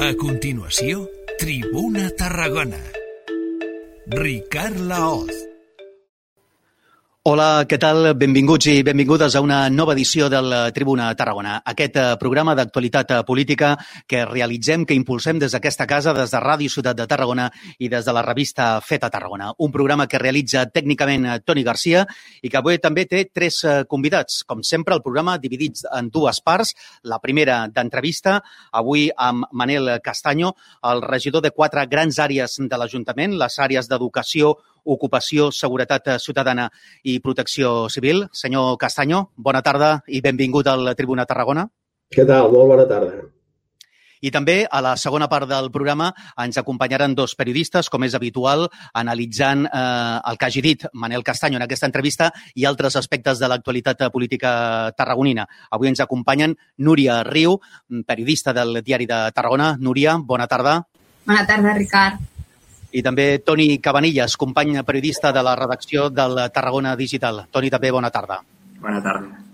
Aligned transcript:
A 0.00 0.14
continuació, 0.14 1.08
Tribuna 1.40 2.10
Tarragona. 2.14 2.78
Ricard 4.06 4.78
Laoz. 4.78 5.34
Hola, 7.28 7.66
què 7.68 7.76
tal? 7.76 8.14
Benvinguts 8.16 8.70
i 8.72 8.80
benvingudes 8.86 9.34
a 9.36 9.40
una 9.44 9.58
nova 9.68 9.92
edició 9.92 10.30
del 10.32 10.48
Tribuna 10.72 11.10
Tarragona. 11.12 11.58
Aquest 11.72 11.96
eh, 12.00 12.04
programa 12.16 12.54
d'actualitat 12.56 13.10
eh, 13.12 13.18
política 13.28 13.74
que 14.08 14.22
realitzem, 14.24 14.86
que 14.88 14.96
impulsem 14.96 15.36
des 15.42 15.52
d'aquesta 15.52 15.84
casa, 15.84 16.14
des 16.16 16.32
de 16.32 16.40
Ràdio 16.40 16.72
Ciutat 16.72 16.96
de 16.96 17.04
Tarragona 17.10 17.50
i 17.84 17.90
des 17.92 18.06
de 18.08 18.14
la 18.16 18.22
revista 18.24 18.70
Feta 18.80 19.10
Tarragona. 19.12 19.50
Un 19.58 19.74
programa 19.74 20.06
que 20.08 20.22
realitza 20.22 20.62
tècnicament 20.72 21.26
eh, 21.26 21.36
Toni 21.44 21.66
Garcia 21.66 22.06
i 22.40 22.48
que 22.48 22.62
avui 22.62 22.80
també 22.80 23.04
té 23.04 23.26
tres 23.28 23.60
convidats. 23.92 24.40
Com 24.48 24.64
sempre, 24.64 24.96
el 24.96 25.04
programa 25.04 25.36
dividit 25.36 25.84
en 26.00 26.08
dues 26.08 26.40
parts. 26.40 26.72
La 27.12 27.20
primera 27.20 27.66
d'entrevista, 27.68 28.38
avui 28.72 29.10
amb 29.12 29.44
Manel 29.52 29.98
Castanyo, 30.00 30.54
el 30.94 31.04
regidor 31.04 31.44
de 31.44 31.52
quatre 31.52 31.84
grans 31.92 32.24
àrees 32.24 32.56
de 32.56 32.80
l'Ajuntament, 32.80 33.36
les 33.36 33.60
àrees 33.60 33.92
d'educació, 33.92 34.56
Ocupació, 34.88 35.50
Seguretat 35.52 36.14
Ciutadana 36.18 36.68
i 37.04 37.18
Protecció 37.20 37.88
Civil. 37.92 38.26
Senyor 38.32 38.76
Castanyo, 38.80 39.28
bona 39.36 39.62
tarda 39.62 39.98
i 40.08 40.22
benvingut 40.24 40.68
al 40.72 40.94
Tribuna 40.96 41.28
Tarragona. 41.28 41.68
Què 42.08 42.24
tal? 42.24 42.48
Molt 42.52 42.72
bona 42.72 42.86
tarda. 42.88 43.26
I 44.20 44.32
també 44.34 44.64
a 44.66 44.80
la 44.82 44.96
segona 44.98 45.28
part 45.30 45.46
del 45.50 45.70
programa 45.70 46.08
ens 46.42 46.58
acompanyaran 46.58 47.14
dos 47.14 47.36
periodistes, 47.38 47.90
com 47.92 48.02
és 48.04 48.16
habitual, 48.18 48.66
analitzant 48.98 49.66
eh, 49.68 49.80
el 50.30 50.38
que 50.38 50.48
hagi 50.48 50.64
dit 50.64 50.86
Manel 50.92 51.22
Castanyo 51.26 51.60
en 51.60 51.66
aquesta 51.66 51.86
entrevista 51.86 52.32
i 52.54 52.66
altres 52.66 52.96
aspectes 52.98 53.38
de 53.38 53.50
l'actualitat 53.50 54.08
política 54.14 54.90
tarragonina. 54.98 55.46
Avui 55.70 55.92
ens 55.92 56.02
acompanyen 56.02 56.56
Núria 56.78 57.22
Riu, 57.28 57.58
periodista 58.06 58.56
del 58.56 58.82
Diari 58.82 59.06
de 59.06 59.20
Tarragona. 59.34 59.76
Núria, 59.78 60.16
bona 60.18 60.48
tarda. 60.50 60.80
Bona 61.28 61.46
tarda, 61.46 61.76
Ricard 61.76 62.37
i 62.92 63.02
també 63.04 63.38
Toni 63.44 63.78
Cabanillas, 63.84 64.36
company 64.36 64.78
periodista 64.84 65.32
de 65.32 65.42
la 65.44 65.56
redacció 65.56 66.08
del 66.10 66.40
Tarragona 66.54 66.96
Digital. 66.96 67.44
Toni, 67.52 67.70
també 67.70 67.92
bona 67.92 68.10
tarda. 68.10 68.40
Bona 68.80 69.02
tarda. 69.04 69.44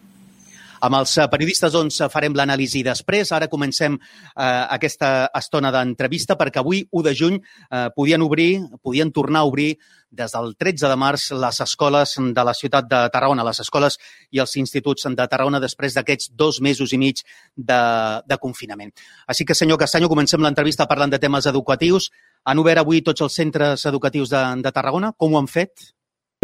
Amb 0.84 0.98
els 0.98 1.14
periodistes 1.32 1.72
doncs, 1.72 2.02
farem 2.12 2.34
l'anàlisi 2.36 2.82
després. 2.84 3.30
Ara 3.32 3.48
comencem 3.48 3.94
eh, 3.96 4.44
aquesta 4.44 5.30
estona 5.38 5.70
d'entrevista 5.72 6.36
perquè 6.36 6.60
avui, 6.60 6.82
1 6.90 7.04
de 7.06 7.14
juny, 7.16 7.38
eh, 7.40 7.86
podien 7.96 8.22
obrir, 8.22 8.50
podien 8.82 9.12
tornar 9.12 9.40
a 9.40 9.48
obrir 9.48 9.78
des 10.14 10.34
del 10.36 10.52
13 10.60 10.90
de 10.90 10.96
març 11.00 11.30
les 11.32 11.60
escoles 11.64 12.14
de 12.36 12.44
la 12.44 12.54
ciutat 12.54 12.86
de 12.90 13.00
Tarragona, 13.14 13.46
les 13.48 13.62
escoles 13.64 13.96
i 14.30 14.42
els 14.44 14.54
instituts 14.60 15.08
de 15.08 15.26
Tarragona 15.26 15.62
després 15.62 15.96
d'aquests 15.96 16.34
dos 16.36 16.60
mesos 16.60 16.92
i 16.92 17.00
mig 17.00 17.24
de, 17.56 17.80
de 18.26 18.38
confinament. 18.38 18.92
Així 19.26 19.48
que, 19.48 19.56
senyor 19.56 19.80
Castanyo, 19.80 20.12
comencem 20.12 20.44
l'entrevista 20.44 20.86
parlant 20.86 21.10
de 21.10 21.22
temes 21.22 21.48
educatius. 21.50 22.10
Han 22.44 22.60
obert 22.60 22.82
avui 22.82 23.00
tots 23.04 23.24
els 23.24 23.36
centres 23.40 23.86
educatius 23.88 24.32
de, 24.32 24.42
de 24.64 24.72
Tarragona. 24.72 25.14
Com 25.16 25.34
ho 25.34 25.40
han 25.40 25.48
fet? 25.48 25.90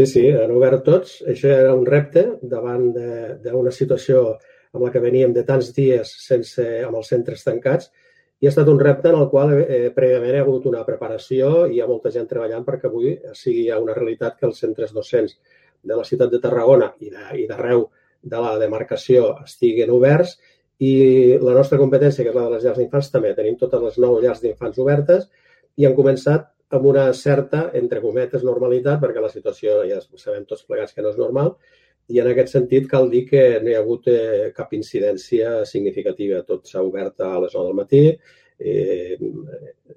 Sí, 0.00 0.06
sí, 0.08 0.22
han 0.32 0.52
obert 0.56 0.84
tots. 0.86 1.18
Això 1.28 1.50
era 1.52 1.74
un 1.76 1.84
repte 1.86 2.24
davant 2.42 2.86
d'una 3.44 3.72
situació 3.74 4.38
amb 4.72 4.84
la 4.86 4.92
que 4.94 5.02
veníem 5.02 5.34
de 5.36 5.44
tants 5.44 5.72
dies 5.76 6.12
sense, 6.24 6.64
amb 6.86 6.96
els 7.00 7.10
centres 7.12 7.42
tancats 7.44 7.90
i 8.40 8.48
ha 8.48 8.52
estat 8.52 8.68
un 8.72 8.78
repte 8.80 9.10
en 9.10 9.18
el 9.18 9.26
qual 9.28 9.52
eh, 9.58 9.90
prèviament 9.92 10.38
ha 10.38 10.44
hagut 10.44 10.68
una 10.70 10.84
preparació 10.86 11.66
i 11.66 11.76
hi 11.76 11.80
ha 11.82 11.88
molta 11.90 12.12
gent 12.14 12.28
treballant 12.30 12.64
perquè 12.64 12.88
avui 12.88 13.16
sigui 13.36 13.66
una 13.76 13.96
realitat 13.96 14.38
que 14.38 14.46
els 14.48 14.62
centres 14.62 14.94
docents 14.96 15.36
de 15.82 15.96
la 15.96 16.06
ciutat 16.06 16.30
de 16.32 16.40
Tarragona 16.40 16.92
i 17.02 17.10
d'arreu 17.50 17.84
de, 17.84 18.30
de 18.32 18.40
la 18.40 18.54
demarcació 18.62 19.34
estiguen 19.44 19.92
oberts 19.92 20.38
i 20.80 21.36
la 21.42 21.52
nostra 21.52 21.76
competència, 21.76 22.24
que 22.24 22.32
és 22.32 22.36
la 22.36 22.46
de 22.46 22.54
les 22.54 22.64
llars 22.64 22.78
d'infants, 22.80 23.10
també 23.12 23.34
tenim 23.36 23.58
totes 23.60 23.82
les 23.84 23.98
nou 24.00 24.16
llars 24.22 24.40
d'infants 24.40 24.80
obertes 24.80 25.26
i 25.80 25.86
han 25.88 25.96
començat 25.96 26.50
amb 26.76 26.86
una 26.86 27.08
certa, 27.16 27.68
entre 27.80 28.02
cometes, 28.04 28.44
normalitat, 28.46 29.00
perquè 29.02 29.22
la 29.22 29.30
situació 29.32 29.80
ja 29.88 30.00
sabem 30.20 30.44
tots 30.46 30.66
plegats 30.68 30.94
que 30.94 31.02
no 31.02 31.10
és 31.14 31.18
normal, 31.18 31.54
i 32.10 32.20
en 32.22 32.28
aquest 32.30 32.52
sentit 32.54 32.88
cal 32.90 33.08
dir 33.10 33.24
que 33.28 33.42
no 33.62 33.70
hi 33.70 33.76
ha 33.76 33.80
hagut 33.84 34.06
eh, 34.10 34.50
cap 34.54 34.72
incidència 34.74 35.60
significativa. 35.66 36.42
Tot 36.46 36.66
s'ha 36.66 36.82
obert 36.82 37.22
a 37.22 37.32
les 37.44 37.54
9 37.54 37.68
del 37.68 37.78
matí, 37.78 38.02
eh, 38.60 39.16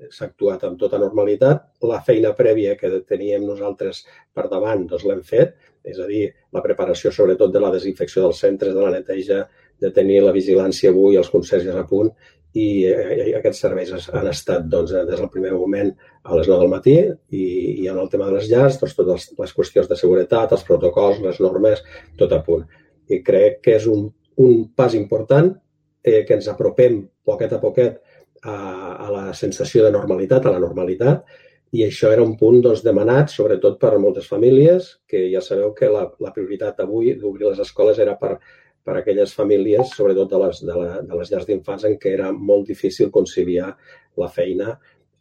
s'ha 0.10 0.28
actuat 0.30 0.66
amb 0.68 0.78
tota 0.82 1.02
normalitat. 1.02 1.66
La 1.90 2.02
feina 2.06 2.36
prèvia 2.38 2.78
que 2.80 2.92
teníem 3.10 3.46
nosaltres 3.50 4.04
per 4.34 4.48
davant 4.52 4.86
doncs 4.90 5.08
l'hem 5.10 5.24
fet, 5.26 5.58
és 5.84 5.98
a 6.00 6.08
dir, 6.10 6.28
la 6.54 6.62
preparació 6.66 7.12
sobretot 7.12 7.52
de 7.54 7.62
la 7.62 7.74
desinfecció 7.74 8.28
dels 8.28 8.40
centres, 8.46 8.78
de 8.78 8.86
la 8.86 8.94
neteja, 8.94 9.42
de 9.82 9.90
tenir 9.92 10.22
la 10.24 10.32
vigilància 10.36 10.94
avui, 10.94 11.18
els 11.20 11.34
conserges 11.34 11.76
a 11.76 11.86
punt 11.90 12.14
i 12.54 12.86
eh, 12.86 13.34
aquests 13.40 13.64
serveis 13.66 13.92
han 14.14 14.30
estat 14.30 14.68
doncs, 14.70 14.94
des 14.94 15.20
del 15.20 15.30
primer 15.34 15.54
moment 15.56 15.90
a 16.24 16.38
les 16.38 16.50
9 16.50 16.62
del 16.62 16.72
matí 16.72 16.96
i, 17.02 17.46
i 17.84 17.88
en 17.90 17.98
el 17.98 18.10
tema 18.12 18.30
de 18.30 18.38
les 18.38 18.50
llars, 18.52 18.78
doncs, 18.82 18.96
totes 19.00 19.30
les 19.40 19.56
qüestions 19.58 19.90
de 19.90 19.98
seguretat, 19.98 20.54
els 20.54 20.66
protocols, 20.68 21.22
les 21.26 21.40
normes, 21.42 21.82
tot 22.20 22.34
a 22.36 22.44
punt. 22.46 22.66
I 23.10 23.24
crec 23.26 23.62
que 23.66 23.78
és 23.80 23.88
un, 23.90 24.06
un 24.46 24.68
pas 24.78 24.94
important 24.98 25.50
eh, 26.04 26.22
que 26.28 26.38
ens 26.38 26.50
apropem 26.52 27.02
poquet 27.26 27.58
a 27.58 27.62
poquet 27.62 27.98
a, 28.44 28.54
a 28.54 29.10
la 29.10 29.26
sensació 29.34 29.88
de 29.88 29.96
normalitat, 29.96 30.46
a 30.46 30.54
la 30.54 30.62
normalitat, 30.62 31.26
i 31.74 31.82
això 31.88 32.12
era 32.14 32.22
un 32.22 32.36
punt 32.38 32.60
doncs, 32.62 32.84
demanat, 32.86 33.32
sobretot 33.34 33.80
per 33.82 33.96
moltes 33.98 34.28
famílies, 34.30 35.00
que 35.10 35.26
ja 35.32 35.42
sabeu 35.42 35.74
que 35.74 35.90
la, 35.90 36.06
la 36.22 36.34
prioritat 36.36 36.84
avui 36.86 37.16
d'obrir 37.18 37.50
les 37.50 37.64
escoles 37.66 37.98
era 37.98 38.14
per 38.20 38.36
per 38.84 38.98
a 38.98 39.02
aquelles 39.02 39.34
famílies, 39.36 39.94
sobretot 39.96 40.32
de 40.32 40.40
les, 40.46 40.64
de, 40.68 40.74
la, 40.76 41.02
de 41.08 41.20
les 41.20 41.32
llars 41.32 41.48
d'infants, 41.48 41.86
en 41.88 41.96
què 42.00 42.16
era 42.18 42.32
molt 42.34 42.68
difícil 42.68 43.12
conciliar 43.12 43.72
la 44.20 44.30
feina 44.30 44.74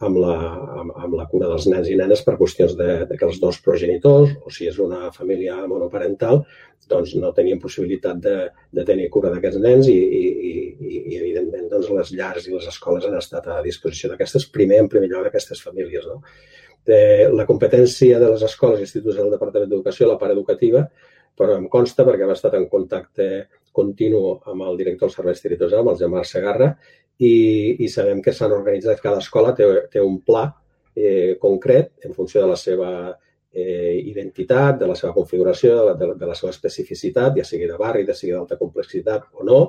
amb 0.02 0.18
la, 0.18 0.34
amb, 0.80 0.90
amb 1.04 1.14
la 1.14 1.28
cura 1.30 1.48
dels 1.50 1.68
nens 1.70 1.88
i 1.90 1.96
nenes 1.98 2.24
per 2.26 2.34
qüestions 2.40 2.74
de, 2.78 2.90
de 3.06 3.18
que 3.18 3.26
els 3.28 3.38
dos 3.42 3.60
progenitors, 3.62 4.34
o 4.42 4.50
si 4.50 4.66
és 4.70 4.80
una 4.82 5.12
família 5.14 5.60
monoparental, 5.70 6.42
doncs 6.90 7.14
no 7.22 7.30
tenien 7.36 7.60
possibilitat 7.62 8.18
de, 8.24 8.36
de 8.74 8.84
tenir 8.88 9.08
cura 9.14 9.30
d'aquests 9.32 9.62
nens 9.62 9.88
i, 9.90 9.94
i, 9.94 10.24
i, 10.74 10.96
i 11.14 11.20
evidentment, 11.20 11.68
doncs, 11.70 11.92
les 11.94 12.12
llars 12.18 12.48
i 12.48 12.56
les 12.56 12.66
escoles 12.72 13.06
han 13.06 13.16
estat 13.20 13.46
a 13.46 13.60
disposició 13.64 14.10
d'aquestes, 14.10 14.48
primer, 14.50 14.82
en 14.82 14.90
primer 14.90 15.12
lloc, 15.12 15.28
d'aquestes 15.28 15.62
famílies. 15.62 16.08
No? 16.10 16.18
De, 16.82 17.00
la 17.30 17.46
competència 17.46 18.18
de 18.18 18.32
les 18.34 18.42
escoles 18.42 18.82
i 18.82 18.88
instituts 18.88 19.20
del 19.20 19.30
Departament 19.30 19.70
d'Educació, 19.70 20.10
la 20.10 20.18
part 20.18 20.34
educativa, 20.34 20.88
però 21.38 21.56
em 21.56 21.68
consta 21.72 22.04
perquè 22.06 22.26
hem 22.26 22.34
estat 22.34 22.56
en 22.58 22.68
contacte 22.70 23.28
continu 23.72 24.38
amb 24.50 24.66
el 24.68 24.76
director 24.80 25.08
dels 25.08 25.16
serveis 25.18 25.40
territorials, 25.40 25.80
amb 25.80 25.92
el 25.92 26.00
Gemar 26.00 26.24
Segarra, 26.28 26.72
i, 27.22 27.34
i 27.84 27.88
sabem 27.88 28.20
que 28.22 28.34
s'han 28.34 28.54
organitzat, 28.54 29.00
cada 29.00 29.22
escola 29.22 29.54
té, 29.56 29.68
té 29.92 30.02
un 30.02 30.18
pla 30.26 30.46
eh, 30.96 31.36
concret 31.40 32.06
en 32.06 32.14
funció 32.16 32.42
de 32.42 32.50
la 32.52 32.58
seva 32.60 32.90
eh, 33.52 34.00
identitat, 34.00 34.78
de 34.80 34.88
la 34.88 34.96
seva 34.98 35.12
configuració, 35.16 35.76
de 35.76 35.86
la, 35.88 35.94
de, 36.00 36.10
de 36.18 36.28
la 36.28 36.36
seva 36.38 36.52
especificitat, 36.52 37.36
ja 37.38 37.46
sigui 37.48 37.68
de 37.70 37.78
barri, 37.80 38.06
ja 38.08 38.16
sigui 38.16 38.34
d'alta 38.34 38.58
complexitat 38.60 39.28
o 39.32 39.46
no, 39.48 39.62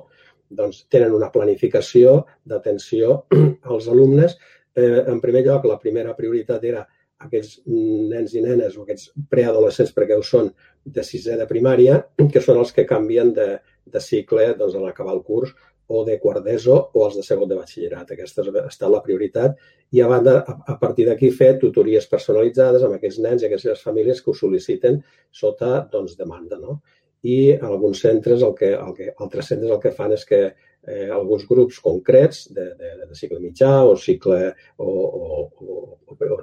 doncs 0.54 0.84
tenen 0.92 1.16
una 1.16 1.32
planificació 1.34 2.24
d'atenció 2.46 3.24
als 3.72 3.88
alumnes. 3.92 4.38
Eh, 4.76 5.04
en 5.08 5.22
primer 5.22 5.44
lloc, 5.48 5.68
la 5.70 5.80
primera 5.82 6.16
prioritat 6.18 6.64
era 6.66 6.84
aquests 7.26 7.62
nens 7.68 8.34
i 8.36 8.44
nenes 8.44 8.78
o 8.78 8.84
aquests 8.84 9.12
preadolescents, 9.32 9.94
perquè 9.96 10.18
ho 10.18 10.24
són, 10.26 10.52
de 10.84 11.04
sisè 11.08 11.38
de 11.40 11.48
primària, 11.48 12.02
que 12.32 12.42
són 12.44 12.60
els 12.60 12.74
que 12.76 12.88
canvien 12.88 13.32
de, 13.36 13.54
de 13.86 14.02
cicle 14.04 14.50
doncs, 14.60 14.76
en 14.76 14.88
acabar 14.90 15.16
el 15.16 15.24
curs 15.24 15.54
o 15.88 16.04
de 16.08 16.18
quart 16.20 16.44
d'ESO 16.46 16.76
o 16.96 17.06
els 17.06 17.18
de 17.20 17.24
segon 17.26 17.50
de 17.50 17.58
batxillerat. 17.60 18.12
Aquesta 18.16 18.44
ha 18.44 18.66
estat 18.70 18.92
la 18.92 19.02
prioritat 19.06 19.58
i 19.92 20.02
a 20.02 20.10
banda, 20.10 20.40
a, 20.42 20.58
a 20.74 20.76
partir 20.80 21.08
d'aquí, 21.08 21.30
fer 21.36 21.54
tutories 21.62 22.08
personalitzades 22.12 22.84
amb 22.84 22.98
aquests 22.98 23.22
nens 23.24 23.44
i 23.44 23.50
aquestes 23.50 23.84
famílies 23.84 24.22
que 24.22 24.32
ho 24.32 24.38
sol·liciten 24.38 25.02
sota 25.32 25.84
doncs, 25.92 26.16
demanda. 26.20 26.60
No? 26.60 26.80
I 27.24 27.56
alguns 27.56 28.04
centres, 28.04 28.44
el 28.44 28.56
que, 28.60 28.74
el 28.76 28.96
que, 28.98 29.12
altres 29.24 29.52
centres 29.54 29.72
el 29.72 29.82
que 29.84 29.94
fan 29.96 30.16
és 30.16 30.26
que 30.28 30.44
eh, 30.88 31.10
alguns 31.10 31.46
grups 31.48 31.80
concrets 31.84 32.48
de, 32.54 32.66
de, 32.80 32.94
de 33.08 33.16
cicle 33.16 33.40
mitjà 33.40 33.84
o 33.88 33.96
cicle, 34.00 34.54
o, 34.78 34.88
o, 34.88 35.52
o, 35.64 35.98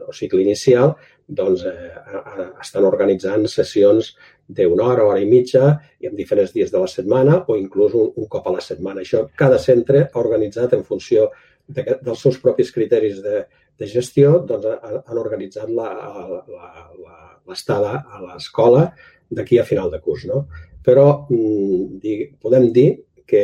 o 0.09 0.13
cicle 0.17 0.43
inicial 0.43 0.95
doncs, 1.27 1.65
eh, 1.69 1.91
estan 2.61 2.85
organitzant 2.89 3.47
sessions 3.49 4.15
d'una 4.51 4.85
hora, 4.89 5.05
hora 5.07 5.21
i 5.23 5.29
mitja, 5.31 5.79
i 6.03 6.07
en 6.09 6.17
diferents 6.19 6.53
dies 6.57 6.73
de 6.73 6.81
la 6.83 6.91
setmana 6.91 7.45
o 7.47 7.57
inclús 7.59 7.95
un, 7.95 8.11
un 8.17 8.27
cop 8.33 8.47
a 8.49 8.57
la 8.57 8.63
setmana. 8.65 9.01
Això 9.05 9.29
cada 9.39 9.59
centre 9.63 10.09
ha 10.09 10.19
organitzat 10.19 10.73
en 10.75 10.83
funció 10.89 11.31
de, 11.69 11.83
dels 12.03 12.21
seus 12.25 12.39
propis 12.43 12.73
criteris 12.75 13.23
de, 13.23 13.45
de 13.79 13.87
gestió, 13.87 14.39
doncs 14.47 14.67
han 14.91 15.19
organitzat 15.21 15.69
l'estada 17.47 17.93
a 18.03 18.21
l'escola 18.25 18.83
d'aquí 19.31 19.59
a 19.61 19.69
final 19.69 19.91
de 19.93 20.01
curs. 20.03 20.27
No? 20.27 20.47
Però 20.85 21.27
mm, 21.31 22.01
podem 22.43 22.73
dir 22.75 22.89
que 23.31 23.43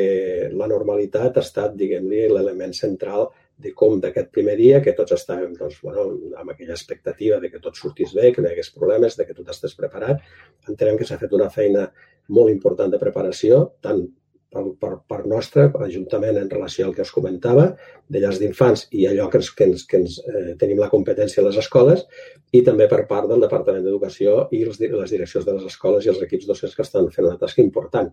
la 0.52 0.68
normalitat 0.70 1.38
ha 1.38 1.44
estat, 1.46 1.76
diguem-li, 1.78 2.26
l'element 2.32 2.74
central 2.76 3.28
de 3.56 3.72
com 3.72 3.96
d'aquest 4.00 4.28
primer 4.34 4.56
dia, 4.58 4.82
que 4.84 4.92
tots 4.98 5.14
estàvem 5.16 5.54
doncs, 5.56 5.78
bueno, 5.82 6.04
amb 6.36 6.52
aquella 6.52 6.74
expectativa 6.76 7.40
de 7.40 7.50
que 7.52 7.62
tot 7.62 7.78
sortís 7.78 8.12
bé, 8.16 8.32
que 8.32 8.44
no 8.44 8.50
hi 8.50 8.56
hagués 8.56 8.74
problemes, 8.74 9.16
de 9.16 9.24
que 9.24 9.36
tot 9.36 9.48
estigués 9.52 9.78
preparat. 9.78 10.20
Entenem 10.68 10.98
que 11.00 11.08
s'ha 11.08 11.20
fet 11.22 11.32
una 11.32 11.48
feina 11.54 11.86
molt 12.36 12.52
important 12.52 12.92
de 12.92 13.00
preparació, 13.00 13.62
tant 13.80 14.04
per, 14.52 14.64
per, 14.80 14.92
per 15.08 15.20
nostre, 15.28 15.66
Ajuntament, 15.86 16.38
en 16.40 16.50
relació 16.52 16.86
al 16.86 16.94
que 16.94 17.04
us 17.06 17.12
comentava, 17.14 17.66
de 18.12 18.22
llars 18.22 18.40
d'infants 18.42 18.86
i 18.96 19.06
allò 19.10 19.28
que 19.32 19.40
ens, 19.40 19.50
que 19.56 19.68
ens, 19.70 19.84
que 19.88 20.00
ens 20.02 20.20
eh, 20.22 20.54
tenim 20.60 20.80
la 20.82 20.90
competència 20.92 21.42
a 21.42 21.46
les 21.48 21.58
escoles, 21.62 22.04
i 22.52 22.62
també 22.66 22.88
per 22.92 23.04
part 23.10 23.28
del 23.30 23.42
Departament 23.44 23.84
d'Educació 23.84 24.46
i 24.52 24.62
els, 24.66 24.80
les 24.80 25.16
direccions 25.16 25.46
de 25.48 25.56
les 25.58 25.68
escoles 25.72 26.06
i 26.06 26.12
els 26.12 26.22
equips 26.28 26.48
docents 26.48 26.76
que 26.76 26.84
estan 26.86 27.10
fent 27.14 27.28
una 27.28 27.40
tasca 27.40 27.64
important. 27.64 28.12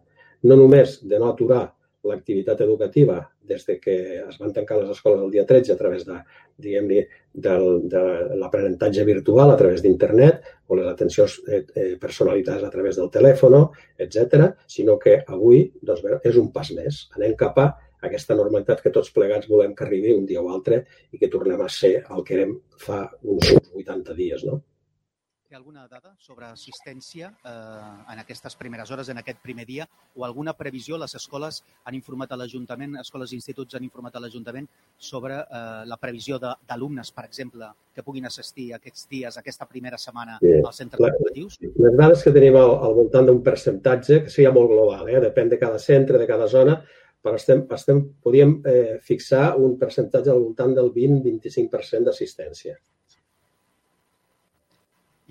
No 0.50 0.58
només 0.60 1.00
de 1.08 1.20
no 1.20 1.32
aturar 1.32 1.66
l'activitat 2.04 2.62
educativa 2.66 3.22
des 3.48 3.64
de 3.66 3.78
que 3.80 3.96
es 4.24 4.38
van 4.40 4.52
tancar 4.56 4.78
les 4.80 4.90
escoles 4.92 5.22
el 5.24 5.32
dia 5.32 5.46
13 5.48 5.74
a 5.74 5.78
través 5.80 6.04
de, 6.08 6.18
diguem-ne, 6.64 7.04
de, 7.34 7.54
de 7.92 8.02
l'aprenentatge 8.40 9.06
virtual 9.08 9.52
a 9.52 9.58
través 9.60 9.84
d'internet 9.84 10.44
o 10.68 10.80
les 10.80 10.90
atencions 10.90 11.40
eh, 11.48 11.64
eh, 11.76 11.96
personalitzades 12.00 12.64
a 12.64 12.72
través 12.72 13.00
del 13.00 13.12
telèfon, 13.12 13.56
etc, 14.06 14.52
sinó 14.68 14.98
que 15.00 15.22
avui 15.28 15.66
doncs, 15.82 16.04
és 16.24 16.40
un 16.40 16.52
pas 16.56 16.72
més. 16.76 17.08
Anem 17.18 17.36
cap 17.40 17.60
a 17.60 17.70
aquesta 18.04 18.36
normalitat 18.36 18.84
que 18.84 18.92
tots 18.92 19.12
plegats 19.16 19.48
volem 19.48 19.76
que 19.76 19.86
arribi 19.86 20.14
un 20.16 20.28
dia 20.28 20.44
o 20.44 20.52
altre 20.52 20.84
i 21.12 21.20
que 21.20 21.32
tornem 21.32 21.62
a 21.64 21.72
ser 21.72 21.96
el 22.04 22.24
que 22.28 22.36
érem 22.40 22.58
fa 22.84 23.06
uns 23.24 23.56
80 23.72 24.16
dies. 24.18 24.44
No? 24.48 24.60
Té 25.54 25.58
alguna 25.60 25.84
dada 25.86 26.16
sobre 26.18 26.48
assistència 26.50 27.28
eh, 27.30 27.50
en 28.10 28.22
aquestes 28.24 28.56
primeres 28.58 28.90
hores, 28.90 29.10
en 29.14 29.20
aquest 29.22 29.38
primer 29.44 29.68
dia, 29.70 29.86
o 30.18 30.24
alguna 30.26 30.56
previsió? 30.58 30.98
Les 30.98 31.14
escoles 31.20 31.60
han 31.86 31.94
informat 31.94 32.32
a 32.34 32.40
l'Ajuntament, 32.42 32.96
escoles 33.04 33.30
i 33.30 33.38
instituts 33.38 33.78
han 33.78 33.84
informat 33.86 34.18
a 34.18 34.24
l'Ajuntament 34.24 34.66
sobre 34.98 35.36
eh, 35.44 35.84
la 35.86 35.98
previsió 36.02 36.40
d'alumnes, 36.42 37.12
per 37.14 37.28
exemple, 37.28 37.70
que 37.94 38.02
puguin 38.08 38.26
assistir 38.26 38.72
aquests 38.74 39.06
dies, 39.12 39.38
aquesta 39.38 39.68
primera 39.70 40.00
setmana 40.02 40.40
sí. 40.42 40.56
als 40.56 40.82
centres 40.82 41.06
educatius? 41.12 41.60
Les 41.86 42.00
dades 42.02 42.26
que 42.26 42.34
tenim 42.40 42.58
al, 42.58 42.74
al 42.88 42.98
voltant 42.98 43.30
d'un 43.30 43.44
percentatge, 43.46 44.24
que 44.24 44.34
seria 44.34 44.56
molt 44.58 44.74
global, 44.74 45.06
eh? 45.06 45.22
depèn 45.28 45.54
de 45.54 45.62
cada 45.62 45.78
centre, 45.78 46.18
de 46.18 46.30
cada 46.34 46.48
zona, 46.56 46.80
però 47.22 47.38
estem, 47.38 47.62
estem, 47.78 48.02
podríem 48.26 48.58
eh, 48.66 48.98
fixar 49.06 49.52
un 49.62 49.78
percentatge 49.78 50.34
al 50.34 50.42
voltant 50.48 50.74
del 50.82 50.90
20-25% 50.98 52.10
d'assistència. 52.10 52.80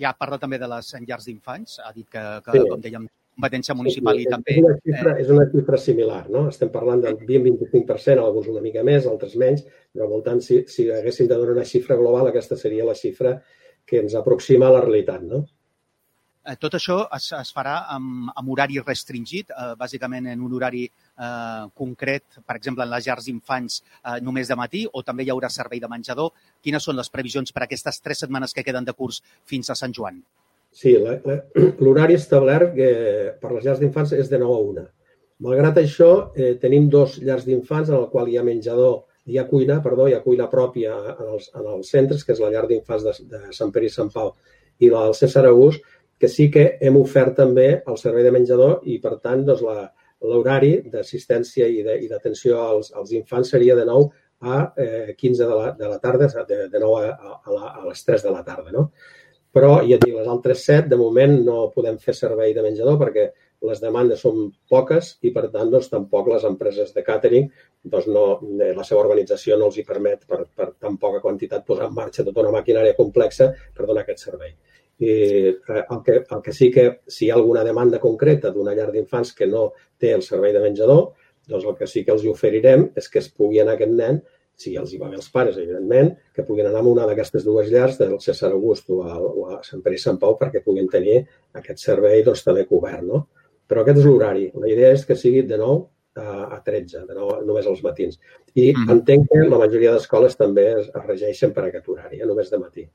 Ja 0.03 0.13
parla 0.19 0.39
també 0.41 0.59
de 0.61 0.69
les 0.69 0.93
llars 1.07 1.27
d'infants, 1.29 1.79
ha 1.83 1.91
dit 1.95 2.07
que, 2.11 2.23
que 2.45 2.55
sí. 2.57 2.63
com 2.69 2.81
dèiem, 2.83 3.07
competència 3.33 3.75
municipal 3.77 4.19
sí, 4.19 4.25
i 4.25 4.29
també... 4.29 4.55
És 4.55 4.61
una, 4.63 4.75
xifra, 4.83 5.13
eh... 5.13 5.23
és 5.23 5.31
una 5.33 5.47
xifra 5.51 5.79
similar, 5.81 6.21
no? 6.33 6.45
Estem 6.51 6.71
parlant 6.73 7.01
del 7.03 7.17
20-25%, 7.21 8.21
alguns 8.21 8.51
una 8.53 8.61
mica 8.65 8.85
més, 8.85 9.07
altres 9.09 9.35
menys, 9.39 9.65
però 9.93 10.07
al 10.07 10.13
voltant, 10.13 10.41
si, 10.45 10.61
si 10.69 10.87
haguéssim 10.93 11.29
de 11.29 11.39
donar 11.39 11.57
una 11.57 11.67
xifra 11.67 11.97
global, 11.99 12.29
aquesta 12.29 12.59
seria 12.59 12.87
la 12.87 12.97
xifra 12.97 13.37
que 13.89 13.99
ens 14.03 14.15
aproxima 14.15 14.69
a 14.69 14.77
la 14.77 14.83
realitat, 14.85 15.25
no? 15.27 15.43
Eh, 16.43 16.57
tot 16.59 16.73
això 16.75 16.97
es, 17.15 17.29
es 17.37 17.51
farà 17.55 17.77
amb, 17.95 18.27
amb 18.35 18.49
horari 18.51 18.81
restringit, 18.83 19.51
eh, 19.51 19.67
bàsicament 19.79 20.27
en 20.27 20.41
un 20.43 20.55
horari 20.57 20.83
eh, 20.83 21.65
concret, 21.79 22.39
per 22.43 22.57
exemple, 22.59 22.83
en 22.83 22.91
les 22.91 23.07
llars 23.07 23.29
d'infants 23.29 23.77
eh, 23.79 24.17
només 24.25 24.51
de 24.51 24.57
matí, 24.59 24.81
o 24.91 25.05
també 25.07 25.23
hi 25.23 25.31
haurà 25.31 25.47
servei 25.53 25.79
de 25.79 25.87
menjador. 25.87 26.33
Quines 26.63 26.83
són 26.83 26.99
les 26.99 27.11
previsions 27.13 27.55
per 27.55 27.63
aquestes 27.63 28.01
tres 28.03 28.25
setmanes 28.25 28.51
que 28.51 28.65
queden 28.67 28.83
de 28.83 28.95
curs 28.97 29.21
fins 29.47 29.71
a 29.71 29.77
Sant 29.79 29.95
Joan? 29.95 30.19
Sí, 30.73 30.97
l'horari 30.97 32.17
establert 32.17 32.73
que 32.75 32.91
per 33.39 33.53
les 33.53 33.63
llars 33.63 33.79
d'infants 33.79 34.11
és 34.17 34.29
de 34.29 34.41
9 34.41 34.53
a 34.57 34.67
1. 34.73 34.85
Malgrat 35.47 35.79
això, 35.79 36.11
eh, 36.35 36.53
tenim 36.59 36.89
dos 36.91 37.19
llars 37.23 37.47
d'infants 37.47 37.93
en 37.93 38.01
el 38.01 38.09
qual 38.11 38.27
hi 38.27 38.37
ha 38.37 38.43
menjador, 38.43 39.05
hi 39.31 39.39
ha 39.39 39.47
cuina, 39.47 39.79
perdó, 39.85 40.09
hi 40.09 40.17
ha 40.17 40.23
cuina 40.25 40.49
pròpia 40.51 40.97
en 41.13 41.27
els, 41.37 41.49
en 41.55 41.71
els 41.77 41.95
centres, 41.95 42.27
que 42.27 42.35
és 42.35 42.43
la 42.43 42.51
llar 42.51 42.67
d'infants 42.67 43.07
de, 43.07 43.15
de 43.31 43.41
Sant 43.55 43.71
Pere 43.71 43.87
i 43.87 43.93
Sant 43.93 44.11
Pau 44.11 44.33
i 44.83 44.89
la 44.91 45.05
del 45.05 45.15
César 45.15 45.45
August, 45.47 45.83
que 46.23 46.29
sí 46.31 46.45
que 46.47 46.77
hem 46.79 46.95
ofert 46.95 47.33
també 47.35 47.67
el 47.75 47.97
servei 47.99 48.23
de 48.23 48.31
menjador 48.31 48.77
i, 48.87 48.93
per 49.03 49.17
tant, 49.19 49.41
doncs, 49.43 49.63
l'horari 50.23 50.77
d'assistència 50.87 51.67
i 51.67 52.07
d'atenció 52.07 52.61
als, 52.63 52.93
als 52.95 53.11
infants 53.11 53.51
seria 53.51 53.75
de 53.75 53.83
9 53.89 54.07
a 54.53 54.61
eh, 54.79 55.15
15 55.19 55.49
de 55.49 55.57
la, 55.59 55.73
de 55.75 55.89
la 55.91 55.99
tarda, 55.99 56.29
de, 56.47 56.61
de 56.71 56.79
9 56.79 57.09
a, 57.09 57.33
a, 57.33 57.51
la, 57.51 57.73
a 57.81 57.83
les 57.89 58.07
3 58.07 58.23
de 58.23 58.31
la 58.31 58.39
tarda. 58.47 58.71
No? 58.71 58.85
Però, 59.51 59.73
ja 59.83 59.99
dic, 59.99 60.15
les 60.15 60.31
altres 60.31 60.63
7, 60.63 60.87
de 60.93 61.01
moment, 61.01 61.35
no 61.43 61.67
podem 61.75 61.99
fer 61.99 62.15
servei 62.15 62.55
de 62.55 62.63
menjador 62.63 62.95
perquè 63.03 63.27
les 63.67 63.83
demandes 63.83 64.23
són 64.23 64.47
poques 64.71 65.17
i, 65.27 65.33
per 65.35 65.49
tant, 65.49 65.75
doncs, 65.75 65.91
tampoc 65.91 66.31
les 66.31 66.47
empreses 66.47 66.95
de 66.95 67.03
catering, 67.03 67.51
doncs, 67.83 68.07
no, 68.07 68.27
eh, 68.63 68.71
la 68.79 68.87
seva 68.87 69.03
organització 69.03 69.59
no 69.59 69.67
els 69.67 69.79
hi 69.79 69.85
permet, 69.91 70.23
per, 70.23 70.45
per 70.55 70.71
tan 70.79 70.95
poca 71.03 71.19
quantitat, 71.19 71.67
posar 71.67 71.91
en 71.91 71.99
marxa 71.99 72.23
tota 72.23 72.47
una 72.47 72.61
maquinària 72.61 72.95
complexa 72.95 73.51
per 73.75 73.91
donar 73.91 74.07
aquest 74.07 74.29
servei. 74.29 74.55
Eh, 75.03 75.55
el 75.81 75.99
que, 76.05 76.19
el 76.23 76.41
que 76.45 76.53
sí 76.53 76.69
que, 76.71 76.85
si 77.07 77.25
hi 77.25 77.31
ha 77.31 77.35
alguna 77.39 77.63
demanda 77.67 77.99
concreta 77.99 78.51
d'una 78.53 78.75
llar 78.77 78.91
d'infants 78.93 79.33
que 79.35 79.49
no 79.49 79.71
té 79.99 80.13
el 80.15 80.23
servei 80.23 80.53
de 80.55 80.61
menjador, 80.63 81.09
doncs 81.49 81.65
el 81.67 81.75
que 81.79 81.89
sí 81.89 82.05
que 82.05 82.13
els 82.13 82.23
oferirem 82.29 82.87
és 82.95 83.09
que 83.11 83.19
es 83.19 83.27
pugui 83.29 83.59
anar 83.59 83.75
aquest 83.75 83.91
nen, 83.97 84.21
si 84.55 84.75
els 84.79 84.93
hi 84.93 84.99
va 85.01 85.09
bé 85.09 85.17
els 85.17 85.29
pares, 85.33 85.57
evidentment, 85.57 86.11
que 86.35 86.45
puguin 86.47 86.69
anar 86.69 86.83
a 86.83 86.89
una 86.91 87.07
d'aquestes 87.09 87.45
dues 87.45 87.71
llars, 87.73 87.97
del 87.99 88.19
César 88.21 88.51
August 88.53 88.89
o 88.93 89.01
a, 89.03 89.15
o 89.17 89.47
a 89.49 89.61
Sant 89.65 89.81
Pere 89.83 89.97
i 89.97 90.03
Sant 90.03 90.19
Pau, 90.21 90.37
perquè 90.39 90.61
puguin 90.63 90.89
tenir 90.91 91.23
aquest 91.59 91.81
servei 91.81 92.23
doncs, 92.23 92.45
també 92.45 92.67
cobert. 92.69 93.03
No? 93.07 93.25
Però 93.67 93.81
aquest 93.81 94.03
és 94.03 94.07
l'horari. 94.07 94.51
La 94.61 94.69
idea 94.69 94.93
és 94.93 95.05
que 95.09 95.17
sigui 95.19 95.43
de 95.49 95.57
9 95.59 95.89
a 96.21 96.59
13, 96.63 97.07
de 97.07 97.15
9, 97.17 97.39
només 97.47 97.67
als 97.67 97.81
matins. 97.83 98.19
I 98.53 98.69
mm. 98.69 98.91
entenc 98.93 99.31
que 99.31 99.47
la 99.49 99.59
majoria 99.63 99.95
d'escoles 99.95 100.37
també 100.37 100.67
es 100.77 100.91
regeixen 101.07 101.55
per 101.55 101.65
aquest 101.67 101.89
horari, 101.89 102.21
eh? 102.21 102.29
només 102.29 102.53
de 102.53 102.61
matí. 102.61 102.85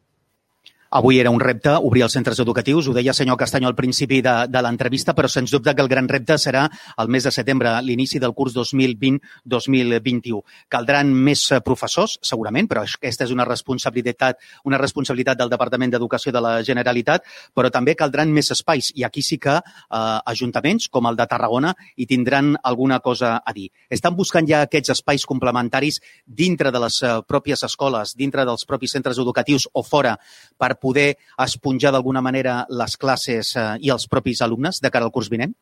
Avui 0.91 1.19
era 1.21 1.29
un 1.29 1.41
repte 1.41 1.75
obrir 1.85 2.03
els 2.07 2.15
centres 2.17 2.39
educatius, 2.41 2.87
ho 2.89 2.95
deia 2.97 3.13
senyor 3.13 3.37
Castanyol 3.37 3.75
al 3.75 3.77
principi 3.77 4.23
de, 4.25 4.33
de 4.49 4.61
l'entrevista, 4.65 5.13
però 5.13 5.29
sens 5.29 5.53
dubte 5.53 5.75
que 5.77 5.83
el 5.85 5.91
gran 5.91 6.07
repte 6.09 6.39
serà 6.41 6.63
el 6.97 7.11
mes 7.13 7.27
de 7.29 7.33
setembre, 7.35 7.75
l'inici 7.85 8.17
del 8.23 8.33
curs 8.33 8.55
2020-2021. 8.57 10.41
Caldran 10.73 11.11
més 11.13 11.43
eh, 11.53 11.61
professors, 11.61 12.15
segurament, 12.25 12.71
però 12.71 12.87
aquesta 12.87 13.27
és 13.27 13.35
una 13.35 13.45
responsabilitat, 13.45 14.41
una 14.65 14.81
responsabilitat 14.81 15.37
del 15.37 15.53
Departament 15.53 15.93
d'Educació 15.93 16.33
de 16.33 16.41
la 16.41 16.55
Generalitat, 16.65 17.29
però 17.53 17.69
també 17.75 17.93
caldran 17.93 18.33
més 18.33 18.49
espais 18.57 18.89
i 18.97 19.05
aquí 19.05 19.21
sí 19.21 19.37
que 19.37 19.59
eh, 19.61 20.01
ajuntaments 20.33 20.89
com 20.89 21.11
el 21.13 21.21
de 21.21 21.29
Tarragona 21.29 21.75
hi 21.97 22.09
tindran 22.09 22.55
alguna 22.63 23.01
cosa 23.05 23.35
a 23.45 23.53
dir. 23.53 23.69
Estan 23.93 24.17
buscant 24.17 24.49
ja 24.49 24.63
aquests 24.65 24.97
espais 24.97 25.29
complementaris 25.29 26.01
dintre 26.25 26.73
de 26.73 26.81
les 26.87 27.03
eh, 27.05 27.13
pròpies 27.29 27.69
escoles, 27.69 28.17
dintre 28.17 28.49
dels 28.49 28.65
propis 28.65 28.97
centres 28.97 29.21
educatius 29.21 29.69
o 29.77 29.85
fora 29.85 30.17
per 30.57 30.78
poder 30.81 31.09
esponjar 31.45 31.93
d'alguna 31.95 32.23
manera 32.25 32.61
les 32.69 32.97
classes 32.97 33.55
eh, 33.57 33.71
i 33.85 33.93
els 33.95 34.09
propis 34.11 34.43
alumnes 34.45 34.81
de 34.83 34.91
cara 34.95 35.09
al 35.09 35.15
curs 35.15 35.31
vinent? 35.33 35.55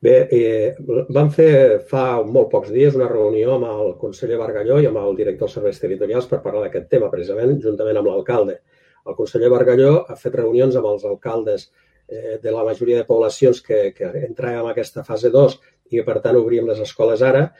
Bé, 0.00 0.14
eh, 0.32 0.76
vam 1.12 1.28
fer 1.28 1.52
fa 1.88 2.22
molt 2.24 2.48
pocs 2.52 2.70
dies 2.72 2.94
una 2.96 3.08
reunió 3.10 3.58
amb 3.58 3.66
el 3.68 3.90
conseller 4.00 4.38
Bargalló 4.40 4.78
i 4.80 4.88
amb 4.88 4.96
el 5.02 5.18
director 5.18 5.44
dels 5.44 5.56
serveis 5.58 5.80
territorials 5.82 6.28
per 6.30 6.40
parlar 6.44 6.62
d'aquest 6.64 6.88
tema, 6.88 7.10
precisament, 7.12 7.58
juntament 7.60 8.00
amb 8.00 8.08
l'alcalde. 8.08 8.60
El 9.06 9.16
conseller 9.18 9.50
Bargalló 9.52 9.92
ha 10.08 10.16
fet 10.16 10.38
reunions 10.40 10.76
amb 10.76 10.88
els 10.88 11.04
alcaldes 11.04 11.66
eh, 12.08 12.38
de 12.42 12.54
la 12.54 12.64
majoria 12.64 13.02
de 13.02 13.08
poblacions 13.08 13.60
que, 13.66 13.82
que 13.96 14.08
entraven 14.24 14.62
en 14.62 14.70
aquesta 14.70 15.04
fase 15.04 15.28
2 15.34 15.58
i 15.90 15.98
que, 15.98 16.06
per 16.06 16.20
tant, 16.24 16.40
obríem 16.40 16.68
les 16.70 16.80
escoles 16.80 17.20
ara 17.20 17.50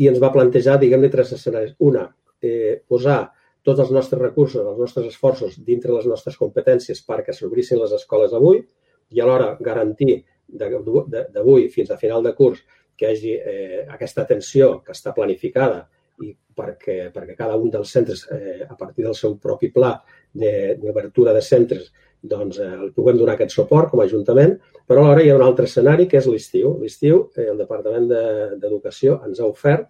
i 0.00 0.08
ens 0.08 0.20
va 0.22 0.32
plantejar, 0.32 0.78
diguem-ne, 0.80 1.12
tres 1.12 1.34
escenaris. 1.36 1.76
Una, 1.84 2.06
eh, 2.40 2.80
posar 2.88 3.20
tots 3.66 3.80
els 3.84 3.92
nostres 3.92 4.20
recursos, 4.20 4.64
els 4.64 4.78
nostres 4.78 5.06
esforços 5.12 5.58
dintre 5.64 5.92
les 5.92 6.06
nostres 6.08 6.36
competències 6.40 7.02
perquè 7.06 7.34
s'obrissin 7.36 7.80
les 7.80 7.92
escoles 7.96 8.34
avui 8.36 8.62
i 9.10 9.20
alhora 9.20 9.56
garantir 9.60 10.22
d'avui 10.50 11.68
fins 11.70 11.90
a 11.90 11.98
final 12.00 12.24
de 12.24 12.34
curs 12.34 12.62
que 12.96 13.08
hi 13.08 13.14
hagi 13.14 13.34
eh, 13.36 13.80
aquesta 13.88 14.24
atenció 14.26 14.80
que 14.84 14.92
està 14.92 15.14
planificada 15.16 15.86
i 16.20 16.34
perquè, 16.56 17.08
perquè 17.14 17.36
cada 17.36 17.56
un 17.56 17.70
dels 17.72 17.92
centres, 17.92 18.26
eh, 18.32 18.66
a 18.68 18.76
partir 18.76 19.06
del 19.06 19.16
seu 19.16 19.38
propi 19.40 19.70
pla 19.72 19.94
d'obertura 20.32 21.32
de, 21.32 21.40
de 21.40 21.46
centres, 21.46 21.86
doncs 22.20 22.58
eh, 22.60 22.68
el 22.74 22.92
puguem 22.96 23.16
donar 23.16 23.38
aquest 23.38 23.54
suport 23.56 23.88
com 23.90 24.02
a 24.02 24.04
Ajuntament, 24.08 24.58
però 24.88 25.04
alhora 25.04 25.24
hi 25.24 25.30
ha 25.32 25.38
un 25.38 25.46
altre 25.46 25.68
escenari 25.70 26.06
que 26.10 26.20
és 26.20 26.28
l'estiu. 26.28 26.74
L'estiu, 26.82 27.22
eh, 27.36 27.48
el 27.52 27.60
Departament 27.62 28.10
d'Educació 28.10 29.16
de, 29.16 29.30
ens 29.30 29.40
ha 29.40 29.48
ofert 29.48 29.88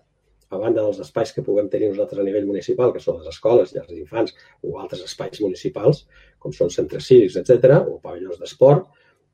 a 0.51 0.59
banda 0.59 0.83
dels 0.83 0.99
espais 1.03 1.31
que 1.33 1.45
puguem 1.47 1.69
tenir 1.71 1.91
nosaltres 1.93 2.21
a 2.21 2.27
nivell 2.27 2.47
municipal, 2.49 2.93
que 2.93 3.03
són 3.03 3.21
les 3.21 3.31
escoles, 3.31 3.73
llars 3.75 3.91
d'infants 3.91 4.35
o 4.67 4.79
altres 4.83 5.05
espais 5.07 5.41
municipals, 5.45 6.05
com 6.43 6.55
són 6.57 6.73
centres 6.75 7.07
cívics, 7.07 7.39
etc 7.39 7.79
o 7.87 8.01
pavellons 8.03 8.41
d'esport, 8.41 8.89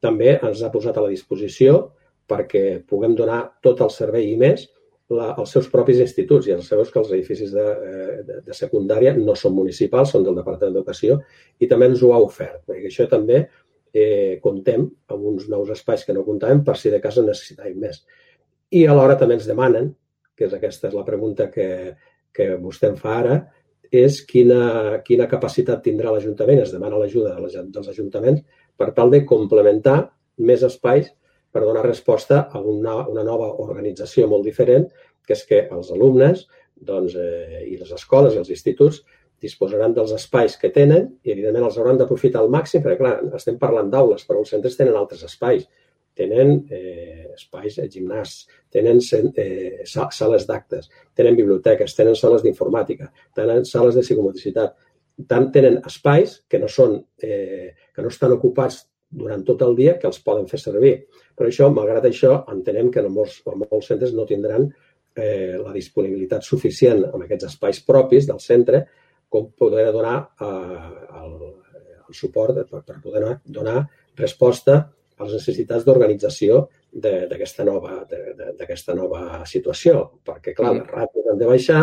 també 0.05 0.37
ens 0.37 0.63
ha 0.63 0.73
posat 0.73 0.99
a 0.99 1.07
la 1.07 1.13
disposició 1.13 1.79
perquè 2.29 2.83
puguem 2.89 3.15
donar 3.17 3.41
tot 3.65 3.81
el 3.81 3.93
servei 3.95 4.29
i 4.33 4.37
més 4.37 4.67
la, 5.09 5.33
als 5.39 5.53
seus 5.55 5.69
propis 5.73 6.01
instituts. 6.03 6.49
Ja 6.51 6.59
sabeu 6.63 6.89
que 6.93 7.01
els 7.01 7.13
edificis 7.15 7.53
de, 7.55 7.65
eh, 7.65 8.17
de, 8.27 8.41
de 8.47 8.57
secundària 8.59 9.15
no 9.17 9.37
són 9.39 9.55
municipals, 9.57 10.13
són 10.13 10.27
del 10.27 10.37
Departament 10.37 10.75
d'Educació 10.75 11.21
i 11.63 11.71
també 11.71 11.91
ens 11.93 12.03
ho 12.03 12.13
ha 12.13 12.23
ofert, 12.23 12.65
perquè 12.69 12.91
això 12.91 13.07
també 13.11 13.47
eh, 13.97 14.39
contem 14.43 14.89
amb 15.15 15.29
uns 15.33 15.49
nous 15.49 15.71
espais 15.73 16.05
que 16.05 16.17
no 16.17 16.27
comptàvem 16.27 16.65
per 16.67 16.77
si 16.77 16.93
de 16.93 17.01
casa 17.01 17.25
necessitàvem 17.25 17.79
més. 17.87 18.03
I 18.75 18.85
alhora 18.91 19.17
també 19.17 19.39
ens 19.39 19.47
demanen 19.49 19.95
que 20.37 20.47
és 20.49 20.55
aquesta 20.57 20.91
és 20.91 20.97
la 20.97 21.05
pregunta 21.07 21.49
que, 21.53 21.69
que 22.35 22.53
vostè 22.61 22.91
em 22.93 22.99
fa 23.01 23.19
ara, 23.23 23.37
és 23.93 24.21
quina, 24.27 25.01
quina 25.07 25.29
capacitat 25.31 25.83
tindrà 25.85 26.13
l'Ajuntament, 26.13 26.61
es 26.63 26.75
demana 26.75 26.99
l'ajuda 27.01 27.37
de 27.39 27.65
dels 27.73 27.89
ajuntaments, 27.93 28.43
per 28.77 28.91
tal 28.93 29.11
de 29.11 29.23
complementar 29.25 29.99
més 30.37 30.63
espais 30.67 31.13
per 31.53 31.65
donar 31.65 31.87
resposta 31.87 32.47
a 32.53 32.61
una, 32.61 32.99
una 33.09 33.25
nova 33.25 33.49
organització 33.65 34.27
molt 34.29 34.45
diferent, 34.45 34.89
que 35.27 35.35
és 35.35 35.45
que 35.49 35.63
els 35.73 35.91
alumnes 35.95 36.45
doncs, 36.77 37.15
eh, 37.17 37.63
i 37.71 37.79
les 37.81 37.93
escoles 37.97 38.35
i 38.35 38.43
els 38.43 38.51
instituts 38.53 39.01
disposaran 39.41 39.95
dels 39.97 40.13
espais 40.17 40.57
que 40.61 40.71
tenen 40.73 41.09
i, 41.23 41.33
evidentment, 41.33 41.67
els 41.69 41.79
hauran 41.79 41.99
d'aprofitar 42.01 42.43
al 42.43 42.53
màxim, 42.53 42.83
perquè, 42.85 42.99
clar, 43.01 43.17
estem 43.39 43.59
parlant 43.61 43.89
d'aules, 43.93 44.25
però 44.29 44.43
els 44.43 44.53
centres 44.53 44.77
tenen 44.77 44.97
altres 44.97 45.25
espais. 45.29 45.67
Tenen 46.17 46.63
eh, 46.73 47.29
espais 47.35 47.77
de 47.77 47.87
gimnàs, 47.93 48.35
tenen 48.73 49.03
eh, 49.05 49.85
sales 49.85 50.47
d'actes, 50.49 50.89
tenen 51.15 51.37
biblioteques, 51.37 51.95
tenen 51.97 52.17
sales 52.17 52.45
d'informàtica, 52.45 53.11
tenen 53.37 53.67
sales 53.69 53.99
de 53.99 54.05
psicomotricitat, 54.07 54.77
tant 55.29 55.51
tenen 55.53 55.79
espais 55.87 56.41
que 56.49 56.61
no, 56.61 56.69
són, 56.73 56.99
eh, 57.23 57.73
que 57.93 58.05
no 58.05 58.13
estan 58.13 58.35
ocupats 58.37 58.83
durant 59.17 59.45
tot 59.47 59.63
el 59.63 59.77
dia 59.77 59.97
que 60.01 60.09
els 60.09 60.19
poden 60.25 60.49
fer 60.51 60.61
servir. 60.61 60.97
Però 61.37 61.49
això, 61.49 61.69
malgrat 61.73 62.09
això, 62.09 62.41
entenem 62.53 62.91
que 62.93 63.05
en 63.05 63.13
molts, 63.13 63.39
en 63.47 63.63
molts 63.63 63.93
centres 63.93 64.13
no 64.17 64.27
tindran 64.29 64.67
eh, 65.17 65.57
la 65.61 65.73
disponibilitat 65.73 66.45
suficient 66.45 67.05
amb 67.13 67.25
aquests 67.25 67.51
espais 67.53 67.81
propis 67.85 68.29
del 68.29 68.41
centre 68.43 68.85
com 69.29 69.49
poder 69.59 69.89
donar 69.93 70.19
eh, 70.41 70.91
el, 71.23 71.39
el 72.09 72.15
suport 72.15 72.61
per, 72.69 72.83
per 72.83 73.01
poder 73.03 73.23
donar, 73.23 73.39
donar 73.45 73.79
resposta 74.17 74.83
a 75.17 75.25
les 75.25 75.39
necessitats 75.39 75.87
d'organització 75.87 76.67
d'aquesta 76.93 77.65
nova, 77.65 78.03
nova 78.99 79.43
situació. 79.49 80.03
Perquè, 80.27 80.55
clar, 80.57 80.75
les 80.77 80.93
ràtios 80.93 81.31
han 81.33 81.41
de 81.41 81.49
baixar 81.49 81.83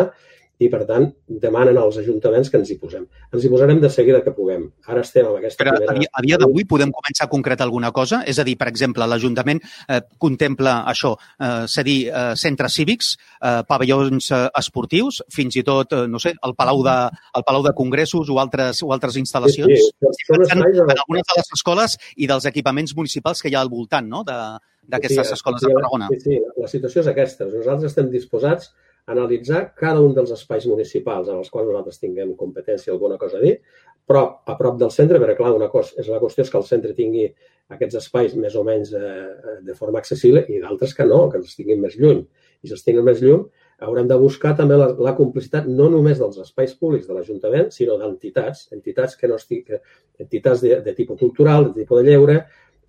i, 0.64 0.70
per 0.72 0.84
tant, 0.90 1.10
demanen 1.44 1.78
als 1.80 1.98
ajuntaments 2.02 2.50
que 2.52 2.60
ens 2.60 2.72
hi 2.72 2.78
posem. 2.80 3.06
Ens 3.34 3.44
hi 3.44 3.52
posarem 3.52 3.82
de 3.82 3.90
seguida 3.92 4.22
que 4.24 4.34
puguem. 4.36 4.66
Ara 4.88 5.04
estem 5.06 5.28
amb 5.28 5.40
aquesta 5.40 5.64
Però 5.64 5.74
primera... 5.76 6.10
a 6.10 6.24
dia, 6.26 6.40
d'avui 6.42 6.66
podem 6.70 6.94
començar 6.96 7.28
a 7.28 7.32
concretar 7.32 7.68
alguna 7.68 7.92
cosa? 7.96 8.22
És 8.30 8.40
a 8.40 8.46
dir, 8.48 8.56
per 8.60 8.70
exemple, 8.72 9.08
l'Ajuntament 9.10 9.62
eh, 9.64 10.02
contempla 10.22 10.80
això, 10.90 11.14
eh, 11.40 11.66
cedir 11.72 11.98
eh, 12.10 12.26
centres 12.40 12.78
cívics, 12.80 13.14
eh, 13.40 13.62
pavellons 13.70 14.30
eh, 14.32 14.44
esportius, 14.62 15.22
fins 15.34 15.60
i 15.60 15.66
tot, 15.68 15.96
eh, 15.98 16.06
no 16.08 16.22
sé, 16.24 16.36
el 16.48 16.56
Palau 16.60 16.84
de, 16.86 16.98
el 17.40 17.48
Palau 17.48 17.66
de 17.68 17.76
Congressos 17.78 18.32
o 18.32 18.40
altres, 18.44 18.84
o 18.84 18.94
altres 18.96 19.20
instal·lacions? 19.22 19.74
Sí, 19.74 20.14
sí. 20.24 20.40
En, 20.50 20.64
en 20.64 20.96
algunes 20.98 21.28
de 21.28 21.40
les 21.40 21.52
escoles 21.58 21.98
i 22.18 22.30
dels 22.30 22.48
equipaments 22.50 22.96
municipals 22.96 23.42
que 23.42 23.52
hi 23.52 23.58
ha 23.58 23.64
al 23.64 23.72
voltant 23.74 24.08
no? 24.10 24.24
d'aquestes 24.24 25.28
sí, 25.28 25.38
escoles 25.38 25.64
sí, 25.64 25.70
de 25.70 25.76
Tarragona. 25.78 26.10
Sí, 26.14 26.24
sí, 26.26 26.40
la 26.62 26.72
situació 26.72 27.04
és 27.04 27.12
aquesta. 27.12 27.48
Nosaltres 27.50 27.92
estem 27.92 28.10
disposats 28.14 28.72
analitzar 29.06 29.74
cada 29.76 30.02
un 30.02 30.14
dels 30.16 30.32
espais 30.32 30.66
municipals 30.70 31.28
en 31.30 31.42
els 31.42 31.50
quals 31.52 31.68
nosaltres 31.68 32.00
tinguem 32.00 32.36
competència 32.40 32.94
alguna 32.94 33.18
cosa 33.20 33.40
a 33.40 33.44
dir, 33.44 33.58
però 34.08 34.24
a 34.46 34.56
prop 34.60 34.78
del 34.80 34.92
centre, 34.92 35.20
perquè 35.20 35.36
clar, 35.38 35.54
una 35.56 35.70
cosa, 35.72 35.96
és 36.00 36.08
la 36.12 36.20
qüestió 36.22 36.44
és 36.44 36.52
que 36.52 36.60
el 36.60 36.68
centre 36.68 36.96
tingui 36.96 37.28
aquests 37.72 38.00
espais 38.00 38.36
més 38.36 38.56
o 38.60 38.64
menys 38.68 38.94
eh, 38.96 39.60
de 39.64 39.76
forma 39.76 40.00
accessible 40.00 40.46
i 40.52 40.60
d'altres 40.64 40.96
que 40.96 41.08
no, 41.08 41.26
que 41.32 41.40
els 41.40 41.56
tinguin 41.56 41.82
més 41.84 41.96
lluny. 42.00 42.24
I 42.64 42.70
si 42.70 42.76
els 42.76 42.84
tinguin 42.84 43.08
més 43.08 43.22
lluny, 43.24 43.46
haurem 43.84 44.08
de 44.08 44.18
buscar 44.20 44.54
també 44.60 44.78
la, 44.80 44.90
la 45.08 45.16
complicitat 45.18 45.68
no 45.68 45.90
només 45.92 46.20
dels 46.20 46.40
espais 46.44 46.76
públics 46.80 47.08
de 47.08 47.16
l'Ajuntament, 47.16 47.72
sinó 47.76 47.98
d'entitats, 48.00 48.68
entitats 48.76 49.16
que 49.20 49.28
no 49.32 49.40
estic, 49.40 49.72
entitats 50.20 50.64
de, 50.64 50.78
de 50.86 50.96
tipus 50.96 51.20
cultural, 51.20 51.72
de 51.72 51.84
tipus 51.84 52.00
de 52.00 52.12
lleure, 52.12 52.40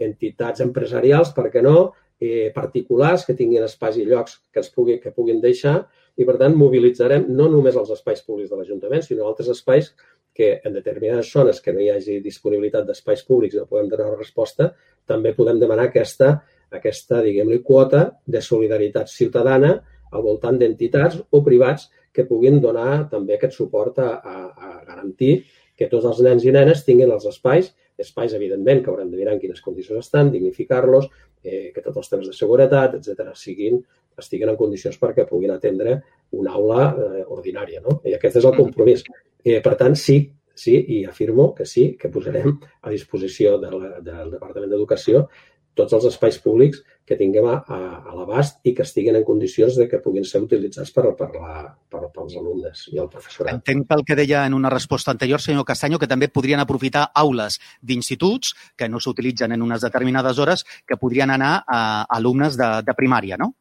entitats 0.02 0.62
empresarials, 0.62 1.30
per 1.35 1.49
què 1.54 1.62
no, 1.62 1.92
eh, 2.21 2.50
particulars 2.54 3.26
que 3.26 3.37
tinguin 3.38 3.66
espais 3.66 3.99
i 3.99 4.06
llocs 4.09 4.40
que, 4.50 4.62
es 4.62 4.71
pugui, 4.75 4.99
que 5.02 5.14
puguin 5.14 5.40
deixar 5.42 5.85
i, 6.16 6.25
per 6.25 6.37
tant, 6.40 6.54
mobilitzarem 6.59 7.26
no 7.35 7.49
només 7.50 7.76
els 7.76 7.90
espais 7.94 8.23
públics 8.23 8.50
de 8.50 8.59
l'Ajuntament, 8.59 9.02
sinó 9.02 9.26
altres 9.26 9.50
espais 9.54 9.92
que 10.35 10.61
en 10.66 10.75
determinades 10.75 11.30
zones 11.30 11.61
que 11.62 11.73
no 11.73 11.83
hi 11.83 11.90
hagi 11.94 12.18
disponibilitat 12.23 12.87
d'espais 12.87 13.23
públics 13.26 13.56
no 13.59 13.68
podem 13.71 13.90
donar 13.92 14.12
resposta, 14.18 14.73
també 15.06 15.35
podem 15.35 15.61
demanar 15.62 15.88
aquesta, 15.90 16.33
aquesta 16.75 17.23
diguem-li, 17.23 17.61
quota 17.66 18.06
de 18.26 18.42
solidaritat 18.42 19.11
ciutadana 19.11 19.76
al 20.14 20.23
voltant 20.23 20.59
d'entitats 20.59 21.21
o 21.30 21.42
privats 21.47 21.88
que 22.14 22.26
puguin 22.26 22.61
donar 22.62 23.06
també 23.11 23.37
aquest 23.37 23.56
suport 23.59 23.99
a, 24.02 24.11
a, 24.18 24.37
a 24.54 24.73
garantir 24.87 25.44
que 25.78 25.88
tots 25.90 26.06
els 26.06 26.21
nens 26.23 26.44
i 26.47 26.52
nenes 26.54 26.85
tinguin 26.87 27.11
els 27.11 27.26
espais, 27.26 27.73
espais, 27.99 28.35
evidentment, 28.35 28.83
que 28.83 28.90
haurem 28.90 29.11
de 29.11 29.18
mirar 29.18 29.35
en 29.35 29.40
quines 29.42 29.62
condicions 29.62 30.06
estan, 30.06 30.30
dignificar-los, 30.30 31.09
eh, 31.42 31.71
que 31.75 31.83
tots 31.83 31.99
els 32.02 32.11
temes 32.11 32.30
de 32.30 32.35
seguretat, 32.35 32.97
etc 32.99 33.35
siguin 33.38 33.83
estiguin 34.18 34.52
en 34.52 34.59
condicions 34.61 34.99
perquè 35.00 35.26
puguin 35.28 35.54
atendre 35.54 35.99
una 36.38 36.54
aula 36.59 36.88
eh, 36.92 37.25
ordinària. 37.26 37.83
No? 37.85 38.00
I 38.04 38.16
aquest 38.18 38.40
és 38.40 38.44
el 38.44 38.52
mm. 38.52 38.61
compromís. 38.62 39.04
Eh, 39.44 39.61
per 39.64 39.75
tant, 39.80 39.97
sí, 39.99 40.18
sí, 40.54 40.76
i 40.97 41.02
afirmo 41.09 41.52
que 41.54 41.66
sí, 41.66 41.92
que 42.00 42.11
posarem 42.12 42.54
a 42.83 42.92
disposició 42.92 43.59
de 43.62 43.73
la, 43.75 43.90
del 44.04 44.30
Departament 44.37 44.73
d'Educació 44.73 45.26
tots 45.75 45.94
els 45.97 46.06
espais 46.06 46.37
públics 46.38 46.80
que 47.04 47.16
tinguem 47.18 47.47
a, 47.50 47.56
a, 47.66 47.78
a 48.09 48.14
l'abast 48.16 48.61
i 48.64 48.73
que 48.76 48.85
estiguin 48.87 49.18
en 49.18 49.25
condicions 49.26 49.76
de 49.76 49.88
que 49.90 50.00
puguin 50.00 50.25
ser 50.25 50.40
utilitzats 50.44 50.94
per, 50.94 51.11
per 51.18 51.28
la, 51.35 51.64
per, 51.90 52.06
pels 52.14 52.37
alumnes 52.40 52.87
i 52.92 53.00
el 53.02 53.11
professorat. 53.12 53.59
Entenc 53.59 53.88
pel 53.90 54.04
que 54.06 54.16
deia 54.18 54.44
en 54.49 54.56
una 54.56 54.73
resposta 54.73 55.12
anterior, 55.12 55.42
senyor 55.42 55.66
Castanyo, 55.68 55.99
que 56.00 56.09
també 56.11 56.30
podrien 56.33 56.62
aprofitar 56.62 57.09
aules 57.25 57.59
d'instituts 57.83 58.54
que 58.78 58.88
no 58.88 59.02
s'utilitzen 59.02 59.52
en 59.52 59.66
unes 59.66 59.85
determinades 59.85 60.38
hores 60.38 60.64
que 60.87 60.99
podrien 61.00 61.35
anar 61.35 61.56
a 61.66 61.83
alumnes 62.16 62.56
de, 62.61 62.71
de 62.87 62.97
primària, 62.97 63.40
no? 63.40 63.52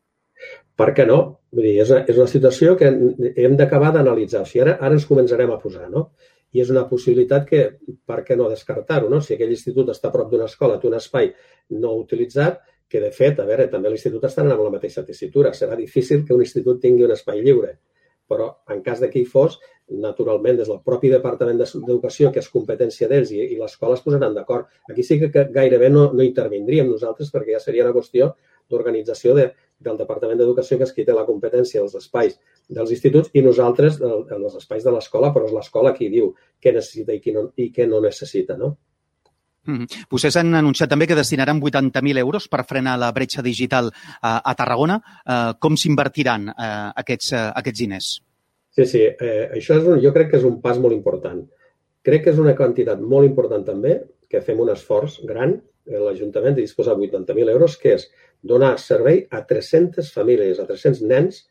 Per 0.79 0.89
què 0.97 1.05
no? 1.05 1.19
Vull 1.53 1.67
dir, 1.67 1.73
és, 1.83 1.91
una, 1.93 2.01
és 2.09 2.17
una 2.17 2.29
situació 2.29 2.75
que 2.77 2.89
hem 2.89 3.57
d'acabar 3.59 3.91
d'analitzar. 3.93 4.41
O 4.41 4.49
sigui, 4.49 4.63
ara, 4.65 4.77
ara 4.81 4.97
ens 4.97 5.05
començarem 5.09 5.51
a 5.53 5.59
posar, 5.61 5.89
no? 5.93 6.07
I 6.53 6.61
és 6.61 6.69
una 6.73 6.85
possibilitat 6.89 7.45
que, 7.49 7.63
per 8.09 8.21
què 8.25 8.37
no 8.37 8.49
descartar-ho, 8.49 9.09
no? 9.09 9.21
Si 9.21 9.35
aquell 9.35 9.53
institut 9.53 9.89
està 9.93 10.09
a 10.09 10.13
prop 10.13 10.31
d'una 10.31 10.49
escola, 10.49 10.79
té 10.81 10.89
un 10.89 10.97
espai 10.97 11.31
no 11.77 11.93
utilitzat, 12.01 12.61
que 12.89 13.01
de 13.01 13.09
fet, 13.13 13.39
a 13.41 13.45
veure, 13.49 13.65
també 13.71 13.89
l'institut 13.89 14.25
està 14.27 14.43
en 14.43 14.51
la 14.51 14.73
mateixa 14.73 15.01
tessitura. 15.05 15.53
Serà 15.57 15.77
difícil 15.77 16.25
que 16.25 16.33
un 16.35 16.43
institut 16.45 16.81
tingui 16.81 17.05
un 17.05 17.13
espai 17.15 17.41
lliure, 17.41 17.71
però 18.29 18.49
en 18.69 18.83
cas 18.85 19.01
de 19.01 19.09
que 19.09 19.21
hi 19.21 19.25
fos, 19.29 19.57
naturalment, 20.03 20.57
des 20.59 20.69
del 20.69 20.79
propi 20.85 21.09
Departament 21.11 21.59
d'Educació, 21.59 22.31
que 22.31 22.41
és 22.41 22.49
competència 22.53 23.09
d'ells, 23.09 23.33
i, 23.33 23.41
i 23.53 23.57
l'escola 23.59 23.97
es 23.97 24.05
posaran 24.05 24.37
d'acord. 24.37 24.69
Aquí 24.89 25.05
sí 25.05 25.19
que 25.19 25.47
gairebé 25.57 25.89
no, 25.89 26.11
no 26.13 26.25
intervindríem 26.25 26.89
nosaltres 26.89 27.33
perquè 27.33 27.57
ja 27.57 27.63
seria 27.63 27.85
una 27.87 27.95
qüestió 27.97 28.31
d'organització 28.69 29.35
de, 29.37 29.49
del 29.83 29.99
Departament 29.99 30.39
d'Educació, 30.39 30.77
que 30.79 30.87
és 30.87 30.95
qui 30.95 31.05
té 31.05 31.15
la 31.15 31.25
competència 31.27 31.81
dels 31.81 31.95
espais 31.99 32.39
dels 32.69 32.91
instituts, 32.95 33.29
i 33.33 33.43
nosaltres 33.45 33.99
del, 33.99 34.25
dels 34.29 34.57
espais 34.61 34.83
de 34.83 34.95
l'escola, 34.95 35.33
però 35.35 35.47
és 35.49 35.53
l'escola 35.55 35.93
qui 35.93 36.09
diu 36.09 36.33
què 36.61 36.73
necessita 36.73 37.13
i, 37.13 37.21
qui 37.21 37.35
no, 37.35 37.49
i 37.59 37.69
què 37.75 37.87
no 37.89 38.01
necessita, 38.01 38.57
no? 38.57 38.75
Mm 39.65 39.77
-hmm. 39.77 40.07
Vostès 40.11 40.35
han 40.35 40.53
anunciat 40.55 40.89
també 40.89 41.07
que 41.07 41.15
destinaran 41.15 41.61
80.000 41.61 42.17
euros 42.19 42.47
per 42.49 42.65
frenar 42.65 42.97
la 42.99 43.11
bretxa 43.11 43.41
digital 43.41 43.91
a, 44.21 44.41
a 44.51 44.55
Tarragona. 44.55 44.97
Uh, 45.25 45.53
com 45.59 45.77
s'invertiran 45.77 46.49
uh, 46.49 46.91
aquests, 46.95 47.31
uh, 47.31 47.51
aquests 47.55 47.79
diners? 47.79 48.21
Sí, 48.73 48.85
sí. 48.85 49.01
Eh, 49.05 49.49
això 49.53 49.77
és 49.77 49.85
un, 49.85 49.99
jo 50.01 50.11
crec 50.13 50.31
que 50.31 50.37
és 50.37 50.43
un 50.43 50.59
pas 50.61 50.79
molt 50.81 50.95
important. 50.95 51.43
Crec 52.01 52.23
que 52.25 52.31
és 52.33 52.39
una 52.41 52.55
quantitat 52.57 52.99
molt 52.99 53.27
important 53.27 53.63
també, 53.63 54.01
que 54.29 54.41
fem 54.41 54.59
un 54.59 54.71
esforç 54.73 55.19
gran, 55.29 55.61
l'Ajuntament, 55.85 56.55
de 56.55 56.63
disposar 56.63 56.95
de 56.97 57.07
80.000 57.09 57.51
euros, 57.55 57.77
que 57.77 57.95
és 57.97 58.07
donar 58.41 58.77
servei 58.79 59.25
a 59.31 59.43
300 59.47 60.11
famílies, 60.13 60.59
a 60.59 60.67
300 60.69 61.03
nens, 61.09 61.43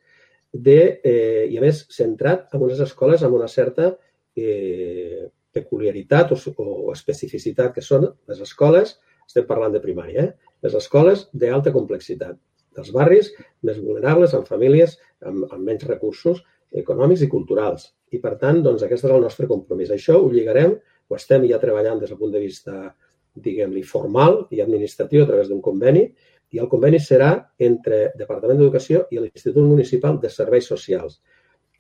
de, 0.52 1.00
eh, 1.04 1.46
i 1.48 1.56
a 1.56 1.62
més 1.64 1.86
centrat 1.92 2.52
en 2.52 2.64
unes 2.64 2.80
escoles 2.84 3.22
amb 3.24 3.38
una 3.38 3.48
certa 3.48 3.94
eh, 4.36 5.28
peculiaritat 5.52 6.32
o, 6.32 6.38
o 6.60 6.92
especificitat, 6.92 7.72
que 7.74 7.84
són 7.84 8.08
les 8.28 8.40
escoles, 8.44 8.98
estem 9.26 9.46
parlant 9.48 9.72
de 9.72 9.80
primària, 9.80 10.26
eh? 10.26 10.56
les 10.62 10.74
escoles 10.76 11.26
d'alta 11.32 11.72
complexitat, 11.72 12.36
dels 12.76 12.92
barris 12.92 13.30
més 13.66 13.80
vulnerables, 13.80 14.34
amb 14.36 14.48
famílies 14.48 14.98
amb, 15.24 15.46
amb 15.50 15.64
menys 15.64 15.84
recursos 15.88 16.42
econòmics 16.72 17.24
i 17.24 17.30
culturals. 17.32 17.90
I, 18.12 18.20
per 18.20 18.36
tant, 18.40 18.60
doncs, 18.64 18.84
aquest 18.84 19.06
és 19.06 19.12
el 19.12 19.24
nostre 19.24 19.48
compromís. 19.48 19.92
Això 19.92 20.18
ho 20.20 20.28
lligarem, 20.32 20.74
ho 21.08 21.16
estem 21.16 21.44
ja 21.48 21.60
treballant 21.60 22.00
des 22.00 22.12
del 22.12 22.20
punt 22.20 22.32
de 22.32 22.40
vista, 22.40 22.92
diguem-li, 23.34 23.82
formal 23.82 24.46
i 24.50 24.60
administratiu 24.60 25.24
a 25.24 25.30
través 25.30 25.48
d'un 25.48 25.62
conveni, 25.64 26.06
i 26.52 26.60
el 26.60 26.68
conveni 26.68 27.00
serà 27.00 27.32
entre 27.58 28.10
Departament 28.18 28.60
d'Educació 28.60 29.06
i 29.10 29.20
l'Institut 29.20 29.64
Municipal 29.64 30.18
de 30.20 30.30
Serveis 30.30 30.68
Socials, 30.68 31.20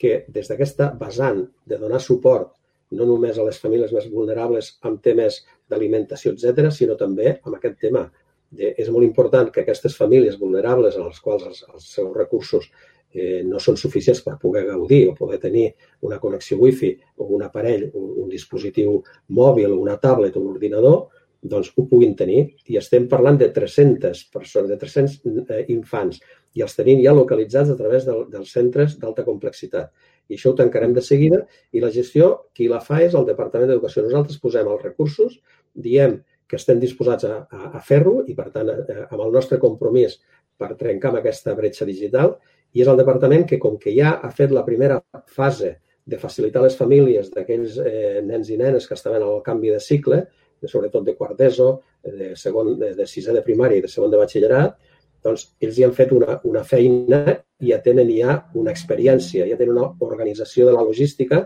que 0.00 0.24
des 0.32 0.48
d'aquesta 0.48 0.92
vessant 0.98 1.44
de 1.68 1.78
donar 1.78 2.00
suport 2.00 2.54
no 2.96 3.06
només 3.08 3.38
a 3.38 3.44
les 3.46 3.58
famílies 3.60 3.92
més 3.92 4.08
vulnerables 4.12 4.74
amb 4.88 5.00
temes 5.04 5.42
d'alimentació, 5.68 6.32
etc, 6.32 6.68
sinó 6.72 6.96
també 7.00 7.38
amb 7.38 7.56
aquest 7.56 7.78
tema. 7.80 8.06
De, 8.52 8.74
és 8.76 8.88
molt 8.92 9.06
important 9.06 9.48
que 9.48 9.62
aquestes 9.62 9.94
famílies 9.96 10.36
vulnerables 10.40 10.98
en 10.98 11.06
les 11.06 11.20
quals 11.24 11.46
els, 11.48 11.62
els 11.72 11.86
seus 11.88 12.10
recursos 12.12 12.66
eh, 13.12 13.40
no 13.48 13.60
són 13.60 13.78
suficients 13.80 14.20
per 14.24 14.36
poder 14.42 14.66
gaudir 14.66 15.06
o 15.08 15.14
poder 15.16 15.38
tenir 15.40 15.70
una 16.04 16.18
connexió 16.20 16.58
wifi 16.60 16.92
o 17.16 17.30
un 17.36 17.46
aparell, 17.46 17.86
un, 17.94 18.10
un 18.24 18.28
dispositiu 18.28 18.98
mòbil, 19.38 19.72
una 19.72 19.96
tablet 20.00 20.36
o 20.36 20.44
un 20.44 20.52
ordinador, 20.52 21.21
doncs 21.42 21.72
ho 21.76 21.84
puguin 21.90 22.14
tenir. 22.18 22.44
I 22.70 22.78
estem 22.80 23.08
parlant 23.10 23.38
de 23.40 23.50
300 23.54 24.24
persones, 24.32 24.70
de 24.70 24.78
300 24.78 25.18
eh, 25.42 25.64
infants, 25.74 26.20
i 26.54 26.62
els 26.62 26.74
tenim 26.76 27.00
ja 27.02 27.14
localitzats 27.16 27.72
a 27.72 27.76
través 27.78 28.06
del, 28.06 28.26
dels 28.30 28.52
centres 28.52 28.98
d'alta 29.00 29.24
complexitat. 29.26 29.92
I 30.30 30.36
això 30.38 30.52
ho 30.52 30.58
tancarem 30.58 30.94
de 30.94 31.02
seguida 31.04 31.42
i 31.72 31.82
la 31.82 31.90
gestió, 31.90 32.32
qui 32.54 32.68
la 32.70 32.80
fa 32.84 33.00
és 33.02 33.16
el 33.18 33.26
Departament 33.28 33.70
d'Educació. 33.70 34.04
Nosaltres 34.06 34.40
posem 34.42 34.68
els 34.68 34.84
recursos, 34.84 35.40
diem 35.74 36.20
que 36.46 36.58
estem 36.60 36.80
disposats 36.80 37.24
a, 37.24 37.42
a, 37.48 37.70
a 37.78 37.80
fer-ho 37.80 38.20
i, 38.28 38.36
per 38.38 38.50
tant, 38.54 38.70
a, 38.70 39.06
amb 39.08 39.20
el 39.24 39.32
nostre 39.34 39.58
compromís 39.58 40.20
per 40.60 40.74
trencar 40.78 41.10
amb 41.10 41.22
aquesta 41.22 41.56
bretxa 41.58 41.88
digital. 41.88 42.36
I 42.72 42.84
és 42.84 42.88
el 42.88 43.00
departament 43.00 43.46
que, 43.48 43.58
com 43.60 43.78
que 43.80 43.92
ja 43.96 44.18
ha 44.22 44.30
fet 44.32 44.52
la 44.52 44.64
primera 44.64 45.00
fase 45.32 45.78
de 46.04 46.18
facilitar 46.18 46.62
les 46.64 46.76
famílies 46.76 47.30
d'aquells 47.32 47.76
eh, 47.78 48.20
nens 48.26 48.50
i 48.50 48.56
nenes 48.58 48.88
que 48.88 48.96
estaven 48.98 49.22
al 49.22 49.42
canvi 49.46 49.70
de 49.70 49.80
cicle, 49.80 50.22
de, 50.62 50.70
sobretot 50.70 51.04
de 51.06 51.16
quart 51.18 51.36
d'ESO, 51.38 51.68
de, 52.06 52.32
segon, 52.38 52.76
de, 52.78 52.92
de 52.98 53.06
sisè 53.10 53.34
de 53.34 53.42
primària 53.44 53.80
i 53.80 53.84
de 53.84 53.90
segon 53.90 54.12
de 54.12 54.20
batxillerat, 54.20 54.78
doncs 55.22 55.48
ells 55.62 55.76
ja 55.78 55.86
han 55.88 55.94
fet 55.94 56.12
una, 56.14 56.38
una 56.48 56.62
feina 56.66 57.36
i 57.62 57.70
ja 57.70 57.78
tenen 57.82 58.10
ja 58.10 58.40
una 58.58 58.72
experiència, 58.74 59.46
ja 59.46 59.58
tenen 59.58 59.76
una 59.76 59.92
organització 60.02 60.66
de 60.66 60.74
la 60.74 60.82
logística 60.86 61.44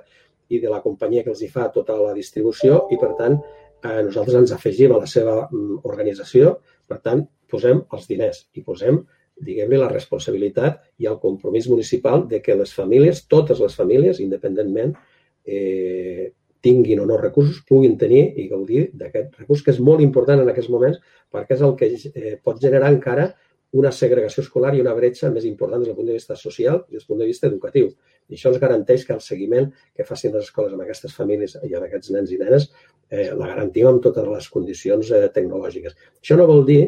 i 0.48 0.60
de 0.62 0.70
la 0.72 0.80
companyia 0.84 1.24
que 1.24 1.32
els 1.34 1.42
hi 1.42 1.50
fa 1.52 1.68
tota 1.74 1.96
la 2.00 2.14
distribució 2.16 2.86
i, 2.92 2.98
per 3.00 3.12
tant, 3.18 3.36
eh, 3.82 4.00
nosaltres 4.06 4.38
ens 4.40 4.54
afegim 4.56 4.94
a 4.94 5.02
la 5.02 5.10
seva 5.10 5.42
mm, 5.50 5.82
organització, 5.84 6.56
per 6.88 7.00
tant, 7.04 7.26
posem 7.50 7.82
els 7.92 8.08
diners 8.08 8.46
i 8.56 8.64
posem, 8.64 9.02
diguem-li, 9.46 9.76
la 9.76 9.90
responsabilitat 9.92 10.80
i 11.02 11.10
el 11.10 11.18
compromís 11.20 11.68
municipal 11.68 12.24
de 12.30 12.40
que 12.42 12.56
les 12.56 12.72
famílies, 12.72 13.26
totes 13.28 13.60
les 13.60 13.74
famílies, 13.76 14.22
independentment, 14.24 14.94
eh, 15.44 16.32
tinguin 16.66 17.00
o 17.02 17.06
no 17.08 17.20
recursos, 17.22 17.62
puguin 17.68 17.96
tenir 18.00 18.26
i 18.36 18.48
gaudir 18.50 18.88
d'aquest 18.98 19.38
recurs, 19.40 19.62
que 19.62 19.74
és 19.74 19.82
molt 19.88 20.02
important 20.02 20.42
en 20.42 20.50
aquests 20.50 20.72
moments 20.74 20.98
perquè 21.32 21.54
és 21.56 21.62
el 21.66 21.76
que 21.78 21.90
eh, 21.94 22.36
pot 22.42 22.58
generar 22.62 22.90
encara 22.92 23.30
una 23.76 23.90
segregació 23.92 24.42
escolar 24.44 24.72
i 24.74 24.80
una 24.80 24.94
bretxa 24.96 25.30
més 25.32 25.44
important 25.44 25.82
des 25.82 25.90
del 25.90 25.96
punt 25.96 26.08
de 26.08 26.16
vista 26.16 26.36
social 26.38 26.82
i 26.86 26.96
des 26.96 27.02
del 27.02 27.08
punt 27.10 27.22
de 27.22 27.28
vista 27.28 27.48
educatiu. 27.48 27.90
I 28.30 28.36
això 28.36 28.50
ens 28.52 28.60
garanteix 28.62 29.04
que 29.06 29.14
el 29.14 29.22
seguiment 29.22 29.68
que 29.94 30.06
facin 30.06 30.32
les 30.34 30.46
escoles 30.48 30.74
amb 30.74 30.84
aquestes 30.84 31.14
famílies 31.14 31.56
i 31.62 31.74
amb 31.74 31.86
aquests 31.86 32.12
nens 32.14 32.32
i 32.32 32.38
nenes 32.40 32.68
eh, 33.10 33.32
la 33.32 33.50
garantim 33.50 33.88
amb 33.90 34.02
totes 34.02 34.28
les 34.30 34.48
condicions 34.54 35.10
eh, 35.10 35.26
tecnològiques. 35.34 35.96
Això 36.22 36.38
no 36.38 36.48
vol 36.48 36.64
dir 36.68 36.82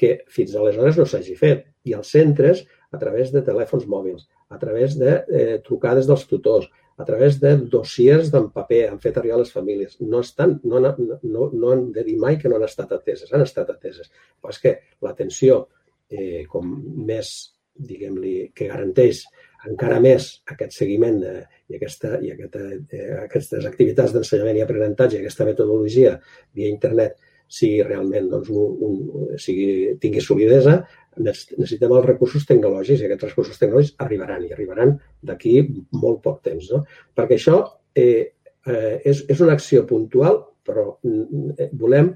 que 0.00 0.16
fins 0.36 0.56
aleshores 0.58 0.98
no 0.98 1.06
s'hagi 1.06 1.36
fet. 1.38 1.68
I 1.84 1.94
els 1.98 2.10
centres, 2.10 2.64
a 2.90 2.98
través 2.98 3.30
de 3.34 3.44
telèfons 3.44 3.86
mòbils, 3.90 4.26
a 4.50 4.58
través 4.58 4.96
de 4.98 5.20
eh, 5.28 5.58
trucades 5.66 6.08
dels 6.08 6.26
tutors, 6.30 6.66
a 6.96 7.04
través 7.04 7.40
de 7.42 7.54
dossiers 7.70 8.30
d'en 8.30 8.50
paper, 8.54 8.82
han 8.90 9.00
fet 9.02 9.16
arribar 9.18 9.38
a 9.38 9.42
les 9.42 9.52
famílies. 9.52 9.96
No, 10.00 10.20
estan, 10.22 10.58
no, 10.64 10.80
no, 10.80 11.18
no, 11.24 11.72
han 11.72 11.88
de 11.94 12.04
dir 12.06 12.18
mai 12.22 12.38
que 12.38 12.50
no 12.50 12.60
han 12.60 12.66
estat 12.68 12.92
ateses, 12.94 13.32
han 13.32 13.42
estat 13.42 13.72
ateses. 13.74 14.12
Però 14.40 14.54
és 14.54 14.60
que 14.62 14.76
l'atenció 15.02 15.64
eh, 16.10 16.44
com 16.50 16.70
més, 17.08 17.32
diguem-li, 17.74 18.36
que 18.54 18.70
garanteix 18.70 19.24
encara 19.68 19.98
més 20.04 20.28
aquest 20.52 20.76
seguiment 20.76 21.20
de, 21.22 21.34
i, 21.70 21.78
aquesta, 21.78 22.18
i 22.22 22.32
aquesta, 22.34 22.64
eh, 22.94 23.06
aquestes 23.24 23.66
activitats 23.68 24.14
d'ensenyament 24.14 24.60
i 24.60 24.64
aprenentatge, 24.64 25.20
aquesta 25.20 25.46
metodologia 25.48 26.18
via 26.54 26.70
internet, 26.70 27.16
sigui 27.54 27.82
realment 27.84 28.30
doncs, 28.32 28.50
un, 28.50 28.76
un, 28.86 29.34
sigui, 29.40 29.96
tingui 30.02 30.22
solidesa, 30.24 30.78
necessitem 31.18 31.92
els 31.92 32.06
recursos 32.06 32.46
tecnològics 32.48 33.02
i 33.02 33.08
aquests 33.08 33.28
recursos 33.30 33.60
tecnològics 33.60 33.98
arribaran 34.04 34.46
i 34.46 34.52
arribaran 34.54 34.94
d'aquí 35.22 35.56
molt 35.92 36.22
poc 36.24 36.40
temps. 36.46 36.70
No? 36.72 36.84
Perquè 37.14 37.38
això 37.38 37.58
eh, 37.94 38.34
eh, 38.66 38.96
és, 39.04 39.24
és 39.28 39.44
una 39.44 39.56
acció 39.58 39.84
puntual, 39.88 40.40
però 40.64 40.88
eh, 41.04 41.68
volem 41.72 42.14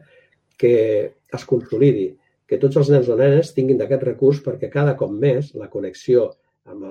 que 0.59 0.75
es 1.35 1.45
consolidi 1.47 2.09
que 2.49 2.59
tots 2.59 2.81
els 2.81 2.90
nens 2.90 3.09
o 3.12 3.17
nenes 3.19 3.52
tinguin 3.55 3.78
d'aquest 3.78 4.05
recurs 4.09 4.40
perquè 4.45 4.71
cada 4.73 4.97
cop 4.97 5.12
més 5.12 5.52
la 5.61 5.69
connexió 5.69 6.31
amb 6.69 6.85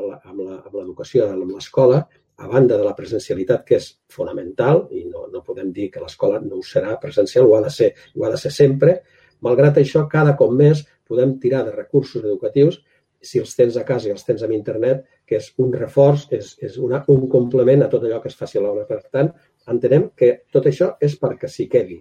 l'educació, 0.73 1.27
amb 1.33 1.53
l'escola, 1.53 2.03
a 2.37 2.47
banda 2.47 2.77
de 2.77 2.85
la 2.85 2.93
presencialitat, 2.97 3.63
que 3.65 3.77
és 3.79 3.87
fonamental, 4.13 4.83
i 4.93 5.03
no, 5.09 5.25
no 5.33 5.43
podem 5.45 5.71
dir 5.73 5.89
que 5.93 6.01
l'escola 6.01 6.39
no 6.43 6.59
ho 6.59 6.65
serà 6.65 6.95
presencial, 7.01 7.47
ho 7.49 7.55
ha, 7.57 7.63
de 7.65 7.71
ser, 7.73 7.91
ho 8.15 8.25
ha 8.25 8.31
de 8.33 8.39
ser 8.41 8.51
sempre, 8.53 8.99
malgrat 9.45 9.79
això, 9.81 10.05
cada 10.11 10.35
cop 10.39 10.53
més 10.53 10.85
podem 11.07 11.37
tirar 11.41 11.63
de 11.65 11.75
recursos 11.75 12.23
educatius 12.23 12.81
si 13.21 13.41
els 13.41 13.55
tens 13.57 13.77
a 13.77 13.83
casa 13.85 14.09
i 14.09 14.13
els 14.13 14.23
tens 14.25 14.43
amb 14.45 14.53
internet, 14.53 15.05
que 15.25 15.39
és 15.39 15.49
un 15.63 15.71
reforç, 15.73 16.27
és, 16.37 16.53
és 16.63 16.77
una, 16.77 17.01
un 17.11 17.25
complement 17.31 17.83
a 17.83 17.89
tot 17.91 18.05
allò 18.05 18.21
que 18.21 18.29
es 18.31 18.37
faci 18.37 18.59
a 18.59 18.63
l'aula. 18.63 18.85
Per 18.87 19.01
tant, 19.11 19.31
entenem 19.67 20.11
que 20.15 20.31
tot 20.53 20.69
això 20.69 20.93
és 21.03 21.17
perquè 21.19 21.49
s'hi 21.51 21.67
quedi. 21.71 21.97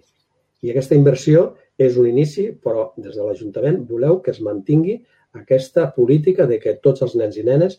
I 0.63 0.71
aquesta 0.71 0.95
inversió 0.97 1.51
és 1.77 1.97
un 1.97 2.07
inici, 2.09 2.47
però 2.63 2.91
des 2.97 3.17
de 3.17 3.25
l'Ajuntament 3.25 3.83
voleu 3.89 4.21
que 4.21 4.33
es 4.33 4.41
mantingui 4.41 4.97
aquesta 5.37 5.91
política 5.93 6.47
de 6.49 6.57
que 6.61 6.77
tots 6.83 7.03
els 7.05 7.15
nens 7.19 7.37
i 7.37 7.45
nenes 7.45 7.77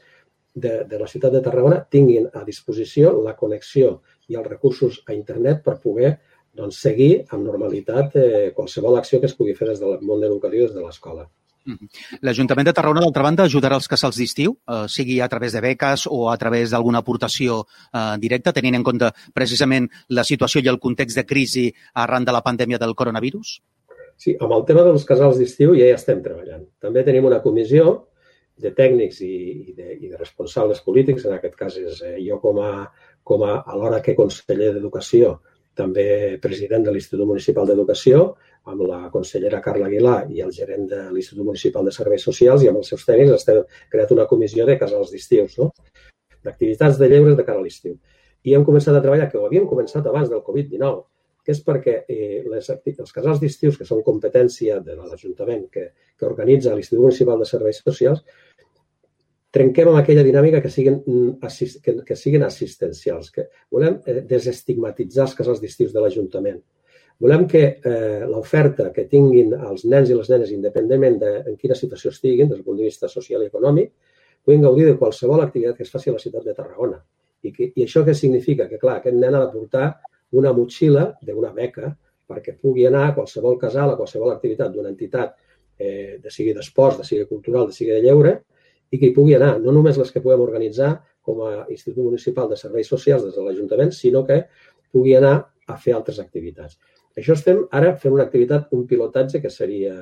de, 0.55 0.85
de 0.91 0.99
la 0.99 1.09
ciutat 1.11 1.35
de 1.35 1.43
Tarragona 1.43 1.81
tinguin 1.91 2.29
a 2.35 2.45
disposició 2.47 3.15
la 3.25 3.35
connexió 3.39 3.99
i 4.29 4.39
els 4.39 4.47
recursos 4.47 5.03
a 5.07 5.15
internet 5.17 5.63
per 5.65 5.79
poder 5.83 6.19
doncs, 6.59 6.81
seguir 6.85 7.13
amb 7.31 7.47
normalitat 7.47 8.17
eh, 8.19 8.47
qualsevol 8.57 8.99
acció 8.99 9.21
que 9.23 9.31
es 9.31 9.37
pugui 9.39 9.55
fer 9.59 9.71
des 9.71 9.83
del 9.83 10.01
món 10.03 10.25
educatiu, 10.27 10.67
des 10.67 10.75
de 10.77 10.85
l'escola. 10.85 11.29
L'Ajuntament 12.25 12.69
de 12.69 12.73
Tarragona, 12.77 13.03
d'altra 13.05 13.25
banda, 13.27 13.45
ajudarà 13.45 13.77
els 13.77 13.89
casals 13.91 14.19
d'estiu, 14.21 14.55
eh, 14.67 14.85
sigui 14.89 15.19
a 15.21 15.29
través 15.29 15.53
de 15.53 15.63
beques 15.65 16.07
o 16.11 16.29
a 16.33 16.37
través 16.41 16.73
d'alguna 16.73 17.03
aportació 17.05 17.63
eh, 17.63 18.17
directa, 18.23 18.55
tenint 18.57 18.79
en 18.79 18.87
compte 18.87 19.11
precisament 19.35 19.89
la 20.09 20.25
situació 20.25 20.63
i 20.65 20.71
el 20.73 20.81
context 20.81 21.21
de 21.21 21.27
crisi 21.27 21.67
arran 21.95 22.25
de 22.25 22.33
la 22.33 22.45
pandèmia 22.47 22.79
del 22.79 22.95
coronavirus? 22.95 23.59
Sí, 24.19 24.35
amb 24.41 24.55
el 24.57 24.65
tema 24.67 24.83
dels 24.87 25.05
casals 25.07 25.39
d'estiu 25.39 25.77
ja 25.79 25.87
hi 25.87 25.95
estem 25.95 26.23
treballant. 26.25 26.65
També 26.83 27.05
tenim 27.07 27.29
una 27.29 27.43
comissió 27.45 28.09
de 28.59 28.73
tècnics 28.75 29.21
i, 29.23 29.35
i, 29.71 29.75
de, 29.77 29.93
i 29.95 30.09
de 30.11 30.17
responsables 30.19 30.81
polítics, 30.83 31.29
en 31.29 31.37
aquest 31.37 31.55
cas 31.59 31.77
és 31.79 32.01
eh, 32.03 32.17
jo 32.25 32.41
com 32.43 32.59
a, 32.65 32.73
com 33.23 33.45
a, 33.47 33.61
a 33.63 33.77
l'hora 33.79 34.01
que 34.03 34.17
conseller 34.19 34.73
d'Educació, 34.75 35.37
també 35.79 36.37
president 36.43 36.85
de 36.87 36.93
l'Institut 36.95 37.27
Municipal 37.29 37.69
d'Educació, 37.69 38.23
amb 38.69 38.85
la 38.89 39.01
consellera 39.13 39.63
Carla 39.65 39.87
Aguilar 39.89 40.19
i 40.35 40.43
el 40.45 40.53
gerent 40.53 40.87
de 40.91 41.01
l'Institut 41.15 41.47
Municipal 41.47 41.87
de 41.87 41.95
Serveis 41.95 42.27
Socials 42.29 42.65
i 42.65 42.71
amb 42.71 42.83
els 42.83 42.91
seus 42.93 43.07
tècnics 43.09 43.37
estem 43.39 43.63
creat 43.93 44.15
una 44.17 44.27
comissió 44.31 44.67
de 44.69 44.77
casals 44.81 45.13
d'estius, 45.15 45.59
no? 45.63 45.71
d'activitats 46.45 46.99
de 46.99 47.09
lleure 47.11 47.37
de 47.39 47.47
cara 47.47 47.63
a 47.63 47.65
l'estiu. 47.65 47.97
I 48.47 48.55
hem 48.55 48.67
començat 48.67 48.97
a 48.97 49.03
treballar, 49.05 49.31
que 49.31 49.39
ho 49.39 49.47
havíem 49.47 49.67
començat 49.71 50.07
abans 50.07 50.29
del 50.31 50.45
Covid-19, 50.47 51.01
que 51.45 51.55
és 51.57 51.63
perquè 51.65 51.95
eh, 52.13 52.43
les, 52.45 52.69
els 52.71 53.15
casals 53.15 53.41
d'estius, 53.41 53.79
que 53.79 53.87
són 53.89 54.05
competència 54.07 54.79
de 54.85 54.99
l'Ajuntament 54.99 55.65
que, 55.73 55.89
que 56.19 56.29
organitza 56.29 56.75
l'Institut 56.75 57.07
Municipal 57.07 57.41
de 57.41 57.49
Serveis 57.49 57.81
Socials, 57.81 58.21
trenquem 59.55 59.89
amb 59.89 60.01
aquella 60.01 60.25
dinàmica 60.27 60.61
que 60.65 60.71
siguin, 60.73 60.99
mm, 61.05 61.53
que, 61.85 61.95
que 62.05 62.17
siguin 62.17 62.45
assistencials, 62.45 63.31
que 63.35 63.49
volem 63.73 64.01
eh, 64.05 64.21
desestigmatitzar 64.29 65.29
els 65.29 65.37
casals 65.39 65.63
d'estius 65.63 65.95
de 65.95 66.03
l'Ajuntament. 66.05 66.61
Volem 67.19 67.47
que 67.51 67.63
eh, 67.83 68.27
l'oferta 68.31 68.93
que 68.95 69.09
tinguin 69.11 69.55
els 69.57 69.85
nens 69.91 70.11
i 70.11 70.19
les 70.19 70.29
nenes, 70.31 70.53
independentment 70.55 71.17
de 71.19 71.33
en 71.51 71.57
quina 71.59 71.75
situació 71.75 72.13
estiguin, 72.15 72.47
des 72.47 72.61
del 72.61 72.67
punt 72.67 72.79
de 72.79 72.87
vista 72.87 73.09
social 73.11 73.43
i 73.43 73.49
econòmic, 73.51 73.91
puguin 74.45 74.63
gaudir 74.63 74.87
de 74.87 74.99
qualsevol 75.01 75.43
activitat 75.43 75.77
que 75.77 75.83
es 75.83 75.91
faci 75.91 76.13
a 76.13 76.15
la 76.15 76.23
ciutat 76.23 76.45
de 76.47 76.55
Tarragona. 76.55 77.01
I, 77.43 77.51
que, 77.55 77.73
i 77.75 77.87
això 77.87 78.05
què 78.07 78.15
significa? 78.15 78.69
Que, 78.69 78.79
clar, 78.79 79.01
aquest 79.01 79.17
nen 79.17 79.35
ha 79.35 79.43
de 79.47 79.51
portar 79.51 79.89
una 80.39 80.53
motxilla 80.55 81.09
d'una 81.25 81.51
beca 81.57 81.91
perquè 82.29 82.55
pugui 82.61 82.85
anar 82.87 83.07
a 83.09 83.13
qualsevol 83.17 83.57
casal, 83.59 83.95
a 83.95 83.97
qualsevol 83.97 84.35
activitat 84.35 84.73
d'una 84.73 84.91
entitat, 84.93 85.35
eh, 85.81 86.19
de 86.23 86.31
sigui 86.31 86.53
d'esports, 86.55 87.01
de 87.01 87.07
sigui 87.09 87.25
cultural, 87.27 87.71
de 87.71 87.77
sigui 87.77 87.95
de 87.95 88.03
lleure, 88.05 88.35
i 88.91 88.99
que 88.99 89.11
hi 89.11 89.15
pugui 89.17 89.37
anar, 89.37 89.57
no 89.63 89.75
només 89.75 89.99
les 90.01 90.11
que 90.13 90.23
puguem 90.25 90.45
organitzar 90.45 90.95
com 91.29 91.43
a 91.45 91.53
Institut 91.69 92.01
Municipal 92.05 92.49
de 92.49 92.57
Serveis 92.57 92.89
Socials 92.89 93.27
des 93.27 93.35
de 93.37 93.45
l'Ajuntament, 93.45 93.93
sinó 93.93 94.25
que 94.27 94.45
pugui 94.93 95.17
anar 95.17 95.35
a 95.69 95.77
fer 95.77 95.95
altres 95.97 96.21
activitats. 96.23 96.79
Això 97.19 97.35
estem 97.35 97.65
ara 97.75 97.95
fent 98.01 98.15
una 98.15 98.25
activitat, 98.25 98.71
un 98.73 98.87
pilotatge 98.89 99.43
que 99.43 99.51
seria 99.51 99.95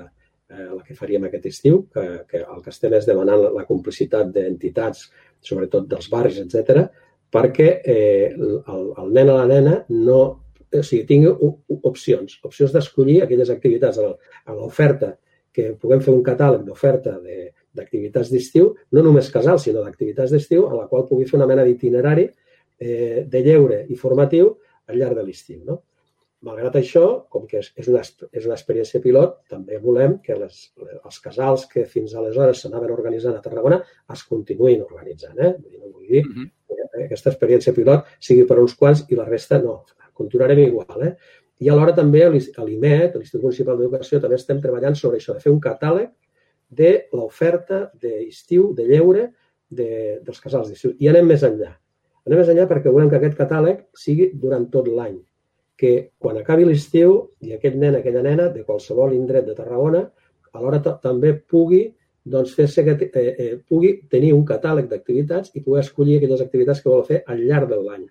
eh, 0.51 0.69
la 0.69 0.83
que 0.87 0.95
faríem 0.95 1.27
aquest 1.27 1.49
estiu, 1.51 1.83
que, 1.93 2.07
que 2.31 2.43
el 2.45 2.63
que 2.63 2.73
estem 2.75 2.95
és 2.99 3.09
demanant 3.09 3.43
la, 3.43 3.53
la 3.57 3.67
complicitat 3.69 4.31
d'entitats, 4.35 5.09
sobretot 5.43 5.89
dels 5.91 6.11
barris, 6.13 6.39
etc, 6.45 6.87
perquè 7.33 7.69
eh, 7.83 8.33
el, 8.37 8.91
el 9.03 9.15
nen 9.17 9.33
o 9.33 9.39
la 9.41 9.47
nena 9.51 9.77
no, 9.91 10.21
o 10.67 10.83
sigui, 10.83 11.05
tingui 11.09 11.33
opcions, 11.91 12.39
opcions 12.47 12.75
d'escollir 12.75 13.23
aquelles 13.25 13.51
activitats 13.51 13.99
a 13.99 14.55
l'oferta, 14.55 15.17
que 15.57 15.73
puguem 15.81 16.03
fer 16.05 16.13
un 16.13 16.25
catàleg 16.25 16.67
d'oferta 16.67 17.17
d'activitats 17.77 18.31
d'estiu, 18.33 18.73
no 18.97 19.05
només 19.07 19.31
casals, 19.33 19.67
sinó 19.67 19.85
d'activitats 19.85 20.33
d'estiu, 20.35 20.67
a 20.71 20.75
la 20.77 20.87
qual 20.91 21.07
pugui 21.09 21.29
fer 21.29 21.39
una 21.39 21.49
mena 21.51 21.67
d'itinerari 21.67 22.27
eh, 22.27 23.27
de 23.29 23.45
lleure 23.45 23.85
i 23.89 23.99
formatiu 24.01 24.55
al 24.87 24.99
llarg 25.01 25.21
de 25.21 25.27
l'estiu. 25.27 25.61
No? 25.69 25.81
Malgrat 26.47 26.77
això, 26.79 27.07
com 27.33 27.47
que 27.49 27.63
és, 27.63 27.73
és, 27.77 27.89
una, 27.91 28.03
és 28.03 28.45
una 28.45 28.55
experiència 28.55 29.01
pilot, 29.03 29.39
també 29.51 29.81
volem 29.83 30.19
que 30.23 30.37
les, 30.39 30.59
els 30.97 31.23
casals 31.25 31.65
que 31.71 31.87
fins 31.91 32.15
aleshores 32.15 32.61
s'anaven 32.63 32.93
organitzant 32.95 33.39
a 33.39 33.43
Tarragona 33.43 33.81
es 34.13 34.27
continuïn 34.29 34.85
organitzant. 34.85 35.39
Eh? 35.39 35.55
Vull 35.57 35.73
dir, 35.73 35.81
no 35.81 35.93
vull 35.95 36.13
dir 36.13 36.23
uh 36.27 36.35
-huh 36.35 36.51
aquesta 37.05 37.33
experiència 37.33 37.75
pilot 37.77 38.07
sigui 38.23 38.47
per 38.49 38.59
uns 38.63 38.75
quants 38.79 39.05
i 39.11 39.19
la 39.19 39.27
resta 39.29 39.59
no. 39.63 39.83
Continuarem 40.17 40.63
igual. 40.65 41.03
Eh? 41.05 41.13
I 41.65 41.71
alhora 41.73 41.95
també 41.97 42.23
a 42.25 42.31
l'IMET, 42.31 43.17
a 43.17 43.19
l'Institut 43.19 43.43
Municipal 43.43 43.77
d'Educació, 43.79 44.21
també 44.21 44.39
estem 44.39 44.61
treballant 44.63 44.97
sobre 44.97 45.21
això, 45.21 45.35
de 45.37 45.45
fer 45.45 45.53
un 45.53 45.61
catàleg 45.61 46.11
de 46.69 46.93
l'oferta 47.13 47.87
d'estiu, 48.03 48.73
de 48.75 48.87
lleure, 48.89 49.31
de, 49.71 50.21
dels 50.23 50.41
casals 50.43 50.71
d'estiu. 50.71 50.95
I 50.99 51.11
anem 51.13 51.31
més 51.33 51.45
enllà. 51.47 51.73
Anem 52.27 52.41
més 52.43 52.51
enllà 52.51 52.67
perquè 52.71 52.93
volem 52.93 53.11
que 53.11 53.19
aquest 53.21 53.39
catàleg 53.39 53.87
sigui 53.95 54.33
durant 54.35 54.69
tot 54.71 54.89
l'any. 54.89 55.19
que 55.77 56.13
quan 56.17 56.39
acabi 56.41 56.65
l'estiu 56.65 57.11
i 57.45 57.53
aquest 57.53 57.75
nen, 57.77 57.99
aquella 57.99 58.23
nena, 58.25 58.47
de 58.49 58.63
qualsevol 58.65 59.13
indret 59.13 59.45
de 59.45 59.53
Tarragona, 59.53 60.07
alhora 60.57 60.81
també 61.03 61.35
pugui 61.37 61.83
doncs, 62.25 62.55
fer-se 62.57 62.83
que 62.85 62.95
eh, 63.07 63.35
eh, 63.39 63.59
pugui 63.69 63.93
tenir 64.11 64.33
un 64.35 64.45
catàleg 64.49 64.89
d'activitats 64.91 65.53
i 65.55 65.63
poder 65.63 65.85
escollir 65.85 66.17
aquelles 66.17 66.41
activitats 66.43 66.81
que 66.83 66.91
vol 66.91 67.05
fer 67.07 67.21
al 67.31 67.43
llarg 67.45 67.69
de 67.71 67.79
l'any, 67.83 68.07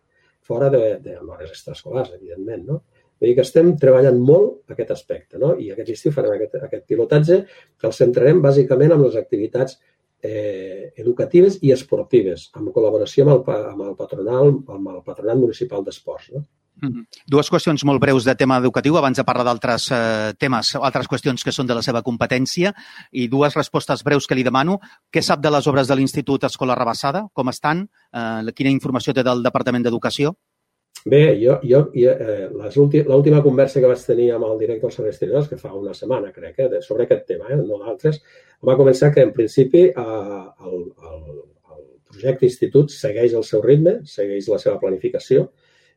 fora 0.45 0.69
de, 0.69 0.83
de 1.03 1.17
hores 1.19 1.51
extraescolars, 1.51 2.13
evidentment. 2.15 2.63
No? 2.69 2.79
Vull 3.19 3.31
dir 3.31 3.35
que 3.37 3.45
estem 3.47 3.73
treballant 3.79 4.17
molt 4.19 4.73
aquest 4.75 4.91
aspecte 4.95 5.39
no? 5.41 5.53
i 5.55 5.71
aquest 5.71 5.93
estiu 5.93 6.13
farem 6.15 6.35
aquest, 6.35 6.57
aquest 6.67 6.85
pilotatge 6.89 7.41
que 7.47 7.87
el 7.89 7.95
centrarem 7.95 8.41
bàsicament 8.43 8.95
amb 8.95 9.07
les 9.07 9.15
activitats 9.19 9.79
eh, 10.25 10.91
educatives 10.97 11.59
i 11.61 11.71
esportives, 11.75 12.49
en 12.57 12.67
col·laboració 12.75 13.25
amb 13.25 13.37
el, 13.37 13.65
amb 13.71 13.87
el 13.87 13.95
patronal, 13.99 14.53
amb 14.77 14.93
el 14.93 15.01
patronat 15.05 15.39
municipal 15.39 15.83
d'esports. 15.85 16.31
No? 16.33 16.43
Mm 16.81 16.89
-hmm. 16.89 17.03
Dues 17.27 17.49
qüestions 17.51 17.85
molt 17.85 18.01
breus 18.01 18.25
de 18.25 18.35
tema 18.35 18.57
educatiu, 18.57 18.97
abans 18.97 19.17
de 19.17 19.23
parlar 19.23 19.45
d'altres 19.45 19.91
eh, 19.91 20.33
temes, 20.37 20.75
altres 20.75 21.07
qüestions 21.07 21.43
que 21.43 21.51
són 21.51 21.67
de 21.67 21.75
la 21.75 21.81
seva 21.81 22.01
competència, 22.01 22.73
i 23.11 23.27
dues 23.27 23.55
respostes 23.55 24.03
breus 24.03 24.27
que 24.27 24.35
li 24.35 24.43
demano. 24.43 24.79
Què 25.11 25.21
sap 25.21 25.39
de 25.39 25.51
les 25.51 25.67
obres 25.67 25.87
de 25.87 25.95
l'Institut 25.95 26.43
Escola 26.43 26.75
Rebassada? 26.75 27.27
Com 27.33 27.49
estan? 27.49 27.87
Eh, 28.13 28.51
quina 28.53 28.69
informació 28.69 29.13
té 29.13 29.23
del 29.23 29.43
Departament 29.43 29.83
d'Educació? 29.83 30.35
Bé, 31.05 31.37
jo, 31.37 31.59
jo, 31.61 31.83
jo 31.93 32.11
eh, 32.11 32.47
l'última 33.05 33.43
conversa 33.45 33.81
que 33.81 33.89
vaig 33.91 34.05
tenir 34.07 34.31
amb 34.33 34.47
el 34.47 34.55
director 34.57 34.93
exteriors, 35.05 35.49
que 35.51 35.59
fa 35.61 35.73
una 35.77 35.93
setmana, 35.93 36.31
crec, 36.33 36.57
eh, 36.65 36.81
sobre 36.81 37.05
aquest 37.05 37.27
tema, 37.29 37.51
eh, 37.53 37.59
no 37.59 37.77
d'altres, 37.83 38.21
va 38.65 38.77
començar 38.79 39.11
que, 39.13 39.21
en 39.21 39.33
principi, 39.35 39.83
eh, 39.91 40.39
el, 40.65 40.79
el, 41.11 41.27
el 41.75 41.83
projecte 42.09 42.49
institut 42.49 42.89
segueix 42.95 43.35
el 43.37 43.45
seu 43.45 43.61
ritme, 43.61 43.99
segueix 44.09 44.49
la 44.49 44.57
seva 44.63 44.79
planificació, 44.81 45.51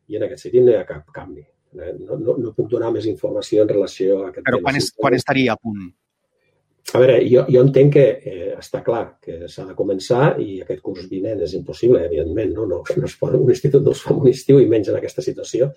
i 0.09 0.21
en 0.21 0.27
aquest 0.27 0.45
sentit 0.45 0.67
no 0.67 0.75
hi 0.75 0.77
ha 0.77 0.85
cap 0.89 1.09
canvi. 1.15 1.47
Eh, 1.79 1.95
no, 2.01 2.17
no, 2.21 2.37
no 2.43 2.53
puc 2.57 2.69
donar 2.73 2.93
més 2.93 3.09
informació 3.09 3.65
en 3.65 3.73
relació 3.73 4.21
a 4.23 4.29
aquest 4.31 4.45
Però 4.45 4.61
tema. 4.61 4.69
quan, 4.69 4.83
és, 4.83 4.93
quan 4.97 5.17
estaria 5.17 5.57
a 5.57 5.61
punt? 5.61 5.89
A 6.97 7.01
veure, 7.03 7.19
jo, 7.29 7.43
jo 7.53 7.63
entenc 7.67 7.91
que 7.99 8.05
eh, 8.31 8.53
està 8.57 8.81
clar 8.85 9.03
que 9.25 9.49
s'ha 9.53 9.67
de 9.69 9.75
començar 9.77 10.39
i 10.41 10.63
aquest 10.63 10.81
curs 10.85 11.09
vinent 11.11 11.43
és 11.45 11.53
impossible, 11.59 12.01
evidentment, 12.07 12.55
no? 12.57 12.65
no, 12.71 12.79
no 12.81 13.09
es 13.11 13.17
pot, 13.21 13.35
un 13.37 13.53
institut 13.53 13.85
no 13.85 13.93
es 13.93 14.05
fa 14.07 14.17
un 14.17 14.31
estiu 14.31 14.63
i 14.63 14.69
menys 14.71 14.89
en 14.89 14.97
aquesta 14.97 15.25
situació. 15.25 15.69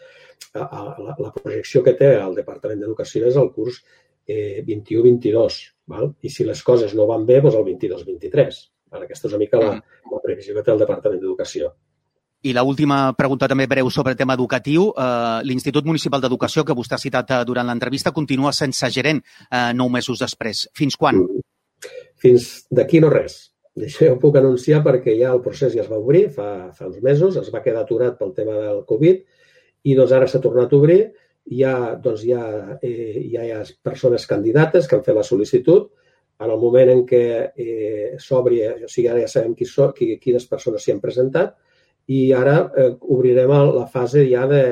A, 0.54 0.64
a, 0.64 0.86
la, 1.04 1.18
la 1.20 1.34
projecció 1.36 1.84
que 1.84 1.98
té 2.00 2.14
el 2.16 2.38
Departament 2.40 2.80
d'Educació 2.80 3.28
és 3.28 3.40
el 3.42 3.52
curs 3.52 3.82
eh, 4.24 4.64
21-22, 4.68 5.60
i 6.24 6.32
si 6.32 6.48
les 6.48 6.64
coses 6.64 6.96
no 6.96 7.10
van 7.12 7.28
bé, 7.28 7.42
doncs 7.44 7.60
el 7.60 7.68
22-23. 7.74 8.64
Aquesta 9.02 9.28
és 9.28 9.36
una 9.36 9.44
mica 9.44 9.60
la, 9.60 9.76
la 10.12 10.24
previsió 10.24 10.56
que 10.56 10.64
té 10.64 10.72
el 10.72 10.80
Departament 10.80 11.20
d'Educació. 11.20 11.74
I 12.42 12.56
l 12.56 12.62
última 12.66 13.14
pregunta 13.14 13.46
també 13.46 13.68
breu 13.70 13.90
sobre 13.94 14.16
el 14.16 14.18
tema 14.18 14.34
educatiu. 14.34 14.88
Eh, 14.98 15.42
L'Institut 15.46 15.86
Municipal 15.86 16.24
d'Educació, 16.24 16.64
que 16.66 16.74
vostè 16.74 16.98
ha 16.98 17.02
citat 17.02 17.30
eh, 17.30 17.44
durant 17.46 17.68
l'entrevista, 17.70 18.14
continua 18.16 18.52
sense 18.52 18.90
gerent 18.90 19.22
eh, 19.22 19.74
nou 19.78 19.92
mesos 19.94 20.24
després. 20.24 20.66
Fins 20.74 20.98
quan? 20.98 21.22
Fins 22.18 22.66
d'aquí 22.74 23.02
no 23.04 23.12
res. 23.14 23.52
Això 23.78 24.08
ja 24.08 24.16
ho 24.16 24.20
puc 24.20 24.36
anunciar 24.36 24.82
perquè 24.84 25.14
ja 25.20 25.30
el 25.36 25.44
procés 25.46 25.76
ja 25.78 25.86
es 25.86 25.90
va 25.92 26.02
obrir 26.02 26.26
fa, 26.34 26.72
fa 26.76 26.90
uns 26.90 27.00
mesos, 27.06 27.38
es 27.40 27.54
va 27.54 27.62
quedar 27.64 27.86
aturat 27.86 28.18
pel 28.20 28.34
tema 28.36 28.58
del 28.58 28.82
Covid 28.90 29.22
i 29.88 29.96
doncs 29.96 30.12
ara 30.12 30.28
s'ha 30.28 30.42
tornat 30.44 30.74
a 30.74 30.80
obrir. 30.82 31.02
Hi 31.52 31.64
ha, 31.66 31.76
doncs, 32.02 32.26
hi, 32.26 32.34
ha, 32.34 32.78
eh, 32.82 33.22
hi 33.22 33.38
ha 33.38 33.64
persones 33.86 34.26
candidates 34.30 34.90
que 34.90 34.98
han 34.98 35.06
fet 35.06 35.18
la 35.18 35.26
sol·licitud. 35.26 35.90
En 36.42 36.50
el 36.50 36.58
moment 36.58 36.90
en 36.90 37.02
què 37.06 37.26
eh, 37.54 38.14
s'obri, 38.18 38.64
o 38.66 38.90
sigui, 38.90 39.08
ara 39.14 39.22
ja 39.24 39.30
sabem 39.30 39.54
qui 39.58 39.66
so, 39.70 39.92
qui, 39.94 40.16
quines 40.22 40.46
persones 40.50 40.82
s'hi 40.82 40.94
han 40.96 41.02
presentat, 41.02 41.54
i 42.08 42.32
ara 42.34 42.58
eh, 42.78 42.90
obrirem 43.14 43.52
la 43.52 43.86
fase 43.92 44.26
ja 44.30 44.48
de, 44.50 44.64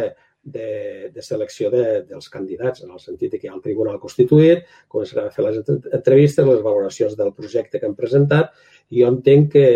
de, 0.43 1.11
de 1.13 1.21
selecció 1.21 1.69
de, 1.69 1.85
dels 2.09 2.29
candidats, 2.29 2.83
en 2.83 2.91
el 2.91 2.99
sentit 3.03 3.35
que 3.37 3.45
hi 3.45 3.51
ha 3.51 3.55
el 3.55 3.63
Tribunal 3.63 3.99
Constituït, 4.01 4.65
començarà 4.91 5.27
a 5.27 5.33
fer 5.35 5.45
les 5.45 5.61
entrevistes, 5.67 6.47
les 6.47 6.63
valoracions 6.65 7.15
del 7.19 7.33
projecte 7.37 7.79
que 7.79 7.87
han 7.87 7.97
presentat, 7.97 8.55
i 8.89 9.03
jo 9.03 9.11
entenc 9.13 9.53
que 9.53 9.67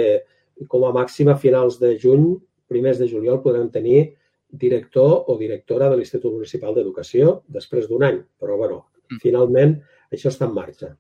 com 0.70 0.86
a 0.88 0.94
màxim 0.96 1.30
a 1.30 1.38
finals 1.40 1.80
de 1.82 1.94
juny, 2.00 2.34
primers 2.70 3.00
de 3.02 3.08
juliol, 3.10 3.42
podrem 3.44 3.70
tenir 3.74 4.16
director 4.54 5.26
o 5.30 5.38
directora 5.38 5.90
de 5.90 5.98
l'Institut 5.98 6.34
Municipal 6.34 6.76
d'Educació 6.76 7.40
després 7.50 7.90
d'un 7.90 8.06
any. 8.06 8.20
Però, 8.40 8.58
bueno, 8.58 8.84
finalment 9.22 9.80
això 10.14 10.30
està 10.30 10.46
en 10.50 10.54
marxa. 10.56 10.94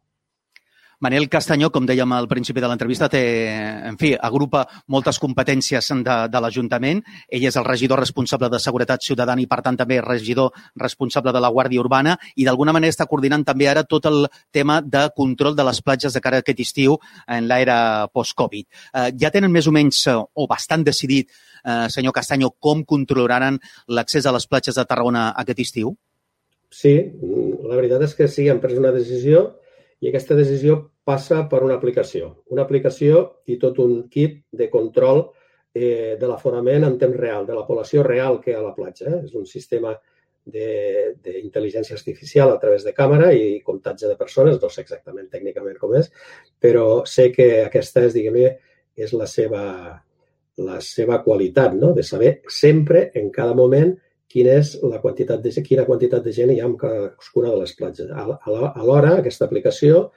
Manel 1.04 1.26
Castanyó, 1.28 1.68
com 1.68 1.84
dèiem 1.84 2.14
al 2.16 2.30
principi 2.32 2.62
de 2.64 2.68
l'entrevista, 2.72 3.10
té, 3.12 3.20
en 3.90 3.98
fi, 4.00 4.14
agrupa 4.16 4.62
moltes 4.94 5.18
competències 5.20 5.90
de, 6.00 6.14
de 6.32 6.40
l'Ajuntament. 6.40 7.02
Ell 7.28 7.44
és 7.50 7.58
el 7.60 7.66
regidor 7.68 8.00
responsable 8.00 8.48
de 8.48 8.60
Seguretat 8.64 9.04
Ciutadana 9.04 9.44
i, 9.44 9.48
per 9.52 9.58
tant, 9.66 9.76
també 9.82 9.98
regidor 10.00 10.54
responsable 10.80 11.34
de 11.36 11.42
la 11.44 11.50
Guàrdia 11.52 11.82
Urbana 11.82 12.14
i, 12.38 12.46
d'alguna 12.48 12.72
manera, 12.72 12.96
està 12.96 13.08
coordinant 13.12 13.44
també 13.44 13.68
ara 13.68 13.84
tot 13.84 14.08
el 14.08 14.30
tema 14.56 14.78
de 14.80 15.02
control 15.18 15.58
de 15.58 15.66
les 15.68 15.82
platges 15.84 16.16
de 16.16 16.22
cara 16.24 16.40
a 16.40 16.46
aquest 16.46 16.62
estiu 16.64 16.96
en 17.28 17.50
l'era 17.52 18.08
post-Covid. 18.08 18.68
Eh, 18.70 19.10
ja 19.20 19.32
tenen 19.34 19.52
més 19.52 19.68
o 19.68 19.74
menys, 19.76 20.06
eh, 20.08 20.16
o 20.16 20.46
bastant 20.48 20.86
decidit, 20.88 21.34
eh, 21.66 21.90
senyor 21.92 22.16
Castanyó, 22.16 22.54
com 22.64 22.86
controlaran 22.88 23.60
l'accés 23.90 24.24
a 24.24 24.32
les 24.32 24.48
platges 24.48 24.80
de 24.80 24.88
Tarragona 24.88 25.34
aquest 25.44 25.60
estiu? 25.66 25.92
Sí, 26.72 26.96
la 27.68 27.76
veritat 27.76 28.08
és 28.08 28.16
que 28.16 28.30
sí, 28.32 28.48
han 28.48 28.64
pres 28.64 28.80
una 28.80 28.96
decisió 28.96 29.44
i 30.04 30.10
aquesta 30.10 30.36
decisió 30.36 30.78
passa 31.08 31.46
per 31.48 31.62
una 31.64 31.78
aplicació. 31.80 32.34
Una 32.52 32.66
aplicació 32.68 33.24
i 33.48 33.56
tot 33.60 33.80
un 33.80 34.02
kit 34.12 34.42
de 34.52 34.68
control 34.72 35.30
eh, 35.74 36.16
de 36.20 36.28
l'aforament 36.28 36.84
en 36.84 36.98
temps 37.00 37.16
real, 37.16 37.48
de 37.48 37.56
la 37.56 37.64
població 37.68 38.04
real 38.04 38.42
que 38.42 38.52
hi 38.52 38.58
ha 38.58 38.60
a 38.60 38.66
la 38.68 38.76
platja. 38.76 39.08
Eh? 39.08 39.22
És 39.30 39.38
un 39.40 39.48
sistema 39.48 39.94
d'intel·ligència 40.44 41.96
artificial 41.96 42.52
a 42.52 42.60
través 42.60 42.84
de 42.84 42.92
càmera 42.92 43.32
i 43.32 43.62
comptatge 43.64 44.10
de 44.10 44.20
persones, 44.20 44.60
no 44.60 44.70
sé 44.70 44.84
exactament 44.84 45.30
tècnicament 45.32 45.78
com 45.80 45.96
és, 45.96 46.10
però 46.60 47.06
sé 47.08 47.30
que 47.32 47.48
aquesta 47.64 48.04
és, 48.04 48.18
diguem 48.18 48.42
és 48.44 49.14
la 49.16 49.28
seva, 49.32 49.64
la 50.68 50.82
seva 50.84 51.22
qualitat, 51.24 51.78
no? 51.80 51.94
de 51.96 52.04
saber 52.04 52.42
sempre, 52.52 53.08
en 53.16 53.32
cada 53.32 53.56
moment, 53.56 53.96
quina 54.34 54.56
és 54.60 54.76
la 54.82 55.00
quantitat 55.02 55.44
de, 55.44 55.52
quina 55.66 55.86
quantitat 55.86 56.24
de 56.26 56.32
gent 56.34 56.52
hi 56.54 56.60
ha 56.62 56.70
en 56.70 56.78
cadascuna 56.80 57.52
de 57.54 57.60
les 57.62 57.76
platges. 57.78 58.10
Alhora, 58.14 59.20
aquesta 59.20 59.46
aplicació 59.46 60.08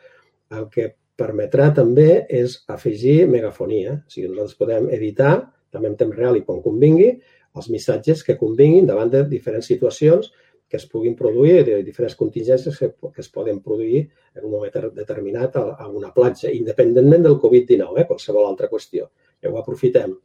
el 0.56 0.70
que 0.72 0.94
permetrà 1.20 1.68
també 1.76 2.24
és 2.32 2.58
afegir 2.72 3.26
megafonia. 3.28 3.98
O 4.00 4.12
sigui, 4.12 4.30
nosaltres 4.30 4.58
podem 4.60 4.88
editar, 4.96 5.34
també 5.72 5.90
en 5.92 5.98
temps 6.00 6.16
real 6.16 6.38
i 6.38 6.44
quan 6.46 6.62
convingui, 6.64 7.12
els 7.56 7.70
missatges 7.72 8.22
que 8.24 8.36
convinguin 8.40 8.88
davant 8.88 9.12
de 9.12 9.24
diferents 9.28 9.68
situacions 9.68 10.32
que 10.68 10.80
es 10.80 10.86
puguin 10.90 11.14
produir, 11.14 11.60
de 11.64 11.78
diferents 11.86 12.16
contingències 12.18 12.76
que, 12.78 12.90
que 12.98 13.22
es 13.22 13.28
poden 13.30 13.60
produir 13.62 14.02
en 14.34 14.44
un 14.48 14.50
moment 14.56 14.90
determinat 14.96 15.56
a, 15.60 15.62
a 15.78 15.86
una 15.88 16.10
platja, 16.14 16.50
independentment 16.50 17.22
del 17.22 17.38
Covid-19, 17.42 18.00
eh, 18.02 18.06
qualsevol 18.08 18.48
altra 18.48 18.68
qüestió. 18.72 19.06
Ja 19.42 19.52
ho 19.52 19.60
aprofitem. 19.60 20.16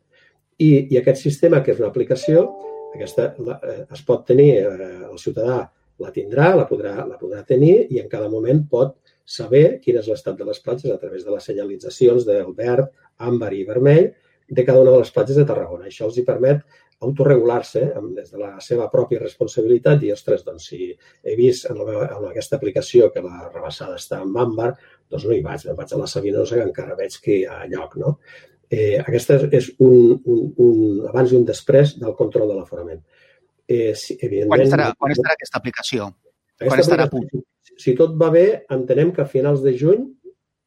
I, 0.57 0.71
I 0.89 0.97
aquest 0.99 1.21
sistema, 1.21 1.61
que 1.61 1.75
és 1.75 1.81
una 1.81 1.91
aplicació, 1.91 2.47
aquesta 2.95 3.31
la, 3.39 3.59
eh, 3.63 3.85
es 3.91 4.03
pot 4.07 4.25
tenir, 4.27 4.51
eh, 4.65 4.89
el 5.09 5.19
ciutadà 5.21 5.61
la 6.01 6.11
tindrà, 6.11 6.51
la 6.57 6.67
podrà, 6.69 6.95
la 7.05 7.17
podrà 7.19 7.43
tenir 7.47 7.87
i 7.93 8.01
en 8.01 8.09
cada 8.09 8.29
moment 8.29 8.63
pot 8.69 8.97
saber 9.25 9.79
quin 9.83 9.99
és 10.01 10.09
l'estat 10.09 10.37
de 10.37 10.47
les 10.47 10.59
platges 10.59 10.91
a 10.91 10.99
través 11.01 11.25
de 11.25 11.31
les 11.31 11.45
senyalitzacions 11.45 12.25
del 12.27 12.53
verd, 12.57 12.89
àmbar 13.21 13.51
i 13.53 13.65
vermell 13.67 14.11
de 14.49 14.63
cada 14.67 14.81
una 14.81 14.95
de 14.95 15.03
les 15.03 15.11
platges 15.15 15.37
de 15.37 15.45
Tarragona. 15.47 15.87
Això 15.87 16.07
els 16.09 16.17
hi 16.17 16.25
permet 16.27 16.63
autoregular-se 17.01 17.81
des 18.15 18.29
de 18.29 18.37
la 18.37 18.51
seva 18.61 18.87
pròpia 18.91 19.21
responsabilitat 19.21 20.03
i, 20.05 20.11
ostres, 20.13 20.43
doncs, 20.45 20.67
si 20.69 20.91
he 20.91 21.35
vist 21.37 21.65
en, 21.69 21.79
la, 21.81 22.05
en 22.17 22.27
aquesta 22.29 22.59
aplicació 22.59 23.09
que 23.13 23.23
la 23.25 23.47
rebassada 23.47 23.97
està 23.97 24.19
en 24.21 24.35
àmbar, 24.37 24.73
doncs 25.09 25.25
no 25.25 25.33
hi 25.33 25.41
vaig, 25.45 25.65
me'n 25.65 25.79
vaig 25.79 25.95
a 25.95 26.01
la 26.03 26.09
Sabinosa 26.11 26.59
que 26.59 26.67
encara 26.67 26.97
veig 26.99 27.17
que 27.23 27.39
hi 27.39 27.45
ha 27.49 27.63
lloc, 27.71 27.97
no? 28.01 28.17
Eh, 28.71 28.97
aquesta 29.03 29.35
és 29.51 29.67
un, 29.83 30.13
un, 30.15 30.43
un 30.63 31.07
abans 31.09 31.31
i 31.33 31.35
un 31.35 31.45
després 31.47 31.97
del 31.99 32.15
control 32.15 32.47
de 32.53 32.55
l'aforament. 32.55 33.01
Eh, 33.67 33.91
si, 33.99 34.15
evidentment, 34.15 34.53
quan, 34.53 34.63
estarà, 34.67 34.85
quan 34.97 35.15
estarà 35.15 35.35
aquesta 35.35 35.59
aplicació? 35.59 36.07
Aquesta 36.61 36.69
quan 36.69 36.83
estarà 36.85 37.07
a 37.09 37.11
punt? 37.11 37.43
Si 37.81 37.95
tot 37.99 38.15
va 38.19 38.29
bé, 38.31 38.45
entenem 38.71 39.11
que 39.15 39.25
a 39.25 39.29
finals 39.29 39.63
de 39.65 39.75
juny 39.77 40.05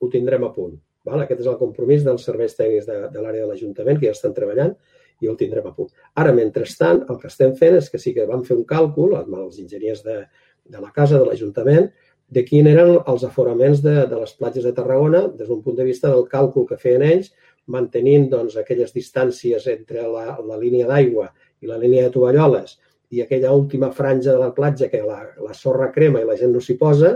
ho 0.01 0.11
tindrem 0.13 0.45
a 0.45 0.53
punt. 0.53 0.77
Val? 1.05 1.25
Aquest 1.25 1.45
és 1.45 1.49
el 1.49 1.59
compromís 1.61 2.05
dels 2.05 2.25
serveis 2.29 2.57
tècnics 2.59 2.89
de, 2.89 2.99
de 3.13 3.23
l'àrea 3.25 3.45
de 3.45 3.51
l'Ajuntament, 3.51 4.01
que 4.01 4.11
ja 4.11 4.17
estan 4.17 4.37
treballant, 4.37 4.75
i 5.23 5.31
el 5.31 5.37
tindrem 5.41 5.69
a 5.69 5.75
punt. 5.77 5.93
Ara, 6.21 6.33
mentrestant, 6.37 7.05
el 7.09 7.21
que 7.23 7.31
estem 7.31 7.55
fent 7.57 7.79
és 7.79 7.89
que 7.93 8.01
sí 8.03 8.13
que 8.17 8.27
vam 8.29 8.45
fer 8.45 8.57
un 8.59 8.67
càlcul 8.69 9.15
amb 9.21 9.37
els 9.39 9.61
enginyers 9.63 10.03
de, 10.05 10.25
de 10.69 10.81
la 10.81 10.93
casa, 10.93 11.21
de 11.21 11.29
l'Ajuntament, 11.29 11.89
de 12.35 12.43
quin 12.45 12.67
eren 12.67 12.97
els 12.97 13.25
aforaments 13.25 13.83
de, 13.85 13.95
de 14.11 14.19
les 14.19 14.33
platges 14.39 14.65
de 14.65 14.73
Tarragona 14.77 15.27
des 15.29 15.49
d'un 15.49 15.61
punt 15.63 15.77
de 15.77 15.85
vista 15.87 16.11
del 16.11 16.25
càlcul 16.31 16.67
que 16.69 16.81
feien 16.81 17.05
ells 17.05 17.31
mantenint 17.73 18.29
doncs, 18.33 18.57
aquelles 18.61 18.93
distàncies 18.93 19.67
entre 19.73 20.07
la, 20.11 20.39
la 20.45 20.59
línia 20.61 20.89
d'aigua 20.89 21.31
i 21.63 21.71
la 21.71 21.79
línia 21.81 22.05
de 22.07 22.13
tovalloles 22.15 22.79
i 23.15 23.23
aquella 23.23 23.53
última 23.55 23.91
franja 23.93 24.33
de 24.33 24.41
la 24.41 24.53
platja 24.55 24.91
que 24.91 25.01
la, 25.05 25.21
la 25.39 25.55
sorra 25.55 25.91
crema 25.95 26.21
i 26.21 26.29
la 26.29 26.37
gent 26.37 26.53
no 26.53 26.61
s'hi 26.61 26.77
posa, 26.81 27.15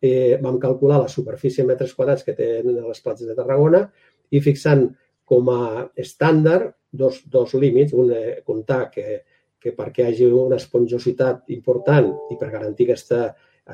eh, 0.00 0.38
vam 0.42 0.58
calcular 0.62 1.00
la 1.02 1.10
superfície 1.10 1.62
en 1.62 1.70
metres 1.72 1.94
quadrats 1.94 2.24
que 2.26 2.36
tenen 2.38 2.78
les 2.78 3.02
platges 3.02 3.28
de 3.28 3.36
Tarragona 3.38 3.84
i 4.30 4.40
fixant 4.40 4.88
com 5.28 5.48
a 5.50 5.86
estàndard 5.98 6.72
dos, 6.90 7.22
dos 7.30 7.54
límits, 7.54 7.94
un 7.96 8.12
eh, 8.12 8.40
comptar 8.46 8.88
que, 8.92 9.22
que 9.58 9.72
perquè 9.76 10.04
hi 10.04 10.12
hagi 10.12 10.28
una 10.28 10.58
esponjositat 10.60 11.50
important 11.54 12.10
i 12.30 12.38
per 12.38 12.50
garantir 12.52 12.88
aquesta, 12.88 13.22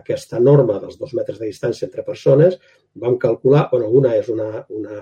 aquesta 0.00 0.40
norma 0.40 0.78
dels 0.82 0.98
dos 1.00 1.14
metres 1.16 1.40
de 1.40 1.48
distància 1.48 1.88
entre 1.88 2.04
persones, 2.06 2.58
vam 2.94 3.16
calcular, 3.18 3.68
bueno, 3.72 3.88
una 3.88 4.14
és 4.16 4.28
una, 4.32 4.64
una, 4.68 5.00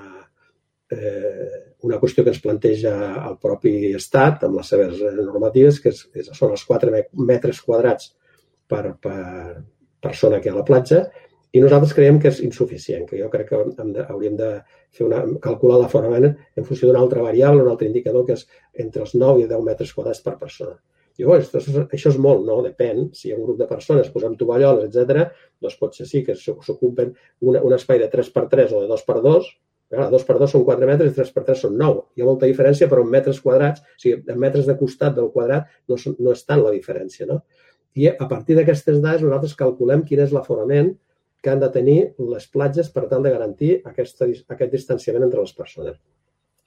eh, 0.92 1.76
una 1.86 1.98
qüestió 2.02 2.24
que 2.24 2.32
ens 2.34 2.42
planteja 2.42 2.94
el 3.28 3.38
propi 3.42 3.92
Estat 3.98 4.46
amb 4.46 4.60
les 4.60 4.72
seves 4.72 5.02
normatives, 5.18 5.80
que 5.82 5.92
és, 5.94 6.02
és, 6.14 6.32
són 6.38 6.54
els 6.54 6.64
4 6.68 6.92
metres 7.26 7.60
quadrats 7.62 8.12
per, 8.68 8.96
per 9.02 9.62
persona 10.02 10.40
que 10.40 10.50
hi 10.50 10.52
ha 10.52 10.56
a 10.56 10.60
la 10.60 10.66
platja, 10.66 11.06
i 11.56 11.60
nosaltres 11.62 11.94
creiem 11.96 12.18
que 12.20 12.28
és 12.28 12.42
insuficient, 12.44 13.06
que 13.08 13.18
jo 13.20 13.30
crec 13.32 13.48
que 13.48 13.60
hem 13.80 13.92
de, 13.94 14.02
hauríem 14.12 14.34
de 14.36 14.50
fer 14.96 15.06
una, 15.06 15.22
calcular 15.42 15.78
l'aforament 15.80 16.26
en 16.28 16.66
funció 16.66 16.88
d'una 16.88 17.00
altra 17.00 17.22
variable, 17.24 17.62
un 17.64 17.70
altre 17.72 17.88
indicador, 17.88 18.26
que 18.26 18.36
és 18.36 18.44
entre 18.84 19.06
els 19.06 19.14
9 19.16 19.44
i 19.44 19.48
10 19.48 19.64
metres 19.64 19.94
quadrats 19.96 20.20
per 20.24 20.36
persona. 20.42 20.76
I 21.16 21.24
oh, 21.24 21.32
això, 21.32 21.86
això 21.86 22.10
és 22.12 22.18
molt, 22.20 22.42
no? 22.44 22.58
Depèn. 22.64 23.06
Si 23.16 23.30
hi 23.30 23.32
ha 23.32 23.38
un 23.38 23.46
grup 23.46 23.60
de 23.62 23.68
persones, 23.70 24.10
posem 24.12 24.34
tovalloles, 24.36 24.90
etc., 24.90 25.30
doncs 25.62 25.78
potser 25.80 26.04
sí 26.10 26.20
que 26.26 26.36
s'ocupen 26.36 27.14
un, 27.40 27.56
un 27.56 27.76
espai 27.76 28.02
de 28.02 28.10
3 28.12 28.28
per 28.34 28.44
3 28.52 28.74
o 28.76 28.82
de 28.82 28.90
2 28.90 29.06
per 29.08 29.22
2, 29.24 29.48
Clar, 29.92 30.08
2 30.10 30.24
per 30.26 30.34
2 30.40 30.50
són 30.50 30.64
4 30.66 30.86
metres 30.88 31.12
i 31.12 31.14
3 31.14 31.28
per 31.34 31.44
3 31.46 31.60
són 31.66 31.76
9. 31.78 32.00
Hi 32.16 32.24
ha 32.24 32.26
molta 32.26 32.48
diferència, 32.50 32.88
però 32.90 33.04
en 33.04 33.10
metres 33.12 33.38
quadrats, 33.42 33.84
o 33.84 34.02
sigui, 34.02 34.18
en 34.32 34.40
metres 34.42 34.66
de 34.66 34.74
costat 34.80 35.14
del 35.14 35.30
quadrat 35.34 35.68
no, 35.86 35.98
no 36.18 36.32
és 36.34 36.42
tant 36.48 36.62
la 36.64 36.72
diferència. 36.74 37.28
No? 37.30 37.42
I 37.94 38.10
a 38.10 38.26
partir 38.28 38.56
d'aquestes 38.58 38.98
dades 39.04 39.22
nosaltres 39.22 39.54
calculem 39.58 40.02
quin 40.08 40.24
és 40.24 40.34
l'aforament 40.34 40.90
que 41.42 41.52
han 41.52 41.62
de 41.62 41.70
tenir 41.70 42.00
les 42.32 42.48
platges 42.50 42.90
per 42.90 43.06
tal 43.06 43.22
de 43.22 43.30
garantir 43.30 43.70
aquesta, 43.86 44.26
aquest 44.26 44.74
distanciament 44.74 45.28
entre 45.28 45.44
les 45.44 45.54
persones. 45.54 45.96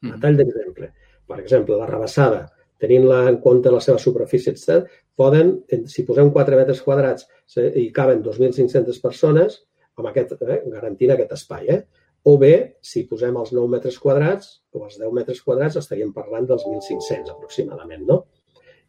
A 0.06 0.14
mm. 0.14 0.22
tall 0.24 0.40
d'exemple. 0.40 0.90
Per 1.30 1.38
exemple, 1.42 1.76
la 1.78 1.90
rebassada, 1.90 2.46
tenint-la 2.80 3.26
en 3.30 3.42
compte 3.44 3.74
la 3.74 3.82
seva 3.84 4.00
superfície, 4.00 4.56
etc., 4.56 4.88
poden, 5.20 5.58
si 5.92 6.06
posem 6.08 6.32
4 6.32 6.62
metres 6.62 6.80
quadrats 6.86 7.28
i 7.60 7.90
caben 7.92 8.24
2.500 8.24 9.02
persones, 9.04 9.60
amb 10.00 10.08
aquest, 10.08 10.38
eh, 10.40 10.62
garantint 10.72 11.12
aquest 11.12 11.36
espai. 11.36 11.68
Eh? 11.76 11.99
O 12.28 12.36
bé, 12.38 12.54
si 12.84 13.06
posem 13.08 13.38
els 13.40 13.54
9 13.56 13.70
metres 13.72 13.96
quadrats 14.02 14.60
o 14.76 14.84
els 14.86 15.00
10 15.00 15.14
metres 15.16 15.40
quadrats, 15.46 15.78
estaríem 15.80 16.12
parlant 16.14 16.50
dels 16.50 16.66
1.500 16.68 17.32
aproximadament, 17.32 18.04
no? 18.08 18.26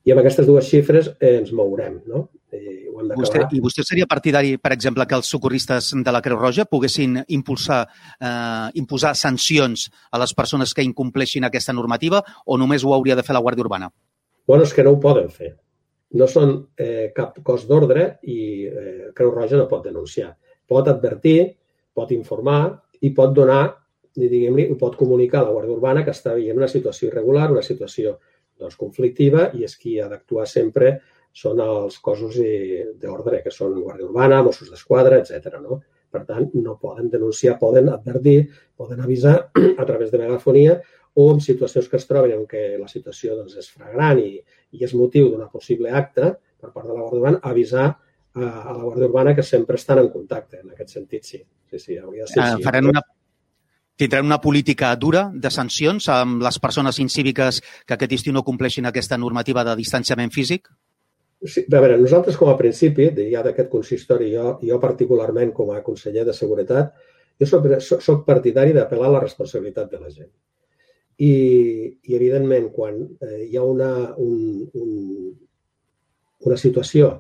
I 0.05 0.15
amb 0.15 0.23
aquestes 0.23 0.47
dues 0.49 0.67
xifres 0.67 1.11
eh, 1.21 1.37
ens 1.39 1.53
mourem, 1.53 2.01
no? 2.09 2.25
I, 2.57 2.89
ho 2.91 3.03
hem 3.03 3.13
vostè, 3.21 3.45
I 3.55 3.61
vostè 3.63 3.85
seria 3.87 4.09
partidari, 4.11 4.55
per 4.59 4.73
exemple, 4.75 5.05
que 5.07 5.15
els 5.19 5.29
socorristes 5.31 5.93
de 5.95 6.15
la 6.15 6.23
Creu 6.25 6.41
Roja 6.41 6.65
poguessin 6.67 7.21
impulsar, 7.37 7.83
eh, 8.19 8.69
imposar 8.81 9.13
sancions 9.15 9.87
a 10.11 10.21
les 10.23 10.35
persones 10.35 10.75
que 10.75 10.87
incompleixin 10.87 11.47
aquesta 11.47 11.77
normativa 11.77 12.25
o 12.47 12.59
només 12.59 12.85
ho 12.85 12.95
hauria 12.97 13.19
de 13.19 13.27
fer 13.27 13.37
la 13.37 13.45
Guàrdia 13.45 13.67
Urbana? 13.67 13.91
Bueno, 14.49 14.65
és 14.65 14.75
que 14.75 14.83
no 14.83 14.97
ho 14.97 15.01
poden 15.03 15.29
fer. 15.31 15.53
No 16.19 16.27
són 16.27 16.57
eh, 16.81 17.13
cap 17.15 17.37
cos 17.47 17.69
d'ordre 17.69 18.17
i 18.27 18.41
eh, 18.67 19.11
Creu 19.15 19.31
Roja 19.37 19.61
no 19.61 19.69
pot 19.71 19.85
denunciar. 19.87 20.33
Pot 20.67 20.89
advertir, 20.91 21.53
pot 21.95 22.11
informar, 22.17 22.81
i 23.01 23.13
pot 23.17 23.33
donar, 23.37 23.63
diguem-li, 24.17 24.67
ho 24.71 24.77
pot 24.81 24.97
comunicar 24.99 25.41
a 25.41 25.49
la 25.49 25.55
Guàrdia 25.55 25.77
Urbana 25.77 26.05
que 26.05 26.13
està 26.15 26.35
veient 26.37 26.59
una 26.59 26.69
situació 26.69 27.09
irregular, 27.09 27.51
una 27.53 27.65
situació 27.65 28.17
doncs, 28.61 28.77
conflictiva 28.81 29.49
i 29.57 29.65
és 29.65 29.77
qui 29.81 29.97
ha 30.01 30.09
d'actuar 30.11 30.47
sempre 30.51 30.99
són 31.33 31.63
els 31.63 31.99
cossos 32.03 32.37
d'ordre, 33.01 33.41
que 33.45 33.53
són 33.55 33.79
Guàrdia 33.79 34.09
Urbana, 34.09 34.43
Mossos 34.43 34.71
d'Esquadra, 34.71 35.21
etc. 35.23 35.61
No? 35.63 35.81
Per 36.11 36.25
tant, 36.27 36.49
no 36.59 36.77
poden 36.83 37.09
denunciar, 37.11 37.57
poden 37.61 37.89
advertir, 37.93 38.51
poden 38.77 39.01
avisar 39.05 39.37
a 39.83 39.87
través 39.87 40.11
de 40.11 40.19
megafonia 40.19 40.81
o 41.15 41.31
en 41.33 41.41
situacions 41.43 41.89
que 41.91 41.99
es 41.99 42.07
troben 42.07 42.35
en 42.35 42.45
què 42.51 42.77
la 42.79 42.91
situació 42.91 43.37
doncs, 43.39 43.57
és 43.59 43.71
fragrant 43.71 44.19
i, 44.23 44.39
i 44.75 44.85
és 44.87 44.95
motiu 44.95 45.31
d'una 45.31 45.49
possible 45.51 45.91
acte 45.91 46.35
per 46.61 46.71
part 46.75 46.87
de 46.87 46.95
la 46.95 47.01
Guàrdia 47.01 47.21
Urbana, 47.23 47.43
avisar 47.47 47.89
a, 48.35 48.43
a 48.43 48.75
la 48.75 48.83
Guàrdia 48.83 49.09
Urbana 49.09 49.35
que 49.35 49.43
sempre 49.43 49.77
estan 49.77 49.99
en 50.03 50.11
contacte. 50.11 50.61
En 50.61 50.75
aquest 50.75 50.95
sentit, 50.99 51.25
sí. 51.25 51.41
sí, 51.71 51.79
sí 51.79 51.99
hauria 51.99 52.27
de 52.27 52.33
ser 52.33 52.45
uh, 52.45 52.63
Faran 52.65 52.91
una, 52.93 53.03
tindran 54.01 54.27
una 54.27 54.41
política 54.41 54.95
dura 54.97 55.27
de 55.35 55.51
sancions 55.51 56.09
amb 56.13 56.43
les 56.43 56.59
persones 56.59 56.99
incíviques 57.03 57.61
que 57.87 57.97
aquest 57.97 58.15
estiu 58.21 58.37
no 58.37 58.47
compleixin 58.47 58.87
aquesta 58.89 59.19
normativa 59.19 59.65
de 59.67 59.77
distanciament 59.77 60.33
físic? 60.33 60.71
Sí, 61.41 61.65
a 61.65 61.81
veure, 61.81 61.97
nosaltres 61.97 62.37
com 62.37 62.51
a 62.53 62.57
principi, 62.57 63.09
ja 63.33 63.43
d'aquest 63.45 63.71
consistori, 63.73 64.29
jo, 64.35 64.59
jo 64.61 64.79
particularment 64.81 65.55
com 65.57 65.73
a 65.73 65.81
conseller 65.85 66.27
de 66.29 66.35
Seguretat, 66.37 66.93
jo 67.41 67.49
soc, 67.49 67.69
soc 67.81 68.27
partidari 68.27 68.75
d'apel·lar 68.77 69.09
a 69.09 69.15
la 69.15 69.23
responsabilitat 69.25 69.89
de 69.93 70.01
la 70.01 70.11
gent. 70.13 70.29
I, 71.21 71.33
i 72.09 72.17
evidentment, 72.17 72.69
quan 72.73 73.01
eh, 73.25 73.47
hi 73.49 73.57
ha 73.57 73.65
una, 73.65 73.91
un, 74.21 74.69
un, 74.81 75.33
una 76.49 76.61
situació 76.61 77.11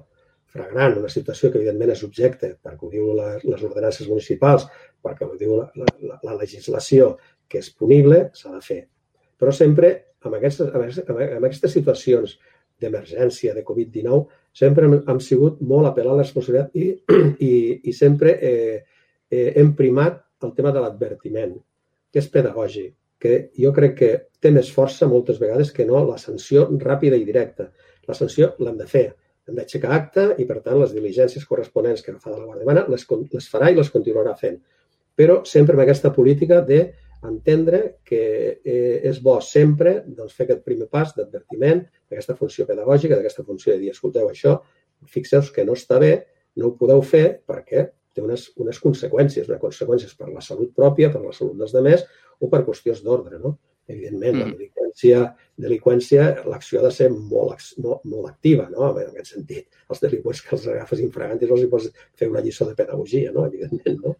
fragrant, 0.50 0.98
una 0.98 1.10
situació 1.12 1.50
que 1.50 1.60
evidentment 1.60 1.92
és 1.94 2.04
objecte, 2.06 2.54
perquè 2.62 2.86
ho 2.86 2.92
diu 2.92 3.12
les, 3.18 3.44
les 3.46 3.64
ordenances 3.66 4.08
municipals, 4.10 4.66
perquè 5.02 5.26
ho 5.26 5.36
diu 5.38 5.56
la, 5.60 5.68
la, 5.78 6.18
la 6.26 6.36
legislació 6.38 7.14
que 7.50 7.60
és 7.62 7.70
punible, 7.74 8.28
s'ha 8.34 8.54
de 8.54 8.62
fer. 8.64 8.80
Però 9.40 9.54
sempre, 9.54 9.92
amb 10.26 10.36
aquestes, 10.38 10.72
amb 10.74 11.46
aquestes 11.46 11.74
situacions 11.78 12.36
d'emergència, 12.80 13.54
de 13.54 13.64
Covid-19, 13.66 14.22
sempre 14.56 14.86
hem, 14.88 14.96
hem 15.08 15.20
sigut 15.22 15.60
molt 15.60 15.90
apel·lar 15.90 16.14
a 16.14 16.20
la 16.20 16.24
responsabilitat 16.24 16.74
i, 16.76 16.90
i, 17.50 17.52
i 17.90 17.94
sempre 17.96 18.36
eh, 18.40 18.80
eh, 19.30 19.50
hem 19.60 19.74
primat 19.78 20.22
el 20.46 20.54
tema 20.56 20.72
de 20.74 20.82
l'advertiment, 20.82 21.54
que 22.10 22.22
és 22.22 22.30
pedagògic, 22.32 22.94
que 23.20 23.34
jo 23.60 23.70
crec 23.76 23.96
que 23.98 24.10
té 24.40 24.50
més 24.50 24.70
força 24.72 25.06
moltes 25.06 25.38
vegades 25.38 25.70
que 25.76 25.84
no 25.86 26.00
la 26.06 26.16
sanció 26.18 26.64
ràpida 26.80 27.18
i 27.20 27.26
directa. 27.26 27.68
La 28.08 28.16
sanció 28.16 28.54
l'hem 28.64 28.78
de 28.80 28.86
fer, 28.88 29.10
hem 29.48 29.57
d'aixecar 29.59 29.92
acte 29.96 30.26
i, 30.38 30.46
per 30.48 30.61
tant, 30.64 30.79
les 30.81 30.94
diligències 30.94 31.46
corresponents 31.48 32.03
que 32.05 32.14
fa 32.18 32.33
de 32.33 32.38
la 32.38 32.46
Guàrdia 32.46 32.64
Urbana 32.66 32.87
les, 32.92 33.07
les 33.35 33.48
farà 33.50 33.70
i 33.70 33.79
les 33.79 33.92
continuarà 33.92 34.35
fent. 34.38 34.59
Però 35.16 35.40
sempre 35.48 35.76
amb 35.76 35.85
aquesta 35.85 36.12
política 36.14 36.61
de 36.66 36.81
entendre 37.29 38.00
que 38.05 38.22
eh, 38.64 39.00
és 39.05 39.20
bo 39.22 39.37
sempre 39.44 39.98
doncs, 40.07 40.35
fer 40.37 40.46
aquest 40.46 40.62
primer 40.64 40.88
pas 40.92 41.12
d'advertiment, 41.16 41.83
d'aquesta 42.09 42.37
funció 42.38 42.66
pedagògica, 42.68 43.16
d'aquesta 43.16 43.44
funció 43.44 43.74
de 43.74 43.83
dir, 43.85 43.90
escolteu, 43.92 44.31
això, 44.31 44.57
fixeu 45.09 45.44
que 45.55 45.64
no 45.64 45.76
està 45.76 46.00
bé, 46.00 46.14
no 46.57 46.70
ho 46.70 46.76
podeu 46.79 47.03
fer 47.07 47.42
perquè 47.48 47.87
té 48.14 48.22
unes, 48.24 48.48
unes 48.61 48.81
conseqüències, 48.83 49.48
unes 49.48 49.61
conseqüències 49.62 50.16
per 50.18 50.31
la 50.33 50.42
salut 50.44 50.72
pròpia, 50.76 51.12
per 51.12 51.22
la 51.22 51.35
salut 51.37 51.59
dels 51.61 51.74
demés 51.76 52.07
o 52.40 52.48
per 52.50 52.64
qüestions 52.66 53.05
d'ordre. 53.05 53.38
No? 53.38 53.57
Evidentment, 53.90 54.37
mm. 54.37 54.40
la 54.40 54.57
delinqüència, 54.57 55.20
delinqüència 55.64 56.26
l'acció 56.53 56.81
ha 56.81 56.87
de 56.87 56.94
ser 56.94 57.09
molt, 57.12 57.68
molt, 57.83 58.05
molt 58.12 58.31
activa, 58.31 58.68
no? 58.72 58.90
en 58.92 59.11
aquest 59.11 59.35
sentit. 59.35 59.68
Els 59.90 60.03
delinqüents 60.05 60.42
que 60.46 60.57
els 60.57 60.66
agafes 60.74 61.05
infragantis 61.05 61.55
els 61.55 61.64
hi 61.64 61.70
pots 61.74 61.90
fer 62.18 62.31
una 62.31 62.42
lliçó 62.44 62.68
de 62.68 62.76
pedagogia, 62.79 63.33
no? 63.37 63.46
evidentment. 63.50 64.03
No? 64.07 64.16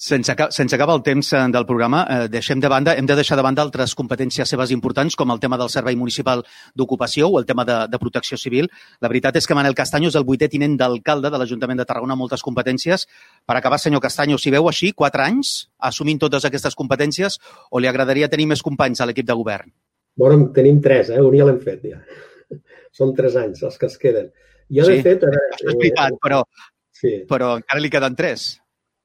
Sense, 0.00 0.32
sense 0.48 0.74
acabar 0.74 0.94
el 0.96 1.02
temps 1.04 1.28
eh, 1.34 1.38
del 1.52 1.66
programa, 1.68 2.06
eh, 2.08 2.28
deixem 2.32 2.56
de 2.58 2.68
banda, 2.72 2.94
hem 2.96 3.04
de 3.04 3.14
deixar 3.18 3.36
de 3.36 3.42
banda 3.44 3.60
altres 3.60 3.92
competències 3.92 4.48
seves 4.48 4.70
importants, 4.72 5.12
com 5.12 5.28
el 5.28 5.40
tema 5.42 5.58
del 5.60 5.68
Servei 5.68 5.98
Municipal 6.00 6.40
d'Ocupació 6.72 7.26
o 7.28 7.36
el 7.38 7.44
tema 7.44 7.66
de, 7.68 7.76
de 7.92 7.98
protecció 8.00 8.38
civil. 8.40 8.70
La 9.04 9.10
veritat 9.12 9.36
és 9.36 9.44
que 9.44 9.58
Manel 9.58 9.76
Castanyo 9.76 10.08
és 10.08 10.16
el 10.16 10.24
vuitè 10.24 10.48
tinent 10.48 10.78
d'alcalde 10.80 11.28
de 11.28 11.40
l'Ajuntament 11.42 11.82
de 11.82 11.84
Tarragona 11.84 12.16
amb 12.16 12.24
moltes 12.24 12.40
competències. 12.40 13.04
Per 13.44 13.58
acabar, 13.58 13.76
senyor 13.82 14.00
Castanyo, 14.00 14.38
si 14.40 14.54
veu 14.54 14.70
així, 14.72 14.94
quatre 14.96 15.26
anys 15.26 15.68
assumint 15.90 16.22
totes 16.24 16.48
aquestes 16.48 16.78
competències 16.80 17.36
o 17.68 17.84
li 17.84 17.92
agradaria 17.92 18.32
tenir 18.32 18.48
més 18.54 18.64
companys 18.64 19.04
a 19.04 19.10
l'equip 19.10 19.28
de 19.28 19.36
govern? 19.36 19.68
Bueno, 20.16 20.48
tenim 20.56 20.80
tres, 20.80 21.12
eh? 21.12 21.20
un 21.20 21.36
ja 21.36 21.50
l'hem 21.50 21.60
fet 21.60 21.84
ja. 21.92 22.00
Són 23.02 23.12
tres 23.12 23.36
anys 23.36 23.68
els 23.68 23.76
que 23.76 23.92
es 23.92 24.00
queden. 24.00 24.32
Jo, 24.72 24.88
sí, 24.88 24.96
de 24.96 25.04
fet... 25.10 25.28
Eh, 25.28 25.46
això 25.58 25.68
és 25.68 25.76
veritat, 25.84 26.16
eh, 26.16 26.24
però, 26.24 26.40
sí. 26.88 27.14
però 27.28 27.52
encara 27.60 27.84
li 27.84 27.92
queden 27.92 28.16
tres. 28.16 28.48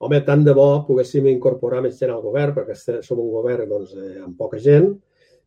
Home, 0.04 0.20
tant 0.28 0.44
de 0.44 0.54
bo 0.56 0.68
poguéssim 0.88 1.28
incorporar 1.32 1.82
més 1.84 2.00
gent 2.00 2.12
al 2.12 2.24
govern, 2.24 2.54
perquè 2.58 2.76
som 3.04 3.20
un 3.22 3.30
govern 3.32 3.70
doncs, 3.70 3.94
eh, 3.96 4.18
amb 4.26 4.36
poca 4.38 4.60
gent, 4.60 4.90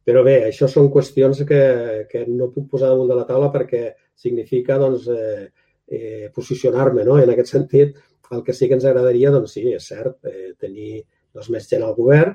però 0.08 0.22
bé, 0.24 0.38
això 0.46 0.64
són 0.72 0.88
qüestions 0.88 1.42
que, 1.48 1.62
que 2.08 2.24
no 2.32 2.48
puc 2.54 2.70
posar 2.72 2.94
damunt 2.94 3.11
de 3.11 3.16
la 3.18 3.26
taula 3.28 3.50
perquè 3.52 3.82
significa 4.16 4.78
doncs, 4.80 5.04
eh, 5.12 5.50
eh, 5.88 6.30
posicionar-me 6.34 7.04
no? 7.04 7.18
en 7.20 7.32
aquest 7.34 7.52
sentit. 7.52 7.98
El 8.32 8.42
que 8.44 8.54
sí 8.56 8.68
que 8.68 8.76
ens 8.76 8.87
agradaria, 8.88 9.32
doncs 9.32 9.54
sí, 9.56 9.66
és 9.72 9.84
cert, 9.92 10.16
eh, 10.28 10.54
tenir 10.61 11.02
doncs, 11.34 11.50
més 11.52 11.68
gent 11.68 11.84
al 11.84 11.94
govern, 11.96 12.32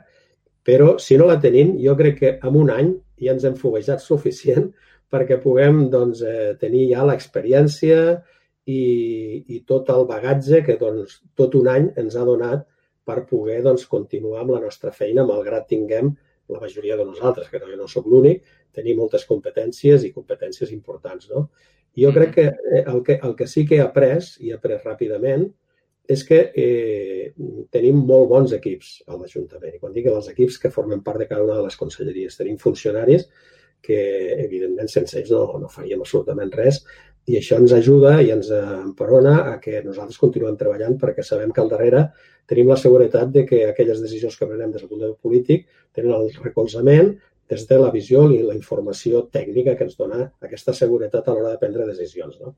però 0.66 0.94
si 1.02 1.18
no 1.18 1.28
la 1.30 1.40
tenim, 1.42 1.76
jo 1.82 1.98
crec 1.98 2.20
que 2.20 2.32
en 2.46 2.60
un 2.62 2.70
any 2.74 2.94
ja 3.22 3.34
ens 3.34 3.46
hem 3.46 3.58
foguejat 3.58 4.06
suficient 4.06 4.70
perquè 5.14 5.40
puguem 5.42 5.88
doncs, 5.94 6.22
eh, 6.26 6.54
tenir 6.62 6.88
ja 6.94 7.06
l'experiència, 7.10 8.00
i, 8.66 9.44
i 9.48 9.60
tot 9.68 9.90
el 9.94 10.06
bagatge 10.08 10.62
que 10.66 10.78
doncs, 10.80 11.20
tot 11.36 11.56
un 11.60 11.70
any 11.72 11.90
ens 12.00 12.16
ha 12.16 12.26
donat 12.28 12.66
per 13.04 13.26
poder 13.28 13.62
doncs, 13.66 13.86
continuar 13.92 14.44
amb 14.44 14.56
la 14.56 14.62
nostra 14.64 14.94
feina, 14.96 15.26
malgrat 15.28 15.68
tinguem 15.68 16.14
la 16.52 16.60
majoria 16.60 16.98
de 17.00 17.06
nosaltres, 17.08 17.50
que 17.50 17.60
no 17.60 17.88
sóc 17.88 18.08
l'únic, 18.08 18.44
tenir 18.76 18.96
moltes 18.98 19.26
competències 19.28 20.04
i 20.04 20.12
competències 20.16 20.72
importants. 20.76 21.30
No? 21.32 21.48
I 21.96 22.06
jo 22.06 22.14
crec 22.16 22.34
que 22.36 22.48
eh, 22.52 22.84
el, 22.84 23.04
que 23.04 23.20
el 23.22 23.36
que 23.36 23.48
sí 23.48 23.66
que 23.68 23.78
he 23.78 23.84
après, 23.84 24.20
i 24.40 24.52
he 24.52 24.56
après 24.56 24.80
ràpidament, 24.84 25.48
és 26.14 26.24
que 26.28 26.40
eh, 26.60 27.32
tenim 27.72 28.02
molt 28.04 28.28
bons 28.32 28.56
equips 28.56 28.96
a 29.08 29.16
l'Ajuntament. 29.16 29.76
I 29.76 29.80
quan 29.80 29.94
dic 29.96 30.10
els 30.12 30.28
equips 30.34 30.60
que 30.60 30.72
formen 30.72 31.04
part 31.04 31.22
de 31.22 31.30
cada 31.30 31.46
una 31.46 31.60
de 31.60 31.68
les 31.68 31.80
conselleries, 31.80 32.36
tenim 32.40 32.60
funcionaris 32.60 33.28
que, 33.84 34.00
evidentment, 34.44 34.90
sense 34.92 35.16
ells 35.20 35.32
no, 35.32 35.46
no 35.60 35.72
faríem 35.72 36.04
absolutament 36.04 36.52
res 36.56 36.82
i 37.26 37.38
això 37.40 37.58
ens 37.62 37.72
ajuda 37.76 38.18
i 38.22 38.32
ens 38.36 38.50
emperona 38.52 39.36
a 39.54 39.60
que 39.64 39.82
nosaltres 39.86 40.20
continuem 40.20 40.58
treballant 40.60 40.98
perquè 41.00 41.24
sabem 41.24 41.54
que 41.56 41.62
al 41.64 41.72
darrere 41.72 42.08
tenim 42.50 42.68
la 42.72 42.80
seguretat 42.80 43.32
de 43.32 43.46
que 43.48 43.64
aquelles 43.70 44.02
decisions 44.04 44.36
que 44.38 44.48
prenem 44.50 44.74
des 44.74 44.84
del 44.84 44.90
punt 44.90 45.02
de 45.02 45.12
vista 45.12 45.24
polític 45.24 45.66
tenen 45.96 46.12
el 46.18 46.30
recolzament 46.44 47.16
des 47.50 47.66
de 47.70 47.80
la 47.80 47.92
visió 47.92 48.28
i 48.32 48.42
la 48.44 48.56
informació 48.58 49.26
tècnica 49.32 49.78
que 49.78 49.88
ens 49.88 49.98
dona 49.98 50.30
aquesta 50.42 50.76
seguretat 50.76 51.28
a 51.28 51.36
l'hora 51.36 51.56
de 51.56 51.60
prendre 51.62 51.88
decisions. 51.88 52.40
No? 52.42 52.56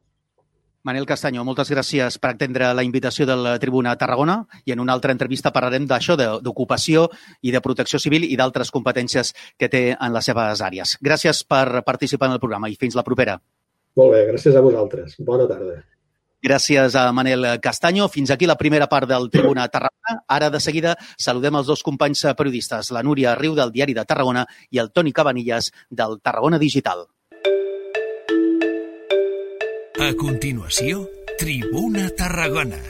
Manel 0.86 1.08
Castanyo, 1.10 1.41
moltes 1.41 1.71
gràcies 1.73 2.19
per 2.21 2.36
atendre 2.36 2.67
la 2.78 2.84
invitació 2.86 3.25
del 3.25 3.47
Tribuna 3.62 3.95
Tarragona 3.97 4.36
i 4.69 4.73
en 4.75 4.84
una 4.84 4.93
altra 4.93 5.15
entrevista 5.15 5.49
parlarem 5.54 5.88
d'això, 5.89 6.13
d'ocupació 6.17 7.08
i 7.41 7.54
de 7.56 7.62
protecció 7.62 7.97
civil 7.99 8.28
i 8.30 8.38
d'altres 8.38 8.69
competències 8.69 9.34
que 9.58 9.69
té 9.69 9.84
en 9.97 10.13
les 10.13 10.30
seves 10.30 10.62
àrees. 10.62 10.97
Gràcies 11.01 11.41
per 11.49 11.82
participar 11.82 12.30
en 12.30 12.38
el 12.38 12.43
programa 12.43 12.69
i 12.69 12.78
fins 12.78 12.93
la 12.93 13.06
propera. 13.08 13.39
Molt 13.96 14.12
bé, 14.12 14.26
gràcies 14.28 14.56
a 14.56 14.64
vosaltres. 14.64 15.16
Bona 15.24 15.48
tarda. 15.48 15.80
Gràcies 16.46 16.94
a 17.00 17.08
Manel 17.16 17.48
Castanyo. 17.64 18.06
Fins 18.12 18.30
aquí 18.30 18.46
la 18.46 18.58
primera 18.60 18.86
part 18.92 19.10
del 19.10 19.32
Tribuna 19.34 19.66
Tarragona. 19.72 20.20
Ara, 20.28 20.52
de 20.54 20.60
seguida, 20.62 20.94
saludem 21.18 21.58
els 21.58 21.72
dos 21.72 21.82
companys 21.82 22.22
periodistes, 22.38 22.92
la 22.94 23.02
Núria 23.02 23.34
Riu, 23.40 23.56
del 23.58 23.72
Diari 23.74 23.96
de 23.98 24.06
Tarragona, 24.06 24.46
i 24.70 24.78
el 24.84 24.92
Toni 24.92 25.16
Cabanillas, 25.16 25.72
del 25.90 26.20
Tarragona 26.22 26.60
Digital. 26.62 27.08
A 30.06 30.12
continuació, 30.20 31.08
Tribuna 31.40 32.12
Tarragona. 32.14 32.84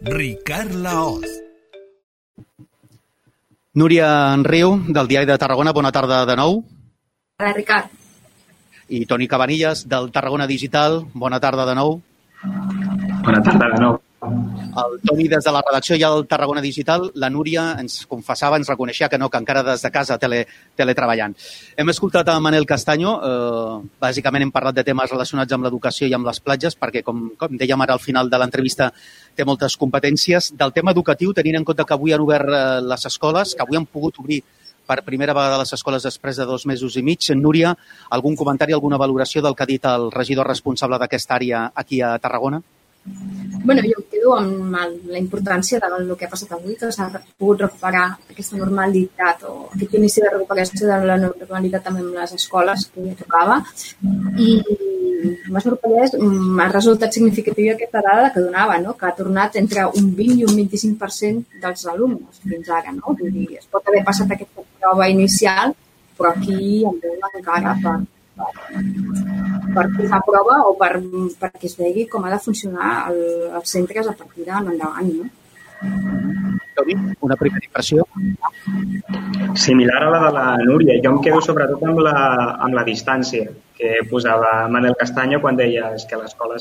Ricard 0.00 0.80
Laoz. 0.80 1.28
Núria 3.74 4.08
Riu, 4.48 4.78
del 4.88 5.12
Diari 5.12 5.28
de 5.28 5.36
Tarragona, 5.38 5.76
bona 5.76 5.92
tarda 5.92 6.24
de 6.24 6.40
nou. 6.40 6.62
Hola, 7.36 7.52
Ricard. 7.52 7.99
I 8.90 9.06
Toni 9.06 9.28
Cabanillas, 9.28 9.86
del 9.88 10.10
Tarragona 10.10 10.48
Digital, 10.50 11.04
bona 11.14 11.38
tarda 11.38 11.64
de 11.68 11.74
nou. 11.78 12.00
Bona 13.22 13.42
tarda 13.42 13.68
de 13.70 13.78
nou. 13.80 13.98
El 14.20 14.96
Toni 15.06 15.28
des 15.30 15.46
de 15.46 15.52
la 15.54 15.62
redacció 15.62 15.94
i 15.96 16.02
el 16.04 16.26
Tarragona 16.28 16.60
Digital, 16.60 17.06
la 17.22 17.30
Núria 17.30 17.62
ens 17.80 18.00
confessava, 18.10 18.58
ens 18.58 18.68
reconeixia 18.68 19.08
que 19.08 19.18
no, 19.18 19.30
que 19.30 19.38
encara 19.38 19.62
des 19.62 19.86
de 19.86 19.90
casa 19.94 20.18
tele, 20.18 20.42
teletreballant. 20.76 21.36
Hem 21.78 21.94
escoltat 21.94 22.28
a 22.28 22.38
Manel 22.42 22.66
Castanyo, 22.66 23.14
eh, 23.30 23.88
bàsicament 24.02 24.42
hem 24.44 24.52
parlat 24.52 24.74
de 24.74 24.84
temes 24.84 25.14
relacionats 25.14 25.54
amb 25.54 25.68
l'educació 25.68 26.10
i 26.10 26.14
amb 26.18 26.26
les 26.26 26.42
platges, 26.42 26.76
perquè, 26.76 27.04
com, 27.06 27.28
com 27.38 27.56
dèiem 27.62 27.86
ara 27.86 27.94
al 27.94 28.02
final 28.02 28.28
de 28.28 28.42
l'entrevista, 28.42 28.90
té 29.36 29.46
moltes 29.46 29.78
competències. 29.78 30.50
Del 30.58 30.74
tema 30.74 30.90
educatiu, 30.90 31.32
tenint 31.32 31.62
en 31.62 31.64
compte 31.64 31.86
que 31.86 31.94
avui 31.94 32.12
han 32.12 32.26
obert 32.26 32.50
eh, 32.50 32.80
les 32.82 33.06
escoles, 33.06 33.54
que 33.54 33.62
avui 33.62 33.78
han 33.78 33.86
pogut 33.86 34.18
obrir 34.18 34.42
per 34.90 35.04
primera 35.06 35.36
vegada 35.36 35.54
a 35.54 35.62
les 35.62 35.74
escoles 35.76 36.02
després 36.02 36.40
de 36.40 36.48
dos 36.48 36.66
mesos 36.66 36.98
i 36.98 37.04
mig. 37.06 37.30
Núria, 37.38 37.76
algun 38.10 38.34
comentari, 38.36 38.74
alguna 38.74 38.98
valoració 38.98 39.44
del 39.46 39.54
que 39.54 39.62
ha 39.62 39.70
dit 39.70 39.86
el 39.86 40.10
regidor 40.10 40.50
responsable 40.50 40.98
d'aquesta 40.98 41.38
àrea 41.38 41.64
aquí 41.84 42.02
a 42.02 42.16
Tarragona? 42.18 42.62
Bueno, 43.64 43.82
jo 43.82 43.96
em 43.98 44.06
quedo 44.12 44.34
amb 44.36 44.76
la 45.08 45.18
importància 45.18 45.80
del 45.82 46.12
que 46.16 46.26
ha 46.26 46.32
passat 46.32 46.52
avui, 46.56 46.76
que 46.76 46.90
s'ha 46.92 47.08
pogut 47.38 47.64
recuperar 47.64 48.06
aquesta 48.30 48.58
normalitat 48.60 49.44
o 49.48 49.54
aquest 49.74 49.96
inici 49.98 50.24
de 50.24 50.32
recuperació 50.34 50.86
de 50.88 51.00
la 51.08 51.18
normalitat 51.24 51.84
també 51.88 52.04
amb 52.04 52.16
les 52.20 52.36
escoles 52.36 52.86
que 52.92 53.08
ja 53.08 53.16
tocava. 53.22 53.60
I 54.36 54.50
m'ha 55.52 55.60
sorprès, 55.64 56.14
m'ha 56.20 56.68
resultat 56.72 57.12
significativa 57.16 57.74
aquesta 57.74 58.02
dada 58.06 58.32
que 58.32 58.44
donava, 58.44 58.78
no? 58.84 58.96
que 58.96 59.06
ha 59.06 59.16
tornat 59.16 59.56
entre 59.60 59.86
un 60.00 60.14
20 60.16 60.40
i 60.40 60.46
un 60.48 60.56
25% 60.60 61.60
dels 61.64 61.86
alumnes 61.94 62.40
fins 62.44 62.70
ara. 62.80 62.94
No? 62.96 63.16
Vull 63.18 63.32
dir, 63.34 63.48
es 63.58 63.68
pot 63.68 63.86
haver 63.88 64.04
passat 64.06 64.32
aquesta 64.36 64.64
prova 64.80 65.08
inicial, 65.12 65.74
però 66.16 66.32
aquí 66.32 66.84
em 66.84 67.00
veuen 67.04 67.40
encara 67.40 67.76
per, 67.84 67.98
per 68.36 68.50
posar 69.74 70.18
a 70.18 70.24
prova 70.26 70.56
o 70.68 70.74
per, 70.78 70.94
perquè 71.40 71.68
es 71.68 71.76
vegi 71.78 72.06
com 72.10 72.24
ha 72.24 72.32
de 72.32 72.40
funcionar 72.42 73.10
el, 73.10 73.20
els 73.58 73.76
centres 73.76 74.08
a 74.08 74.16
partir 74.16 74.46
d'endavant. 74.48 75.12
No? 75.20 75.28
Toni, 76.76 76.96
una 77.20 77.36
primera 77.36 77.64
impressió? 77.64 78.04
Similar 79.54 80.02
a 80.02 80.10
la 80.10 80.20
de 80.26 80.32
la 80.36 80.44
Núria. 80.64 80.98
Jo 81.04 81.14
em 81.14 81.22
quedo 81.24 81.40
sobretot 81.44 81.82
amb 81.88 82.02
la, 82.04 82.16
amb 82.66 82.76
la 82.76 82.84
distància 82.84 83.48
que 83.78 83.94
posava 84.10 84.68
Manel 84.68 84.98
Castanyo 85.00 85.40
quan 85.40 85.56
deia 85.60 85.94
que 86.08 86.20
l'escola 86.20 86.60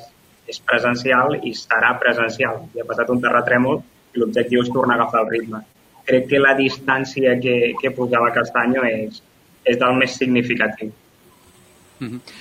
és 0.50 0.62
presencial 0.66 1.36
i 1.44 1.54
serà 1.58 1.94
presencial. 2.02 2.64
I 2.74 2.82
ha 2.82 2.88
passat 2.90 3.12
un 3.14 3.22
terratrèmol 3.26 3.82
i 4.16 4.24
l'objectiu 4.24 4.64
és 4.64 4.72
tornar 4.74 4.98
a 4.98 5.02
agafar 5.04 5.26
el 5.26 5.34
ritme. 5.36 5.62
Crec 6.10 6.26
que 6.32 6.42
la 6.42 6.56
distància 6.58 7.36
que, 7.44 7.76
que 7.82 7.94
posava 7.94 8.32
Castanyo 8.34 8.88
és, 8.88 9.22
és 9.68 9.78
del 9.78 10.00
més 10.00 10.16
significatiu. 10.18 10.96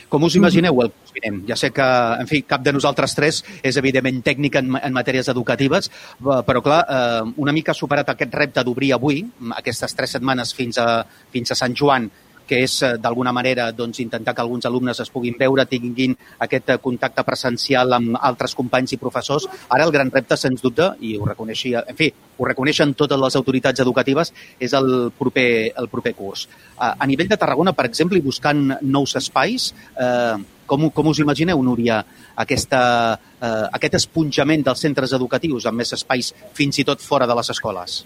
Com 0.08 0.26
us 0.28 0.36
imagineu 0.38 0.82
el 0.84 0.92
curs 0.92 1.14
vinent? 1.16 1.40
Ja 1.48 1.56
sé 1.58 1.70
que, 1.74 1.86
en 2.22 2.30
fi, 2.30 2.42
cap 2.46 2.62
de 2.64 2.74
nosaltres 2.74 3.14
tres 3.18 3.42
és 3.62 3.80
evidentment 3.80 4.22
tècnic 4.26 4.60
en, 4.60 4.70
en 4.78 4.94
matèries 4.94 5.30
educatives, 5.32 5.90
però 6.22 6.62
clar, 6.64 6.80
eh, 6.84 7.34
una 7.44 7.54
mica 7.56 7.74
superat 7.74 8.14
aquest 8.14 8.34
repte 8.38 8.64
d'obrir 8.64 8.92
avui, 8.96 9.24
aquestes 9.58 9.94
tres 9.98 10.16
setmanes 10.18 10.54
fins 10.54 10.78
a, 10.82 10.88
fins 11.34 11.52
a 11.52 11.58
Sant 11.58 11.74
Joan, 11.78 12.08
que 12.48 12.62
és 12.64 12.74
eh, 12.82 12.94
d'alguna 12.98 13.32
manera 13.36 13.68
doncs, 13.76 14.00
intentar 14.02 14.34
que 14.34 14.42
alguns 14.44 14.66
alumnes 14.66 15.00
es 15.04 15.12
puguin 15.14 15.36
veure, 15.38 15.66
tinguin 15.70 16.16
aquest 16.46 16.74
eh, 16.74 16.78
contacte 16.82 17.24
presencial 17.26 17.92
amb 17.98 18.18
altres 18.18 18.56
companys 18.58 18.96
i 18.96 19.00
professors. 19.00 19.48
Ara 19.68 19.86
el 19.86 19.94
gran 19.94 20.10
repte, 20.14 20.38
sens 20.40 20.64
dubte, 20.64 20.90
i 21.04 21.14
ho 21.18 21.28
reconeixia, 21.28 21.84
en 21.86 21.98
fi, 21.98 22.10
ho 22.38 22.46
reconeixen 22.48 22.94
totes 22.98 23.20
les 23.20 23.38
autoritats 23.38 23.84
educatives, 23.84 24.32
és 24.58 24.74
el 24.78 25.10
proper, 25.18 25.48
el 25.76 25.90
proper 25.92 26.14
curs. 26.18 26.46
A 26.78 27.06
nivell 27.10 27.30
de 27.30 27.38
Tarragona, 27.40 27.74
per 27.76 27.88
exemple, 27.88 28.18
i 28.18 28.24
buscant 28.24 28.78
nous 28.82 29.16
espais, 29.18 29.72
eh, 29.98 30.36
com, 30.68 30.90
com 30.94 31.10
us 31.10 31.22
imagineu, 31.24 31.62
Núria, 31.64 32.02
aquesta, 32.44 32.80
eh, 33.40 33.66
aquest 33.80 33.98
esponjament 34.02 34.62
dels 34.68 34.86
centres 34.86 35.16
educatius 35.16 35.66
amb 35.66 35.82
més 35.82 35.96
espais 35.96 36.30
fins 36.54 36.78
i 36.78 36.86
tot 36.86 37.02
fora 37.02 37.26
de 37.26 37.36
les 37.38 37.50
escoles? 37.56 38.02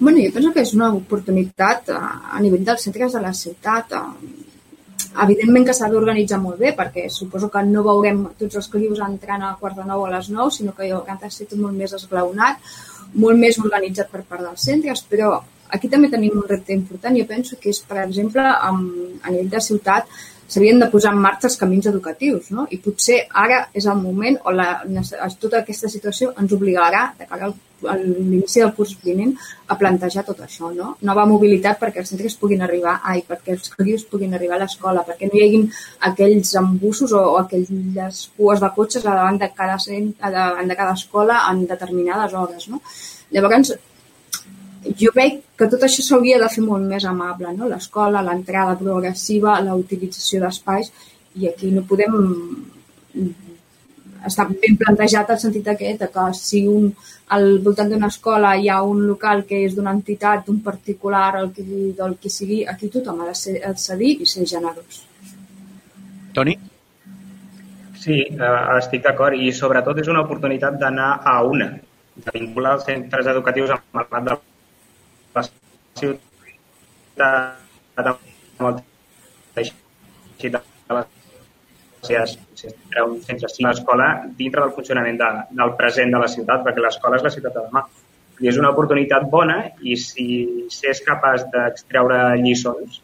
Bueno, 0.00 0.18
jo 0.22 0.32
penso 0.34 0.52
que 0.52 0.64
és 0.64 0.74
una 0.76 0.90
oportunitat 0.94 1.90
a, 1.94 2.00
a 2.36 2.40
nivell 2.42 2.64
dels 2.66 2.84
centres 2.88 3.16
de 3.16 3.22
la 3.22 3.32
ciutat. 3.34 3.94
Evidentment 5.24 5.64
que 5.64 5.74
s'ha 5.76 5.88
d'organitzar 5.88 6.38
molt 6.42 6.60
bé, 6.60 6.74
perquè 6.76 7.06
suposo 7.12 7.48
que 7.52 7.62
no 7.64 7.84
veurem 7.86 8.26
tots 8.38 8.60
els 8.60 8.68
clius 8.72 9.00
entrant 9.04 9.46
a 9.46 9.54
quart 9.60 9.78
de 9.78 9.86
nou 9.88 10.04
a 10.04 10.12
les 10.12 10.28
nou, 10.34 10.50
sinó 10.52 10.74
que 10.76 10.88
hi 10.88 10.92
haurà 10.92 11.16
de 11.22 11.30
ser 11.32 11.48
tot 11.48 11.60
molt 11.62 11.76
més 11.76 11.94
esglaonat, 11.96 12.60
molt 13.14 13.40
més 13.40 13.58
organitzat 13.62 14.10
per 14.12 14.26
part 14.28 14.44
dels 14.44 14.66
centres, 14.68 15.02
però 15.08 15.38
aquí 15.72 15.88
també 15.88 16.10
tenim 16.12 16.36
un 16.36 16.48
repte 16.48 16.76
important. 16.76 17.16
Jo 17.16 17.26
penso 17.28 17.56
que 17.60 17.72
és, 17.72 17.80
per 17.80 18.02
exemple, 18.04 18.44
a 18.44 18.72
nivell 19.30 19.52
de 19.56 19.62
ciutat, 19.64 20.10
s'havien 20.48 20.80
de 20.80 20.88
posar 20.92 21.12
en 21.14 21.20
marxa 21.22 21.48
els 21.50 21.58
camins 21.60 21.86
educatius, 21.90 22.50
no? 22.54 22.66
I 22.70 22.78
potser 22.82 23.22
ara 23.44 23.66
és 23.74 23.86
el 23.86 24.02
moment 24.02 24.38
o 24.44 24.54
la, 24.54 24.68
tota 25.40 25.62
aquesta 25.62 25.90
situació 25.92 26.32
ens 26.40 26.52
obligarà, 26.56 27.08
de 27.18 27.26
cara 27.30 27.52
a 27.84 27.94
l'inici 27.98 28.62
del 28.62 28.72
curs 28.76 28.94
vinent 29.04 29.34
a 29.68 29.76
plantejar 29.76 30.24
tot 30.24 30.38
això, 30.44 30.70
no? 30.72 30.94
Nova 31.04 31.26
mobilitat 31.28 31.80
perquè 31.80 32.00
els 32.02 32.12
centres 32.12 32.38
puguin 32.40 32.62
arribar, 32.64 33.00
ai, 33.04 33.22
perquè 33.26 33.52
els 33.56 33.68
crios 33.74 34.06
puguin 34.08 34.32
arribar 34.34 34.56
a 34.56 34.62
l'escola, 34.64 35.04
perquè 35.06 35.28
no 35.28 35.36
hi 35.36 35.44
hagin 35.44 35.66
aquells 36.08 36.54
embussos 36.62 37.12
o, 37.12 37.24
o 37.34 37.36
aquelles 37.42 38.22
cues 38.36 38.62
de 38.62 38.72
cotxes 38.78 39.04
davant 39.04 39.40
de 39.42 39.50
cada, 39.58 39.76
davant 40.22 40.72
de 40.72 40.78
cada 40.78 40.96
escola 40.96 41.42
en 41.50 41.66
determinades 41.66 42.32
hores, 42.32 42.70
no? 42.72 42.80
Llavors, 43.34 43.74
jo 45.00 45.10
veig 45.14 45.40
que 45.58 45.68
tot 45.72 45.82
això 45.86 46.04
s'hauria 46.04 46.38
de 46.42 46.48
fer 46.52 46.62
molt 46.64 46.86
més 46.86 47.04
amable, 47.08 47.52
no? 47.56 47.68
L'escola, 47.70 48.22
l'entrada 48.22 48.76
progressiva, 48.80 49.58
la 49.64 49.76
utilització 49.78 50.42
d'espais, 50.44 50.92
i 51.36 51.48
aquí 51.48 51.70
no 51.72 51.84
podem 51.88 52.16
està 54.26 54.46
ben 54.50 54.76
plantejat 54.80 55.30
el 55.30 55.38
sentit 55.38 55.68
aquest 55.70 56.00
de 56.02 56.08
que 56.12 56.24
si 56.34 56.62
un, 56.66 56.88
al 57.36 57.58
voltant 57.64 57.90
d'una 57.92 58.10
escola 58.12 58.54
hi 58.56 58.70
ha 58.72 58.80
un 58.82 59.04
local 59.06 59.44
que 59.48 59.62
és 59.66 59.76
d'una 59.76 59.94
entitat, 59.96 60.46
d'un 60.46 60.62
particular, 60.64 61.28
el 61.42 61.52
que, 61.54 61.66
del 61.98 62.16
que 62.22 62.32
sigui, 62.32 62.62
aquí 62.66 62.90
tothom 62.92 63.22
ha 63.22 63.28
de 63.30 63.36
ser, 63.38 63.60
cedir 63.82 64.16
i 64.22 64.26
ser 64.26 64.46
generós. 64.54 65.04
Toni? 66.34 66.56
Sí, 68.02 68.20
eh, 68.22 68.50
estic 68.78 69.02
d'acord 69.06 69.38
i 69.38 69.52
sobretot 69.54 69.98
és 70.02 70.10
una 70.12 70.22
oportunitat 70.26 70.76
d'anar 70.82 71.12
a 71.26 71.38
una, 71.46 71.72
de 72.16 72.34
vincular 72.34 72.76
els 72.76 72.86
centres 72.86 73.30
educatius 73.32 73.72
amb 73.74 74.02
el 74.02 74.10
plat 74.10 74.28
de 74.28 74.36
ciutat, 76.00 77.56
amb 78.06 78.68
el 78.68 78.80
teixit 79.56 80.52
de 80.52 80.60
la 80.92 81.04
era 82.06 83.04
un 83.04 83.20
centre, 83.22 83.48
una 83.60 83.72
escola 83.72 84.06
dintre 84.38 84.62
del 84.62 84.74
funcionament 84.76 85.18
de, 85.18 85.30
del 85.58 85.72
present 85.80 86.12
de 86.14 86.20
la 86.22 86.28
ciutat, 86.30 86.62
perquè 86.66 86.84
l'escola 86.84 87.18
és 87.18 87.24
la 87.26 87.32
ciutat 87.34 87.56
de 87.56 87.64
demà. 87.66 87.82
I 88.40 88.50
és 88.52 88.60
una 88.60 88.70
oportunitat 88.74 89.26
bona 89.32 89.56
i 89.80 89.96
si 89.96 90.26
s'és 90.70 91.00
capaç 91.06 91.46
d'extreure 91.52 92.20
lliçons 92.42 93.00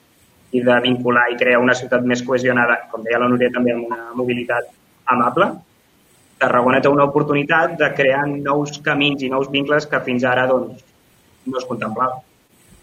i 0.53 0.61
de 0.63 0.79
vincular 0.85 1.31
i 1.33 1.39
crear 1.41 1.61
una 1.65 1.75
ciutat 1.75 2.05
més 2.05 2.23
cohesionada, 2.23 2.83
com 2.93 3.03
deia 3.03 3.21
la 3.23 3.31
Núria 3.33 3.51
també, 3.55 3.73
amb 3.75 3.89
una 3.89 4.11
mobilitat 4.15 4.69
amable, 5.17 5.51
Tarragona 6.43 6.81
té 6.83 6.91
una 6.91 7.07
oportunitat 7.07 7.77
de 7.79 7.89
crear 7.95 8.25
nous 8.29 8.79
camins 8.83 9.23
i 9.23 9.31
nous 9.31 9.49
vincles 9.51 9.87
que 9.87 10.01
fins 10.07 10.25
ara 10.27 10.49
doncs, 10.51 10.83
no 11.47 11.61
es 11.61 11.67
contemplava. 11.69 12.19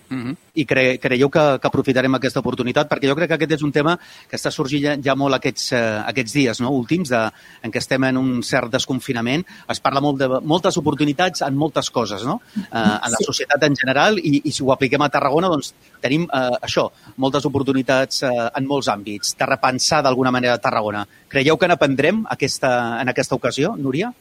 Uh 0.09 0.17
-huh. 0.17 0.35
I 0.55 0.65
cre 0.65 0.97
creieu 0.99 1.29
que, 1.29 1.59
que 1.61 1.67
aprofitarem 1.67 2.15
aquesta 2.15 2.39
oportunitat? 2.39 2.89
Perquè 2.89 3.07
jo 3.07 3.15
crec 3.15 3.27
que 3.27 3.35
aquest 3.35 3.51
és 3.51 3.61
un 3.61 3.71
tema 3.71 3.97
que 4.29 4.35
està 4.35 4.51
sorgint 4.51 4.83
ja, 4.83 4.95
ja 5.03 5.15
molt 5.15 5.35
aquests, 5.35 5.71
eh, 5.73 6.03
aquests 6.07 6.33
dies 6.33 6.59
no? 6.59 6.71
últims, 6.71 7.09
de, 7.09 7.31
en 7.63 7.71
què 7.71 7.77
estem 7.77 8.03
en 8.03 8.17
un 8.17 8.43
cert 8.43 8.71
desconfinament. 8.71 9.45
Es 9.69 9.79
parla 9.79 10.01
molt 10.01 10.17
de 10.17 10.27
moltes 10.41 10.77
oportunitats 10.77 11.41
en 11.41 11.55
moltes 11.55 11.89
coses, 11.89 12.23
no? 12.23 12.41
Eh, 12.55 12.61
en 12.71 13.11
la 13.11 13.21
societat 13.25 13.63
en 13.63 13.75
general, 13.75 14.17
i, 14.19 14.41
i 14.45 14.51
si 14.51 14.63
ho 14.63 14.71
apliquem 14.71 15.01
a 15.01 15.09
Tarragona, 15.09 15.47
doncs 15.47 15.73
tenim 16.01 16.23
eh, 16.23 16.57
això, 16.61 16.89
moltes 17.17 17.45
oportunitats 17.45 18.23
eh, 18.23 18.49
en 18.55 18.65
molts 18.65 18.87
àmbits, 18.87 19.35
de 19.37 19.45
repensar 19.45 20.01
d'alguna 20.01 20.31
manera 20.31 20.57
Tarragona. 20.57 21.05
Creieu 21.27 21.57
que 21.57 21.67
n'aprendrem 21.67 22.25
aquesta, 22.29 23.01
en 23.01 23.09
aquesta 23.09 23.35
ocasió, 23.35 23.75
Núria? 23.77 24.13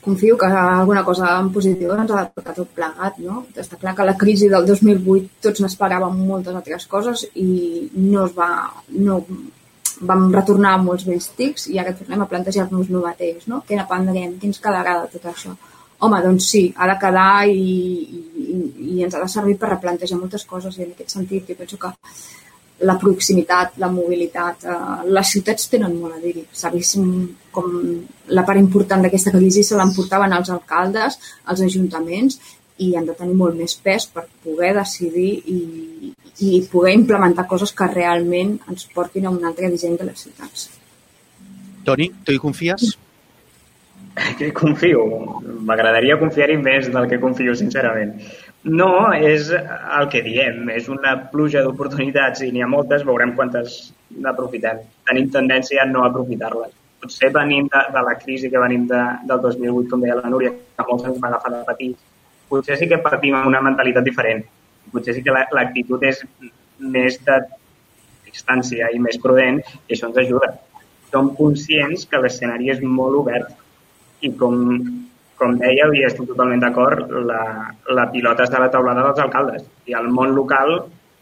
Confio 0.00 0.36
que 0.38 0.46
alguna 0.46 1.04
cosa 1.04 1.36
en 1.38 1.50
positiu 1.52 1.94
ens 1.94 2.10
ha 2.10 2.24
de 2.24 2.40
tocar 2.40 2.54
tot 2.56 2.68
plegat, 2.76 3.18
no? 3.22 3.44
Està 3.54 3.78
clar 3.80 3.94
que 3.96 4.06
la 4.08 4.16
crisi 4.18 4.48
del 4.48 4.66
2008 4.68 5.46
tots 5.46 5.62
n'esperàvem 5.64 6.20
moltes 6.28 6.56
altres 6.56 6.86
coses 6.90 7.26
i 7.34 7.88
no 7.94 8.26
es 8.26 8.36
va... 8.36 8.50
No, 8.96 9.22
vam 10.00 10.30
retornar 10.32 10.74
a 10.74 10.80
molts 10.80 11.04
vells 11.04 11.26
tics 11.36 11.66
i 11.68 11.78
ara 11.80 11.92
tornem 11.92 12.22
a 12.24 12.28
plantejar-nos 12.28 12.88
el 12.88 13.02
mateix, 13.04 13.44
no? 13.52 13.60
Què 13.68 13.76
n'aprendrem? 13.76 14.38
Què 14.40 14.48
ens 14.48 14.60
quedarà 14.64 14.94
de 15.02 15.10
tot 15.12 15.26
això? 15.28 15.52
Home, 16.00 16.20
doncs 16.24 16.46
sí, 16.48 16.62
ha 16.76 16.86
de 16.88 16.94
quedar 17.02 17.44
i, 17.52 17.64
i, 18.40 18.60
i 18.94 19.02
ens 19.04 19.14
ha 19.14 19.20
de 19.20 19.28
servir 19.28 19.58
per 19.60 19.74
replantejar 19.74 20.16
moltes 20.16 20.46
coses 20.48 20.78
i 20.78 20.86
en 20.86 20.94
aquest 20.94 21.12
sentit 21.12 21.50
jo 21.52 21.58
penso 21.58 21.76
que 21.82 21.92
la 22.86 22.96
proximitat, 22.98 23.76
la 23.82 23.90
mobilitat. 23.92 24.64
Eh, 24.64 25.10
les 25.16 25.32
ciutats 25.34 25.68
tenen 25.72 25.98
molt 26.00 26.16
a 26.16 26.22
dir-hi. 26.22 26.46
S'ha 26.52 26.72
vist 26.72 26.96
com 27.50 27.68
la 28.36 28.44
part 28.46 28.60
important 28.60 29.02
d'aquesta 29.04 29.34
crisi 29.34 29.64
se 29.66 29.76
l'emportaven 29.78 30.32
els 30.36 30.50
alcaldes, 30.54 31.18
els 31.50 31.62
ajuntaments, 31.66 32.40
i 32.80 32.94
han 32.96 33.06
de 33.08 33.14
tenir 33.16 33.36
molt 33.36 33.58
més 33.58 33.74
pes 33.84 34.06
per 34.08 34.24
poder 34.44 34.72
decidir 34.78 35.30
i, 35.52 35.60
i 36.46 36.62
poder 36.72 36.94
implementar 36.96 37.44
coses 37.50 37.74
que 37.76 37.88
realment 37.90 38.56
ens 38.72 38.86
portin 38.94 39.28
a 39.28 39.34
un 39.34 39.44
altre 39.44 39.68
disseny 39.72 39.98
de 40.00 40.08
les 40.08 40.24
ciutats. 40.24 40.70
Toni, 41.84 42.08
tu 42.24 42.32
hi 42.32 42.40
confies? 42.40 42.94
Que 44.38 44.50
confio. 44.56 45.04
M'agradaria 45.68 46.18
confiar-hi 46.20 46.56
més 46.60 46.88
del 46.92 47.06
que 47.08 47.20
confio, 47.22 47.54
sincerament. 47.56 48.16
No, 48.62 48.90
és 49.16 49.48
el 49.54 50.08
que 50.12 50.20
diem, 50.20 50.66
és 50.68 50.88
una 50.92 51.14
pluja 51.32 51.62
d'oportunitats 51.64 52.42
i 52.44 52.50
n'hi 52.52 52.60
ha 52.60 52.68
moltes, 52.68 53.06
veurem 53.08 53.32
quantes 53.38 53.78
n'aprofitem. 54.12 54.82
Tenim 55.08 55.30
tendència 55.32 55.80
a 55.80 55.88
no 55.88 56.04
aprofitar-les. 56.04 56.74
Potser 57.00 57.30
venim 57.32 57.70
de, 57.72 57.80
de 57.94 58.02
la 58.04 58.14
crisi 58.20 58.50
que 58.52 58.60
venim 58.60 58.84
de, 58.90 59.00
del 59.30 59.40
2008, 59.46 59.88
com 59.88 60.04
deia 60.04 60.18
la 60.18 60.28
Núria, 60.28 60.52
que 60.52 60.86
molts 60.90 61.08
ens 61.08 61.22
va 61.22 61.30
agafar 61.30 61.54
de 61.54 61.62
petits. 61.70 62.02
Potser 62.52 62.76
sí 62.76 62.88
que 62.90 63.00
partim 63.00 63.38
amb 63.38 63.48
una 63.48 63.62
mentalitat 63.64 64.04
diferent. 64.04 64.44
Potser 64.92 65.16
sí 65.16 65.24
que 65.24 65.32
l'actitud 65.32 66.04
és 66.04 66.20
més 66.80 67.16
de 67.24 67.40
distància 68.28 68.90
i 68.92 69.00
més 69.00 69.16
prudent 69.22 69.62
i 69.62 69.94
això 69.94 70.10
ens 70.10 70.20
ajuda. 70.20 70.52
Som 71.08 71.32
conscients 71.38 72.04
que 72.10 72.20
l'escenari 72.20 72.68
és 72.74 72.84
molt 72.84 73.22
obert 73.24 73.48
i 74.20 74.34
com 74.36 74.60
com 75.40 75.56
dèieu, 75.60 75.94
i 75.96 76.04
estic 76.06 76.28
totalment 76.28 76.62
d'acord, 76.62 77.10
la, 77.26 77.42
la 77.96 78.06
pilota 78.12 78.44
està 78.44 78.58
a 78.60 78.64
la 78.66 78.72
taulada 78.72 79.06
dels 79.06 79.22
alcaldes. 79.24 79.66
I 79.88 79.96
el 79.98 80.10
món 80.12 80.34
local 80.36 80.76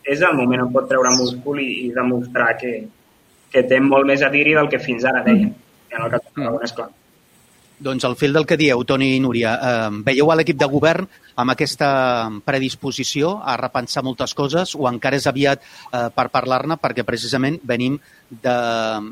és 0.09 0.23
el 0.27 0.37
moment 0.39 0.65
on 0.67 0.73
pot 0.75 0.89
treure 0.91 1.15
múscul 1.17 1.61
i, 1.63 1.69
i 1.87 1.93
demostrar 1.95 2.55
que, 2.61 2.73
que 3.53 3.65
té 3.71 3.81
molt 3.85 4.09
més 4.11 4.25
a 4.25 4.33
dir-hi 4.35 4.57
del 4.59 4.71
que 4.73 4.83
fins 4.83 5.07
ara 5.09 5.23
deien. 5.27 5.53
En 5.95 6.03
el 6.05 6.11
cas 6.13 6.25
de 6.25 6.35
Tarragona, 6.35 6.67
esclar. 6.69 6.91
Doncs 7.79 8.05
al 8.05 8.17
fil 8.19 8.33
del 8.35 8.47
que 8.47 8.57
dieu, 8.59 8.81
Toni 8.83 9.13
i 9.15 9.21
Núria, 9.23 9.53
eh, 9.55 9.89
veieu 10.07 10.33
a 10.33 10.37
l'equip 10.39 10.59
de 10.59 10.67
govern 10.67 11.07
amb 11.39 11.53
aquesta 11.53 11.89
predisposició 12.45 13.37
a 13.39 13.55
repensar 13.61 14.03
moltes 14.03 14.35
coses 14.35 14.75
o 14.75 14.89
encara 14.91 15.21
és 15.21 15.29
aviat 15.31 15.63
eh, 15.63 16.09
per 16.15 16.27
parlar-ne 16.35 16.75
perquè 16.83 17.05
precisament 17.07 17.61
venim 17.63 18.01
de, 18.29 18.57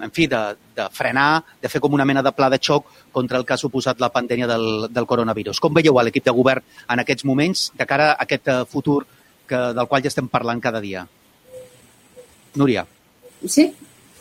en 0.02 0.10
fi, 0.10 0.26
de, 0.26 0.40
de 0.74 0.88
frenar, 0.90 1.44
de 1.62 1.70
fer 1.70 1.80
com 1.80 1.94
una 1.94 2.08
mena 2.08 2.24
de 2.26 2.34
pla 2.34 2.50
de 2.50 2.58
xoc 2.58 2.90
contra 3.14 3.38
el 3.38 3.46
que 3.46 3.54
ha 3.54 3.60
suposat 3.62 4.02
la 4.02 4.10
pandèmia 4.10 4.50
del, 4.50 4.88
del 4.90 5.06
coronavirus. 5.06 5.62
Com 5.62 5.78
veieu 5.78 6.00
a 6.00 6.06
l'equip 6.08 6.26
de 6.26 6.34
govern 6.34 6.66
en 6.90 7.04
aquests 7.04 7.24
moments 7.24 7.70
de 7.78 7.86
cara 7.86 8.10
a 8.16 8.18
aquest 8.26 8.50
eh, 8.50 8.60
futur 8.66 9.04
que, 9.46 9.62
del 9.78 9.86
qual 9.86 10.02
ja 10.02 10.10
estem 10.10 10.26
parlant 10.26 10.58
cada 10.60 10.82
dia? 10.82 11.06
Núria. 12.58 12.82
Sí, 13.46 13.70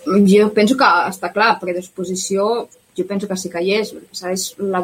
jo 0.05 0.49
penso 0.53 0.77
que 0.77 0.95
està 1.09 1.33
clar, 1.33 1.55
predisposició 1.57 2.67
jo 2.97 3.05
penso 3.07 3.27
que 3.27 3.37
sí 3.37 3.51
que 3.51 3.61
hi 3.61 3.75
és, 3.79 3.93
és 4.31 4.43
la, 4.59 4.81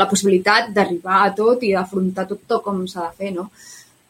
la 0.00 0.08
possibilitat 0.10 0.70
d'arribar 0.74 1.22
a 1.24 1.32
tot 1.36 1.62
i 1.66 1.72
d'afrontar 1.74 2.28
tot, 2.30 2.44
tot 2.48 2.62
com 2.64 2.84
s'ha 2.86 3.08
de 3.08 3.16
fer, 3.18 3.32
no? 3.36 3.48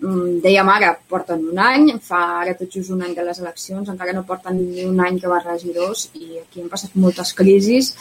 Mm, 0.03 0.40
dèiem 0.43 0.68
ara, 0.68 0.90
porten 1.09 1.45
un 1.53 1.59
any, 1.62 1.93
fa 2.03 2.20
ara 2.40 2.57
tot 2.59 2.72
just 2.74 2.90
un 2.90 3.05
any 3.07 3.14
de 3.14 3.22
les 3.22 3.38
eleccions, 3.38 3.88
encara 3.88 4.14
no 4.16 4.24
porten 4.26 4.59
ni 4.59 4.84
un 4.88 4.99
any 5.01 5.20
que 5.22 5.30
va 5.30 5.38
regidors 5.45 6.09
i 6.18 6.40
aquí 6.40 6.62
han 6.62 6.72
passat 6.72 6.97
moltes 6.99 7.30
crisis 7.38 7.93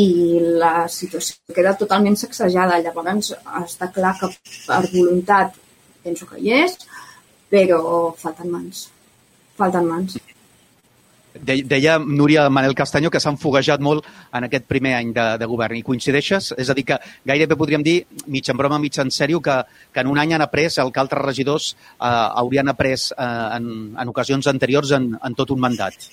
i 0.00 0.08
la 0.62 0.88
situació 0.88 1.52
queda 1.54 1.76
totalment 1.76 2.16
sacsejada. 2.16 2.80
Llavors 2.80 3.34
està 3.60 3.90
clar 3.92 4.16
que 4.20 4.32
per 4.64 4.82
voluntat 4.94 5.60
penso 6.02 6.26
que 6.30 6.40
hi 6.40 6.56
és, 6.62 6.78
però 7.52 7.82
falten 8.18 8.48
mans. 8.56 8.86
Falten 9.60 9.90
mans. 9.92 10.16
Deia 11.34 11.98
Núria 11.98 12.48
Manel 12.52 12.74
Castanyo 12.76 13.10
que 13.10 13.20
s'han 13.20 13.38
foguejat 13.40 13.80
molt 13.80 14.06
en 14.36 14.46
aquest 14.48 14.66
primer 14.68 14.94
any 14.98 15.12
de, 15.16 15.26
de 15.40 15.48
govern. 15.48 15.76
I 15.78 15.84
coincideixes? 15.86 16.52
És 16.60 16.70
a 16.70 16.76
dir, 16.76 16.84
que 16.88 16.98
gairebé 17.28 17.56
podríem 17.58 17.84
dir, 17.84 18.02
mig 18.26 18.48
en 18.48 18.58
broma, 18.58 18.80
mig 18.82 18.98
en 19.00 19.10
sèrio, 19.10 19.40
que, 19.40 19.62
que 19.92 20.04
en 20.04 20.12
un 20.12 20.20
any 20.20 20.34
han 20.36 20.44
après 20.44 20.78
el 20.82 20.92
que 20.92 21.00
altres 21.00 21.24
regidors 21.24 21.70
eh, 21.72 22.06
haurien 22.08 22.68
après 22.68 23.12
eh, 23.16 23.28
en, 23.56 23.70
en 23.96 24.12
ocasions 24.12 24.50
anteriors 24.52 24.92
en, 24.92 25.14
en 25.16 25.38
tot 25.38 25.54
un 25.54 25.62
mandat. 25.62 26.10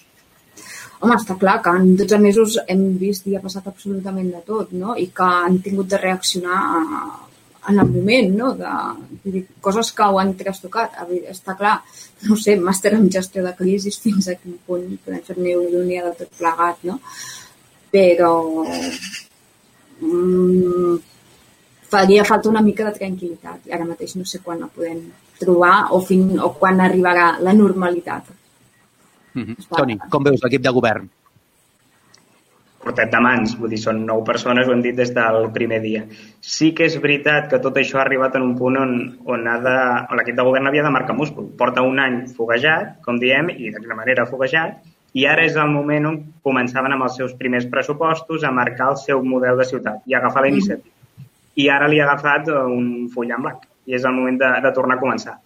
Home, 1.00 1.16
està 1.16 1.38
clar 1.40 1.60
que 1.64 1.72
en 1.72 1.94
12 2.00 2.18
mesos 2.20 2.58
hem 2.68 2.82
vist 3.00 3.28
i 3.28 3.36
ha 3.38 3.44
passat 3.44 3.68
absolutament 3.72 4.34
de 4.34 4.42
tot, 4.48 4.74
no? 4.76 4.98
I 5.00 5.08
que 5.16 5.28
han 5.46 5.62
tingut 5.64 5.88
de 5.92 6.00
reaccionar 6.00 6.60
a, 6.60 7.04
en 7.70 7.80
el 7.80 7.90
moment, 7.90 8.32
no? 8.36 8.54
De, 8.58 8.72
de 9.24 9.32
dir, 9.32 9.44
coses 9.62 9.92
que 9.96 10.08
ho 10.08 10.20
han 10.20 10.34
trastocat. 10.40 10.98
Està 11.32 11.56
clar, 11.60 11.76
no 12.28 12.38
sé, 12.40 12.56
màster 12.60 12.96
en 12.98 13.10
gestió 13.14 13.44
de 13.46 13.54
crisi 13.58 13.94
fins 13.94 14.30
a 14.30 14.38
quin 14.40 14.58
punt 14.66 14.88
podem 15.06 15.22
fer-ne 15.28 15.56
una 15.60 15.76
línia 15.78 16.08
de 16.08 16.16
tot 16.24 16.34
plegat, 16.40 16.82
no? 16.90 17.00
Però 17.94 18.34
mm, 20.02 20.98
faria 21.90 22.26
falta 22.26 22.50
una 22.50 22.66
mica 22.66 22.86
de 22.88 22.98
tranquil·litat 22.98 23.70
i 23.70 23.74
ara 23.76 23.88
mateix 23.88 24.16
no 24.18 24.26
sé 24.30 24.44
quan 24.46 24.62
la 24.62 24.70
podem 24.74 25.02
trobar 25.40 25.90
o, 25.96 26.02
fin, 26.06 26.36
o 26.40 26.52
quan 26.60 26.82
arribarà 26.84 27.32
la 27.40 27.54
normalitat. 27.54 28.36
Mm 29.34 29.44
-hmm. 29.44 29.68
Toni, 29.78 29.98
com 30.10 30.24
veus 30.24 30.42
l'equip 30.44 30.62
de 30.62 30.70
govern? 30.70 31.10
Portet 32.84 33.12
de 33.12 33.20
mans, 33.24 33.56
vull 33.60 33.72
dir, 33.74 33.80
són 33.82 34.04
nou 34.08 34.22
persones, 34.28 34.68
ho 34.68 34.74
hem 34.74 34.84
dit 34.84 34.96
des 34.96 35.12
del 35.16 35.50
primer 35.56 35.82
dia. 35.84 36.06
Sí 36.42 36.72
que 36.76 36.88
és 36.88 36.96
veritat 37.04 37.50
que 37.52 37.60
tot 37.64 37.78
això 37.80 38.00
ha 38.00 38.06
arribat 38.06 38.38
en 38.40 38.46
un 38.46 38.54
punt 38.60 38.80
on, 38.80 38.94
on, 39.26 39.48
ha 39.52 39.58
de, 39.64 39.76
on 40.10 40.20
l'equip 40.20 40.38
de 40.38 40.46
govern 40.48 40.70
havia 40.70 40.86
de 40.86 40.94
marcar 40.96 41.18
múscul. 41.18 41.50
Porta 41.60 41.84
un 41.86 42.00
any 42.00 42.22
foguejat, 42.38 43.00
com 43.06 43.20
diem, 43.20 43.52
i 43.52 43.74
de 43.74 43.84
quina 43.84 44.00
manera 44.00 44.28
foguejat, 44.30 44.80
i 45.18 45.26
ara 45.26 45.44
és 45.46 45.58
el 45.58 45.72
moment 45.74 46.06
on 46.06 46.18
començaven 46.46 46.94
amb 46.96 47.08
els 47.08 47.18
seus 47.20 47.34
primers 47.38 47.68
pressupostos 47.70 48.46
a 48.46 48.54
marcar 48.56 48.92
el 48.94 49.00
seu 49.02 49.24
model 49.26 49.58
de 49.60 49.68
ciutat 49.68 50.06
i 50.06 50.16
agafar 50.16 50.46
la 50.46 50.52
iniciativa. 50.54 51.26
I 51.60 51.68
ara 51.74 51.88
li 51.92 52.00
ha 52.00 52.06
agafat 52.08 52.52
un 52.54 53.10
full 53.14 53.32
en 53.34 53.44
blanc 53.44 53.66
i 53.90 53.98
és 53.98 54.06
el 54.06 54.14
moment 54.16 54.38
de, 54.40 54.52
de 54.64 54.72
tornar 54.76 55.00
a 55.00 55.02
començar. 55.02 55.40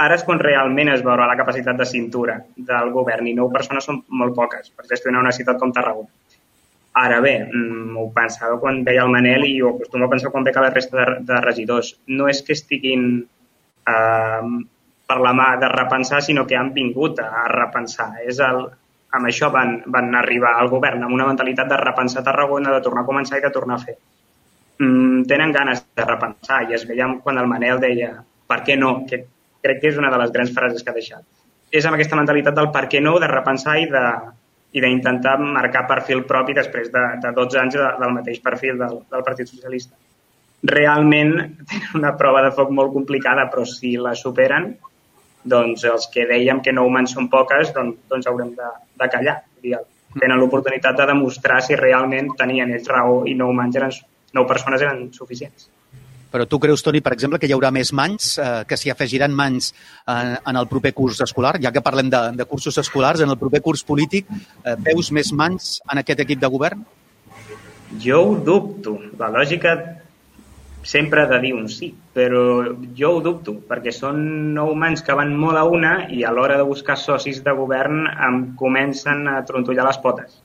Ara 0.00 0.16
és 0.16 0.24
quan 0.24 0.40
realment 0.40 0.88
es 0.88 1.04
veurà 1.04 1.26
la 1.28 1.36
capacitat 1.36 1.76
de 1.76 1.84
cintura 1.84 2.38
del 2.56 2.90
govern 2.96 3.28
i 3.28 3.36
nou 3.36 3.52
persones 3.52 3.84
són 3.84 4.00
molt 4.08 4.34
poques 4.34 4.72
per 4.72 4.88
gestionar 4.88 5.20
una 5.20 5.36
ciutat 5.36 5.60
com 5.60 5.76
Tarragona 5.76 6.08
Ara 6.98 7.20
bé, 7.22 7.36
mm, 7.46 7.96
ho 7.96 8.08
pensava 8.14 8.58
quan 8.58 8.82
veia 8.84 9.04
el 9.06 9.12
Manel 9.12 9.46
i 9.46 9.60
ho 9.62 9.76
acostumo 9.76 10.06
a 10.06 10.10
pensar 10.10 10.30
quan 10.30 10.46
a 10.48 10.60
la 10.60 10.70
resta 10.70 10.96
de, 10.96 11.06
de 11.24 11.40
regidors. 11.40 11.94
No 12.08 12.28
és 12.28 12.42
que 12.42 12.52
estiguin 12.52 13.26
eh, 13.86 14.42
per 15.06 15.18
la 15.18 15.32
mà 15.32 15.56
de 15.60 15.68
repensar, 15.68 16.22
sinó 16.22 16.46
que 16.46 16.56
han 16.56 16.72
vingut 16.74 17.20
a 17.20 17.46
repensar. 17.48 18.10
És 18.26 18.38
el, 18.38 18.66
amb 19.12 19.26
això 19.26 19.50
van, 19.50 19.82
van 19.86 20.14
arribar 20.14 20.56
al 20.58 20.70
govern, 20.70 21.02
amb 21.04 21.14
una 21.14 21.26
mentalitat 21.26 21.68
de 21.70 21.78
repensar 21.78 22.24
Tarragona, 22.26 22.74
de 22.74 22.82
tornar 22.82 23.02
a 23.02 23.08
començar 23.08 23.38
i 23.38 23.44
de 23.44 23.52
tornar 23.54 23.78
a 23.78 23.84
fer. 23.84 23.96
Mm, 24.80 25.26
tenen 25.30 25.52
ganes 25.52 25.84
de 25.96 26.04
repensar 26.06 26.62
i 26.68 26.74
es 26.74 26.86
veia 26.88 27.08
quan 27.22 27.38
el 27.38 27.46
Manel 27.46 27.80
deia 27.82 28.14
per 28.48 28.62
què 28.66 28.78
no, 28.78 29.04
que 29.06 29.24
crec 29.62 29.82
que 29.82 29.90
és 29.92 29.98
una 30.00 30.10
de 30.10 30.18
les 30.22 30.32
grans 30.32 30.54
frases 30.56 30.82
que 30.82 30.90
ha 30.90 30.96
deixat. 30.96 31.22
És 31.70 31.86
amb 31.86 31.94
aquesta 31.94 32.18
mentalitat 32.18 32.56
del 32.56 32.70
per 32.74 32.86
què 32.90 33.02
no, 33.02 33.18
de 33.22 33.28
repensar 33.30 33.76
i 33.78 33.86
de, 33.90 34.04
i 34.72 34.82
d'intentar 34.82 35.38
marcar 35.42 35.86
perfil 35.88 36.22
propi 36.28 36.54
després 36.54 36.90
de, 36.94 37.02
de 37.22 37.32
12 37.36 37.58
anys 37.58 37.78
de, 37.78 37.88
del 38.02 38.14
mateix 38.14 38.38
perfil 38.44 38.78
del, 38.78 39.00
del 39.10 39.24
Partit 39.26 39.50
Socialista. 39.50 39.96
Realment 40.70 41.34
tenen 41.70 41.96
una 42.02 42.14
prova 42.20 42.44
de 42.46 42.52
foc 42.54 42.70
molt 42.74 42.94
complicada, 42.94 43.48
però 43.50 43.66
si 43.66 43.96
la 43.98 44.14
superen, 44.18 44.70
doncs 45.42 45.86
els 45.88 46.06
que 46.12 46.26
dèiem 46.28 46.60
que 46.62 46.74
nou 46.76 46.90
mans 46.92 47.16
són 47.16 47.30
poques, 47.32 47.72
doncs, 47.74 47.98
doncs 48.10 48.28
haurem 48.28 48.52
de, 48.58 48.70
de 49.00 49.10
callar. 49.10 49.40
Tenen 49.62 50.38
l'oportunitat 50.38 50.98
de 50.98 51.06
demostrar 51.12 51.60
si 51.64 51.78
realment 51.78 52.32
tenien 52.38 52.72
ells 52.74 52.88
raó 52.90 53.22
i 53.30 53.34
nou 53.38 53.52
mans 53.56 53.76
eren, 53.78 53.94
nou 54.36 54.46
persones 54.46 54.82
eren 54.82 55.06
suficients. 55.16 55.68
Però 56.30 56.46
tu 56.46 56.60
creus, 56.62 56.84
Toni, 56.86 57.00
per 57.02 57.12
exemple, 57.16 57.40
que 57.42 57.48
hi 57.50 57.54
haurà 57.56 57.72
més 57.74 57.90
mans, 57.96 58.32
eh, 58.38 58.50
que 58.68 58.78
s'hi 58.78 58.92
afegiran 58.92 59.34
mans 59.34 59.72
eh, 59.72 60.36
en 60.38 60.60
el 60.60 60.68
proper 60.70 60.92
curs 60.94 61.20
escolar? 61.26 61.56
Ja 61.62 61.72
que 61.74 61.82
parlem 61.82 62.10
de, 62.12 62.20
de 62.38 62.46
cursos 62.50 62.78
escolars, 62.78 63.24
en 63.24 63.34
el 63.34 63.38
proper 63.40 63.62
curs 63.64 63.82
polític, 63.86 64.30
eh, 64.30 64.76
veus 64.90 65.10
més 65.16 65.32
mans 65.34 65.78
en 65.90 66.02
aquest 66.02 66.22
equip 66.26 66.42
de 66.42 66.52
govern? 66.52 66.84
Jo 68.04 68.20
ho 68.28 68.36
dubto. 68.46 68.94
La 69.18 69.32
lògica 69.34 69.74
sempre 70.86 71.24
ha 71.24 71.30
de 71.32 71.40
dir 71.42 71.50
un 71.56 71.66
sí, 71.68 71.90
però 72.14 72.44
jo 72.96 73.10
ho 73.16 73.24
dubto, 73.24 73.56
perquè 73.68 73.92
són 73.92 74.22
nou 74.54 74.70
mans 74.78 75.02
que 75.04 75.16
van 75.18 75.34
molt 75.36 75.58
a 75.58 75.66
una 75.66 75.96
i 76.14 76.22
a 76.24 76.30
l'hora 76.32 76.56
de 76.60 76.68
buscar 76.68 76.96
socis 76.96 77.42
de 77.44 77.56
govern 77.58 78.06
em 78.06 78.40
comencen 78.60 79.26
a 79.28 79.40
trontollar 79.48 79.90
les 79.90 80.00
potes 80.00 80.38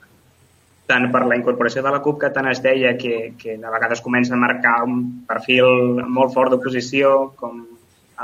tant 0.86 1.08
per 1.12 1.24
la 1.26 1.36
incorporació 1.38 1.82
de 1.82 1.92
la 1.92 2.02
CUP 2.02 2.20
que 2.22 2.32
tant 2.34 2.48
es 2.50 2.60
deia 2.62 2.94
que, 2.98 3.32
que 3.38 3.56
de 3.58 3.72
vegades 3.72 4.02
comença 4.04 4.34
a 4.36 4.40
marcar 4.40 4.78
un 4.86 5.00
perfil 5.28 6.02
molt 6.06 6.34
fort 6.34 6.54
d'oposició, 6.54 7.32
com 7.38 7.64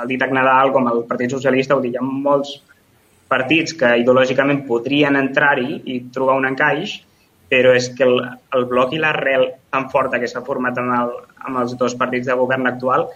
el 0.01 0.09
Ditac 0.09 0.33
Nadal, 0.33 0.73
com 0.73 0.87
el 0.89 1.03
Partit 1.09 1.35
Socialista, 1.35 1.79
dir, 1.83 1.95
hi 1.95 2.01
ha 2.01 2.05
molts 2.05 2.55
partits 3.33 3.75
que 3.79 3.97
ideològicament 4.03 4.63
podrien 4.69 5.17
entrar-hi 5.19 5.81
i 5.89 5.99
trobar 6.15 6.39
un 6.41 6.49
encaix, 6.51 7.01
però 7.53 7.75
és 7.77 7.91
que 7.97 8.07
el, 8.07 8.17
el 8.57 8.65
bloc 8.71 8.95
i 8.97 9.01
l'arrel 9.01 9.49
tan 9.73 9.91
forta 9.93 10.21
que 10.21 10.31
s'ha 10.31 10.45
format 10.47 10.79
amb, 10.81 10.95
el, 10.97 11.13
amb 11.49 11.61
els 11.65 11.75
dos 11.81 11.97
partits 12.01 12.31
de 12.31 12.39
govern 12.39 12.71
actual 12.71 13.11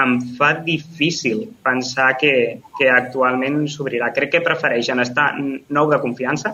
em 0.00 0.18
fa 0.36 0.50
difícil 0.64 1.42
pensar 1.64 2.14
que, 2.20 2.32
que 2.76 2.88
actualment 2.92 3.62
s'obrirà. 3.72 4.10
Crec 4.16 4.34
que 4.34 4.44
prefereixen 4.44 5.00
estar 5.00 5.30
nou 5.40 5.88
de 5.92 6.00
confiança, 6.02 6.52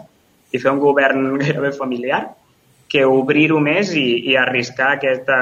i 0.52 0.60
fer 0.60 0.72
un 0.72 0.80
govern 0.82 1.38
gairebé 1.40 1.72
familiar 1.76 2.22
que 2.92 3.06
obrir-ho 3.08 3.58
més 3.64 3.94
i, 3.96 4.06
i 4.28 4.36
arriscar 4.36 4.94
aquesta, 4.98 5.38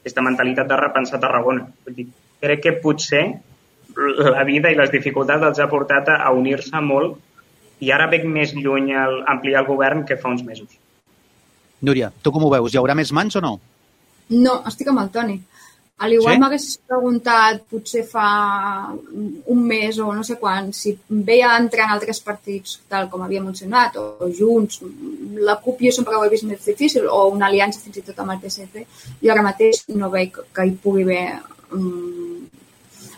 aquesta 0.00 0.24
mentalitat 0.24 0.68
de 0.70 0.78
repensar 0.78 1.20
Tarragona. 1.22 1.66
Vull 1.86 1.96
dir, 1.96 2.06
crec 2.42 2.62
que 2.64 2.76
potser 2.82 3.24
la 4.30 4.44
vida 4.46 4.70
i 4.70 4.78
les 4.78 4.92
dificultats 4.94 5.42
els 5.42 5.58
ha 5.58 5.66
portat 5.70 6.12
a, 6.12 6.20
a 6.28 6.30
unir-se 6.34 6.82
molt 6.84 7.18
i 7.82 7.90
ara 7.94 8.06
veig 8.10 8.26
més 8.26 8.54
lluny 8.54 8.92
el, 8.94 9.22
ampliar 9.30 9.62
el 9.62 9.70
govern 9.70 10.04
que 10.06 10.18
fa 10.18 10.30
uns 10.30 10.44
mesos. 10.46 10.70
Núria, 11.82 12.10
tu 12.22 12.32
com 12.34 12.44
ho 12.44 12.50
veus? 12.50 12.74
Hi 12.74 12.80
haurà 12.80 12.94
més 12.98 13.12
mans 13.14 13.38
o 13.38 13.42
no? 13.42 13.56
No, 14.34 14.58
estic 14.70 14.90
amb 14.90 15.02
el 15.02 15.10
Toni. 15.14 15.38
A 15.98 16.06
l'igual 16.06 16.36
sí? 16.36 16.40
m'haguessis 16.40 16.76
preguntat 16.86 17.64
potser 17.66 18.04
fa 18.06 18.28
un 18.94 19.62
mes 19.66 19.98
o 19.98 20.12
no 20.14 20.22
sé 20.26 20.36
quan, 20.38 20.70
si 20.70 20.92
veia 21.08 21.56
entrar 21.58 21.88
en 21.88 21.94
altres 21.96 22.20
partits 22.22 22.76
tal 22.90 23.08
com 23.10 23.24
havia 23.24 23.42
mencionat, 23.42 23.98
o 23.98 24.28
Junts, 24.38 24.78
la 25.42 25.58
CUP 25.64 25.82
jo 25.88 25.92
sempre 25.96 26.14
ho 26.14 26.22
he 26.22 26.30
vist 26.30 26.46
més 26.46 26.62
difícil, 26.70 27.10
o 27.10 27.24
una 27.34 27.50
aliança 27.50 27.82
fins 27.82 27.98
i 27.98 28.06
tot 28.06 28.22
amb 28.22 28.36
el 28.36 28.40
PSC, 28.44 28.86
i 29.26 29.34
ara 29.34 29.42
mateix 29.42 29.82
no 29.90 30.12
veig 30.14 30.38
que 30.54 30.68
hi 30.68 30.76
pugui 30.84 31.02
haver 31.08 31.24
um, 31.74 32.46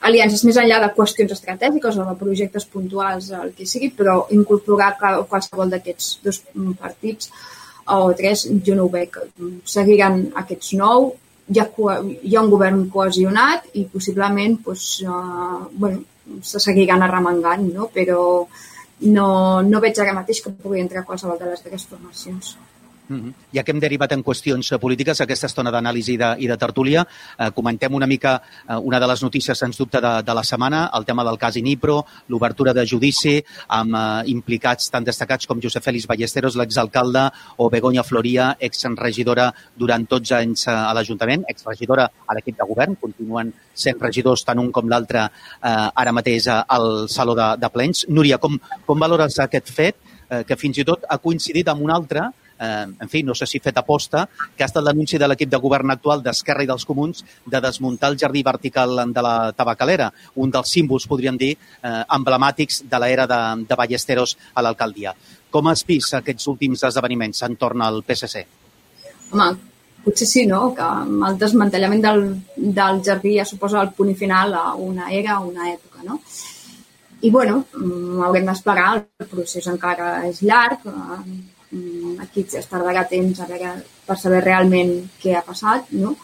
aliances 0.00 0.48
més 0.48 0.56
enllà 0.64 0.80
de 0.80 0.92
qüestions 0.96 1.36
estratègiques 1.36 2.00
o 2.00 2.08
de 2.08 2.18
projectes 2.24 2.64
puntuals, 2.64 3.28
el 3.36 3.52
que 3.56 3.68
sigui, 3.68 3.92
però 3.92 4.22
incorporar 4.32 4.94
qualsevol 5.28 5.76
d'aquests 5.76 6.14
dos 6.24 6.44
partits 6.80 7.28
o 7.90 8.12
tres, 8.16 8.46
jo 8.64 8.76
no 8.78 8.86
ho 8.86 8.92
veig. 8.92 9.18
Seguiran 9.68 10.30
aquests 10.40 10.78
nou, 10.80 11.12
hi 11.50 11.60
ha, 11.60 11.66
hi 12.22 12.36
ha 12.36 12.42
un 12.44 12.50
govern 12.52 12.84
cohesionat 12.94 13.70
i 13.74 13.84
possiblement 13.90 14.58
pues, 14.64 15.02
uh, 15.02 15.66
bueno, 15.72 16.04
se 16.42 16.60
seguiran 16.62 17.02
arremangant, 17.02 17.64
no? 17.74 17.88
però 17.94 18.20
no, 19.00 19.28
no 19.66 19.80
veig 19.82 19.98
ara 19.98 20.14
mateix 20.16 20.42
que 20.44 20.52
pugui 20.54 20.82
entrar 20.82 21.06
qualsevol 21.08 21.40
de 21.40 21.50
les 21.50 21.64
tres 21.64 21.86
formacions. 21.90 22.54
Mm 23.10 23.16
-hmm. 23.18 23.32
Ja 23.52 23.64
que 23.64 23.72
hem 23.72 23.80
derivat 23.80 24.12
en 24.12 24.22
qüestions 24.22 24.78
polítiques, 24.78 25.20
aquesta 25.20 25.46
estona 25.46 25.70
d'anàlisi 25.70 26.14
i, 26.14 26.46
de, 26.46 26.56
tertúlia, 26.56 27.04
eh, 27.38 27.50
comentem 27.50 27.92
una 27.94 28.06
mica 28.06 28.40
eh, 28.68 28.76
una 28.76 29.00
de 29.00 29.06
les 29.06 29.22
notícies, 29.22 29.58
sens 29.58 29.76
dubte, 29.76 30.00
de, 30.00 30.22
de 30.22 30.34
la 30.34 30.44
setmana, 30.44 30.90
el 30.94 31.04
tema 31.04 31.24
del 31.24 31.36
cas 31.36 31.56
Inipro, 31.56 32.06
l'obertura 32.28 32.72
de 32.72 32.86
judici 32.86 33.42
amb 33.68 33.94
eh, 33.94 34.30
implicats 34.30 34.90
tan 34.90 35.04
destacats 35.04 35.46
com 35.46 35.60
Josep 35.60 35.82
Félix 35.82 36.06
Ballesteros, 36.06 36.54
l'exalcalde, 36.56 37.30
o 37.56 37.68
Begoña 37.68 38.04
Floria, 38.04 38.56
exregidora 38.60 39.52
durant 39.76 40.06
12 40.08 40.34
anys 40.34 40.68
eh, 40.68 40.70
a 40.70 40.94
l'Ajuntament, 40.94 41.44
exregidora 41.48 42.08
a 42.26 42.34
l'equip 42.34 42.56
de 42.58 42.64
govern, 42.64 42.94
continuen 42.94 43.52
sent 43.74 43.98
regidors 44.00 44.44
tant 44.44 44.58
un 44.58 44.70
com 44.70 44.88
l'altre 44.88 45.24
eh, 45.24 45.88
ara 45.94 46.12
mateix 46.12 46.46
al 46.46 47.08
Saló 47.08 47.34
de, 47.34 47.56
de 47.58 47.68
Plens. 47.68 48.06
Núria, 48.08 48.38
com, 48.38 48.58
com 48.86 48.98
valores 48.98 49.38
aquest 49.38 49.72
fet, 49.74 49.96
eh, 50.30 50.44
que 50.46 50.56
fins 50.56 50.78
i 50.78 50.84
tot 50.84 51.04
ha 51.08 51.18
coincidit 51.18 51.68
amb 51.68 51.82
un 51.82 51.90
altre 51.90 52.30
eh, 52.60 52.86
en 53.00 53.08
fi, 53.08 53.22
no 53.22 53.34
sé 53.34 53.46
si 53.48 53.60
fet 53.62 53.78
aposta, 53.80 54.26
que 54.56 54.64
ha 54.64 54.68
estat 54.68 54.84
l'anunci 54.84 55.18
de 55.18 55.28
l'equip 55.28 55.50
de 55.50 55.60
govern 55.62 55.94
actual 55.94 56.22
d'Esquerra 56.22 56.66
i 56.66 56.68
dels 56.70 56.84
Comuns 56.88 57.24
de 57.46 57.60
desmuntar 57.64 58.12
el 58.12 58.18
jardí 58.20 58.42
vertical 58.46 59.00
de 59.12 59.24
la 59.24 59.34
Tabacalera, 59.56 60.10
un 60.36 60.52
dels 60.52 60.76
símbols, 60.76 61.08
podríem 61.10 61.40
dir, 61.40 61.54
eh, 61.56 62.02
emblemàtics 62.18 62.84
de 62.90 63.02
l'era 63.02 63.26
de, 63.30 63.40
de 63.68 63.80
Ballesteros 63.80 64.36
a 64.54 64.62
l'alcaldia. 64.62 65.14
Com 65.50 65.72
has 65.72 65.82
vist 65.86 66.14
aquests 66.14 66.46
últims 66.52 66.84
esdeveniments 66.86 67.42
entorn 67.48 67.82
al 67.82 68.02
PSC? 68.06 68.44
Home, 69.32 69.50
potser 70.04 70.28
sí, 70.28 70.46
no? 70.46 70.70
Que 70.76 70.86
el 71.28 71.38
desmantellament 71.40 72.04
del, 72.04 72.24
del 72.56 73.02
jardí 73.06 73.36
ja 73.38 73.48
suposa 73.48 73.82
el 73.82 73.94
punt 73.96 74.14
final 74.18 74.54
a 74.54 74.74
una 74.74 75.10
era, 75.10 75.38
a 75.38 75.44
una 75.46 75.70
època, 75.72 76.04
no? 76.06 76.20
I, 77.20 77.28
bueno, 77.28 77.64
mm, 77.76 78.22
haurem 78.24 78.46
d'esperar, 78.48 78.92
el 78.96 79.26
procés 79.28 79.66
encara 79.68 80.12
és 80.28 80.40
llarg, 80.40 80.86
Mm, 80.88 81.59
aquí 82.20 82.46
es 82.58 82.68
tardarà 82.70 83.06
temps 83.08 83.40
a 83.40 83.46
veure, 83.46 83.76
per 84.06 84.18
saber 84.18 84.42
realment 84.44 84.94
què 85.22 85.36
ha 85.38 85.46
passat, 85.46 85.92
no? 85.94 86.16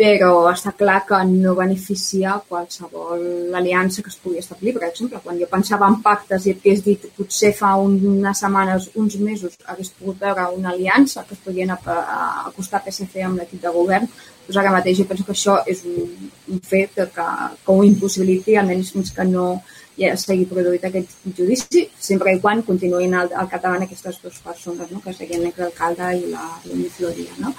però 0.00 0.48
està 0.48 0.70
clar 0.72 1.02
que 1.04 1.18
no 1.28 1.52
beneficia 1.58 2.38
qualsevol 2.48 3.52
aliança 3.58 4.00
que 4.00 4.08
es 4.08 4.16
pugui 4.22 4.40
establir. 4.40 4.72
Per 4.72 4.86
exemple, 4.86 5.20
quan 5.20 5.36
jo 5.36 5.48
pensava 5.50 5.90
en 5.92 5.98
pactes 6.00 6.46
i 6.46 6.54
hagués 6.54 6.80
dit 6.86 7.04
potser 7.18 7.50
fa 7.58 7.74
unes 7.76 8.40
setmanes, 8.40 8.88
uns 9.02 9.18
mesos, 9.20 9.58
hagués 9.68 9.92
pogut 9.98 10.22
veure 10.22 10.46
una 10.56 10.72
aliança 10.72 11.26
que 11.28 11.36
es 11.36 11.42
podien 11.44 11.74
acostar 11.74 12.80
PSC 12.86 13.26
amb 13.26 13.42
l'equip 13.42 13.60
de 13.60 13.74
govern, 13.74 14.08
doncs 14.46 14.62
ara 14.62 14.72
mateix 14.72 15.02
jo 15.02 15.08
penso 15.10 15.26
que 15.26 15.36
això 15.36 15.58
és 15.68 15.84
un, 15.84 16.30
un 16.48 16.64
fet 16.72 16.96
que, 16.96 17.28
que 17.66 17.76
ho 17.76 17.84
impossibiliti, 17.84 18.56
almenys 18.56 18.94
fins 18.96 19.12
que 19.12 19.28
no, 19.28 19.50
ja 19.98 20.14
s'hagi 20.16 20.46
produït 20.48 20.84
aquest 20.86 21.16
judici, 21.36 21.86
sempre 21.98 22.34
i 22.34 22.40
quan 22.40 22.62
continuïn 22.66 23.14
al, 23.14 23.30
al 23.36 23.48
capdavant 23.50 23.84
aquestes 23.84 24.20
dues 24.22 24.38
persones, 24.44 24.90
no? 24.90 25.00
que 25.04 25.14
serien 25.16 25.42
l'exalcalde 25.44 26.12
i 26.18 26.26
la 26.30 26.46
Lluny 26.64 26.88
Floria. 26.94 27.34
No? 27.42 27.54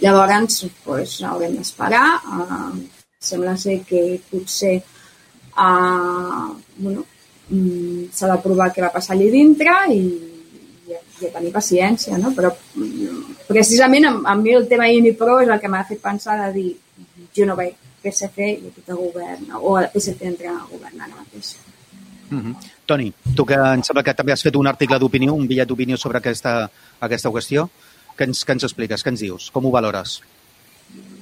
Llavors, 0.00 0.64
pues, 0.84 1.18
haurem 1.24 1.56
d'esperar. 1.56 2.06
Uh, 2.26 2.80
sembla 3.26 3.56
ser 3.56 3.80
que 3.88 4.20
potser 4.30 4.76
uh, 5.56 6.52
bueno, 6.76 7.04
um, 7.50 8.06
s'ha 8.12 8.30
de 8.32 8.38
provar 8.44 8.70
què 8.74 8.84
va 8.84 8.92
passar 8.94 9.16
allà 9.16 9.30
dintre 9.32 9.76
i, 9.94 10.02
i, 10.86 10.98
i 11.26 11.32
tenir 11.32 11.54
paciència, 11.54 12.18
no? 12.20 12.34
Però 12.36 12.52
precisament 13.48 14.08
a, 14.10 14.12
a 14.32 14.36
mi 14.38 14.54
el 14.54 14.68
tema 14.68 14.90
Unipro 14.92 15.40
és 15.42 15.50
el 15.50 15.62
que 15.62 15.72
m'ha 15.72 15.86
fet 15.88 16.02
pensar 16.04 16.38
de 16.44 16.52
dir 16.58 16.70
jo 17.36 17.48
no 17.48 17.56
veig 17.58 17.74
PSC 18.06 18.48
i 18.52 18.70
equip 18.70 18.86
de 18.86 18.98
govern, 18.98 19.50
o 19.60 19.76
el 19.80 19.90
PSC 19.92 20.30
entra 20.30 20.54
a 20.54 20.64
governar 20.70 21.10
ara 21.10 21.18
mateix. 21.18 21.56
Mm 22.30 22.40
-hmm. 22.40 22.54
Toni, 22.86 23.12
tu 23.34 23.44
que 23.46 23.54
em 23.54 23.82
sembla 23.82 24.02
que 24.02 24.14
també 24.14 24.32
has 24.32 24.42
fet 24.42 24.56
un 24.56 24.66
article 24.66 24.98
d'opinió, 24.98 25.34
un 25.34 25.46
bitllet 25.46 25.68
d'opinió 25.68 25.96
sobre 25.96 26.18
aquesta, 26.18 26.70
aquesta 27.00 27.30
qüestió, 27.30 27.68
què 28.16 28.24
ens, 28.24 28.46
què 28.46 28.52
ens 28.52 28.64
expliques, 28.64 29.04
què 29.04 29.08
ens 29.08 29.20
dius, 29.20 29.50
com 29.50 29.66
ho 29.66 29.70
valores? 29.70 30.20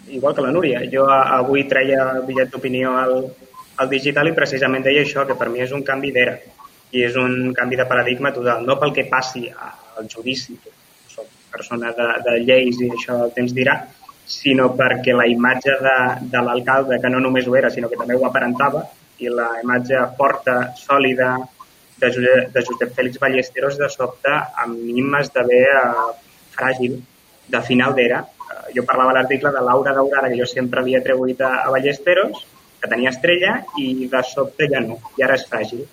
Igual 0.09 0.35
que 0.35 0.43
la 0.43 0.53
Núria, 0.53 0.83
jo 0.93 1.07
avui 1.11 1.65
treia 1.65 2.11
el 2.17 2.27
bitllet 2.27 2.51
d'opinió 2.51 2.97
al, 2.97 3.15
al 3.77 3.89
digital 3.89 4.29
i 4.29 4.37
precisament 4.37 4.85
deia 4.85 5.03
això, 5.03 5.27
que 5.27 5.35
per 5.35 5.49
mi 5.49 5.61
és 5.61 5.73
un 5.73 5.83
canvi 5.83 6.13
d'era 6.13 6.39
i 6.95 7.03
és 7.03 7.17
un 7.17 7.53
canvi 7.53 7.77
de 7.77 7.87
paradigma 7.91 8.33
total, 8.33 8.65
no 8.67 8.79
pel 8.79 8.93
que 8.95 9.09
passi 9.11 9.49
al 9.51 10.09
judici, 10.09 10.55
que 10.63 10.71
soc 11.11 11.27
persona 11.51 11.91
de, 11.97 12.09
de 12.27 12.39
lleis 12.45 12.79
i 12.81 12.91
això 12.91 13.25
el 13.25 13.33
temps 13.35 13.55
dirà, 13.57 13.81
sinó 14.27 14.71
perquè 14.77 15.15
la 15.15 15.27
imatge 15.29 15.75
de, 15.85 15.97
de 16.33 16.43
l'alcalde, 16.45 17.01
que 17.01 17.11
no 17.13 17.21
només 17.21 17.49
ho 17.49 17.57
era, 17.57 17.71
sinó 17.71 17.91
que 17.91 17.99
també 18.01 18.17
ho 18.17 18.25
aparentava, 18.27 18.85
i 19.23 19.31
la 19.31 19.51
imatge 19.63 20.01
forta, 20.19 20.57
sòlida 20.79 21.35
de 22.01 22.11
Josep, 22.11 22.53
de 22.55 22.63
Josep 22.67 22.95
Fèlix 22.97 23.21
Ballesteros 23.23 23.77
de 23.79 23.89
sobte 23.93 24.33
amb 24.33 24.79
mínimes 24.79 25.31
d'haver 25.35 25.67
eh, 25.71 26.07
fràgil 26.55 26.97
de 27.55 27.61
final 27.69 27.95
d'era. 27.95 28.23
Eh, 28.25 28.73
jo 28.79 28.87
parlava 28.89 29.13
a 29.13 29.19
l'article 29.21 29.53
de 29.55 29.63
l'aura 29.63 29.95
daurada 29.95 30.31
que 30.33 30.41
jo 30.41 30.49
sempre 30.51 30.81
havia 30.81 31.03
atribuït 31.03 31.45
a, 31.45 31.53
a 31.67 31.71
Ballesteros, 31.75 32.43
que 32.81 32.91
tenia 32.91 33.13
estrella 33.15 33.61
i 33.81 34.09
de 34.11 34.25
sobte 34.29 34.69
ja 34.73 34.83
no, 34.85 34.99
i 35.19 35.25
ara 35.25 35.39
és 35.39 35.47
fràgil. 35.51 35.85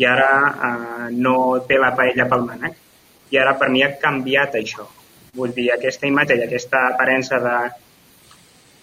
I 0.00 0.08
ara 0.10 0.32
eh, 0.50 1.08
no 1.14 1.36
té 1.68 1.78
la 1.78 1.94
paella 1.96 2.28
pel 2.30 2.48
mànec. 2.48 2.80
I 3.30 3.40
ara 3.40 3.54
per 3.58 3.70
mi 3.70 3.82
ha 3.84 3.94
canviat 4.00 4.58
això. 4.58 4.88
Vull 5.34 5.54
dir, 5.54 5.70
aquesta 5.74 6.06
imatge 6.06 6.36
i 6.38 6.44
aquesta 6.44 6.84
aparença 6.92 7.40
de, 7.42 7.54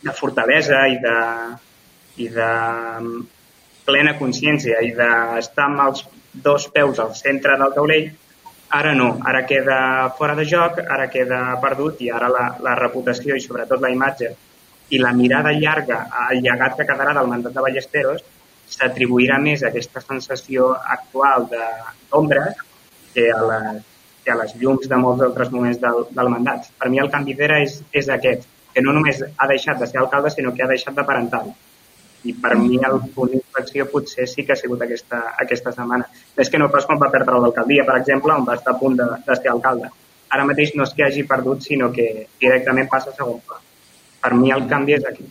de 0.04 0.16
fortalesa 0.18 0.82
i 0.92 0.98
de, 1.04 1.18
i 2.24 2.28
de 2.32 2.50
plena 3.88 4.18
consciència 4.20 4.82
i 4.86 4.92
d'estar 4.98 5.68
amb 5.70 5.86
els 5.88 6.04
dos 6.34 6.68
peus 6.74 7.00
al 7.00 7.16
centre 7.16 7.58
del 7.60 7.74
taulell, 7.76 8.10
ara 8.82 8.94
no, 8.96 9.10
ara 9.28 9.44
queda 9.48 9.78
fora 10.18 10.36
de 10.36 10.46
joc, 10.48 10.80
ara 10.98 11.10
queda 11.12 11.42
perdut 11.64 12.02
i 12.06 12.12
ara 12.12 12.30
la, 12.32 12.46
la 12.64 12.76
reputació 12.80 13.36
i 13.36 13.44
sobretot 13.44 13.84
la 13.84 13.92
imatge 13.92 14.32
i 14.92 15.00
la 15.00 15.12
mirada 15.16 15.52
llarga 15.56 16.06
al 16.26 16.40
llegat 16.44 16.78
que 16.80 16.88
quedarà 16.88 17.16
del 17.18 17.30
mandat 17.32 17.56
de 17.56 17.64
Ballesteros 17.64 18.24
s'atribuirà 18.72 19.40
més 19.44 19.64
a 19.64 19.70
aquesta 19.70 20.04
sensació 20.04 20.72
actual 20.96 21.48
d'ombres 21.52 22.60
que, 23.14 23.28
a 23.28 23.42
les, 23.50 23.82
que 24.24 24.32
a 24.32 24.38
les 24.40 24.54
llums 24.62 24.88
de 24.90 24.98
molts 25.02 25.24
altres 25.28 25.52
moments 25.52 25.80
del, 25.82 26.06
del 26.12 26.30
mandat. 26.34 26.70
Per 26.80 26.90
mi 26.94 27.02
el 27.02 27.12
canvi 27.14 27.36
d'era 27.38 27.60
és, 27.64 27.80
és 27.92 28.10
aquest, 28.10 28.48
que 28.74 28.84
no 28.86 28.94
només 28.96 29.22
ha 29.24 29.48
deixat 29.50 29.82
de 29.82 29.90
ser 29.90 30.00
alcalde, 30.02 30.32
sinó 30.34 30.54
que 30.56 30.64
ha 30.64 30.72
deixat 30.72 30.98
de 30.98 31.06
parentar 31.08 31.44
I 32.24 32.36
per 32.38 32.54
mi 32.54 32.78
el 32.86 33.00
punt 33.16 33.32
d'inflexió 33.32 33.88
potser 33.90 34.28
sí 34.30 34.44
que 34.46 34.54
ha 34.54 34.60
sigut 34.60 34.82
aquesta, 34.86 35.22
aquesta 35.42 35.72
setmana. 35.74 36.06
Més 36.38 36.52
que 36.54 36.60
no 36.62 36.70
pas 36.70 36.86
quan 36.86 37.00
va 37.02 37.10
perdre 37.14 37.40
l'alcaldia, 37.42 37.86
per 37.88 37.96
exemple, 37.98 38.36
on 38.36 38.46
va 38.46 38.60
estar 38.60 38.76
a 38.76 38.80
punt 38.82 39.00
de, 39.00 39.08
de 39.26 39.38
ser 39.40 39.50
alcalde. 39.50 39.90
Ara 40.32 40.46
mateix 40.46 40.76
no 40.78 40.86
és 40.86 40.94
que 40.94 41.08
hagi 41.08 41.24
perdut, 41.32 41.66
sinó 41.66 41.90
que 41.96 42.28
directament 42.40 42.92
passa 42.92 43.10
a 43.10 43.18
segon 43.18 43.42
pla. 43.48 43.58
Per 44.22 44.32
mi 44.38 44.54
el 44.54 44.68
canvi 44.70 45.00
és 45.00 45.08
aquí. 45.10 45.26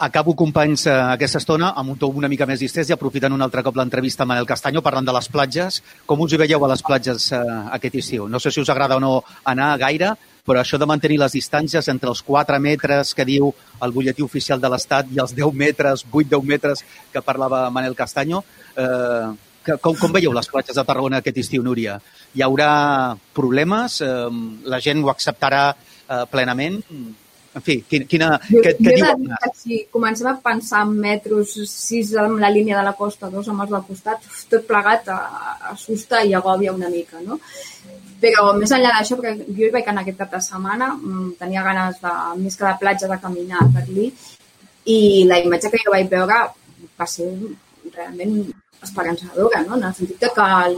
Acabo, 0.00 0.36
companys, 0.38 0.86
eh, 0.86 0.92
aquesta 0.94 1.40
estona 1.42 1.72
amb 1.74 1.90
un 1.90 1.96
to 1.98 2.06
una 2.14 2.28
mica 2.30 2.46
més 2.46 2.60
distès 2.62 2.86
i 2.86 2.94
aprofitant 2.94 3.34
un 3.34 3.42
altre 3.42 3.64
cop 3.66 3.74
l'entrevista 3.74 4.22
amb 4.22 4.30
Manel 4.30 4.46
Castanyo 4.46 4.78
parlant 4.78 5.08
de 5.08 5.14
les 5.16 5.26
platges. 5.26 5.80
Com 6.06 6.22
us 6.22 6.32
hi 6.32 6.38
veieu 6.38 6.62
a 6.62 6.68
les 6.70 6.84
platges 6.86 7.26
eh, 7.32 7.40
aquest 7.74 7.96
estiu? 7.98 8.28
No 8.30 8.38
sé 8.38 8.52
si 8.54 8.62
us 8.62 8.70
agrada 8.70 8.94
o 8.94 9.02
no 9.02 9.24
anar 9.42 9.72
gaire, 9.82 10.12
però 10.46 10.62
això 10.62 10.78
de 10.78 10.86
mantenir 10.86 11.18
les 11.18 11.34
distàncies 11.34 11.90
entre 11.90 12.12
els 12.14 12.22
4 12.22 12.62
metres 12.62 13.10
que 13.10 13.26
diu 13.26 13.50
el 13.82 13.90
butlletí 13.90 14.22
oficial 14.22 14.62
de 14.62 14.70
l'Estat 14.70 15.10
i 15.10 15.18
els 15.18 15.34
10 15.34 15.50
metres, 15.66 16.06
8-10 16.06 16.46
metres 16.46 16.86
que 17.10 17.26
parlava 17.26 17.66
Manel 17.68 17.98
Castanyo, 17.98 18.44
eh, 18.78 19.34
com, 19.82 19.98
com 19.98 20.14
veieu 20.14 20.30
les 20.30 20.46
platges 20.46 20.78
de 20.78 20.84
Tarragona 20.86 21.18
aquest 21.18 21.42
estiu, 21.42 21.66
Núria? 21.66 21.98
Hi 22.38 22.46
haurà 22.46 23.16
problemes? 23.34 23.98
Eh, 23.98 24.28
la 24.62 24.78
gent 24.78 25.02
ho 25.02 25.10
acceptarà 25.10 25.72
eh, 25.74 26.22
plenament? 26.30 26.84
En 27.58 27.64
fi, 27.66 27.74
quina, 27.90 28.06
quina, 28.06 28.26
jo, 28.46 28.60
què, 28.62 28.72
què 28.78 28.92
diu? 28.94 29.24
Que 29.42 29.50
si 29.58 29.78
comencem 29.94 30.28
a 30.30 30.36
pensar 30.42 30.84
en 30.86 30.92
metros, 31.02 31.56
sis 31.72 32.12
amb 32.22 32.38
la 32.42 32.52
línia 32.54 32.76
de 32.78 32.84
la 32.86 32.94
costa, 32.98 33.30
dos 33.32 33.48
amb 33.50 33.64
els 33.64 33.72
del 33.74 33.82
costat, 33.88 34.28
tot 34.52 34.66
plegat 34.68 35.10
assusta 35.72 36.22
i 36.22 36.36
agòbia 36.38 36.74
una 36.76 36.90
mica, 36.92 37.18
no? 37.24 37.40
Però 38.22 38.52
més 38.58 38.70
enllà 38.74 38.94
d'això, 38.94 39.18
perquè 39.18 39.48
jo 39.56 39.66
hi 39.66 39.74
vaig 39.74 39.90
anar 39.90 40.04
aquest 40.06 40.22
cap 40.22 40.36
de 40.36 40.42
setmana, 40.46 40.92
mm, 40.94 41.32
tenia 41.42 41.66
ganes 41.66 41.98
de, 42.04 42.14
més 42.44 42.58
que 42.58 42.66
de 42.68 42.76
platja, 42.84 43.10
de 43.10 43.18
caminar 43.26 43.66
per 43.74 43.82
allí, 43.82 44.06
i 44.94 45.00
la 45.28 45.42
imatge 45.42 45.74
que 45.74 45.82
jo 45.82 45.94
vaig 45.94 46.08
veure 46.14 46.38
va 46.98 47.10
ser 47.10 47.28
realment 47.90 48.38
esperançadora, 48.82 49.62
no? 49.66 49.76
en 49.76 49.84
el 49.88 49.94
sentit 49.94 50.22
que 50.22 50.48
el, 50.62 50.76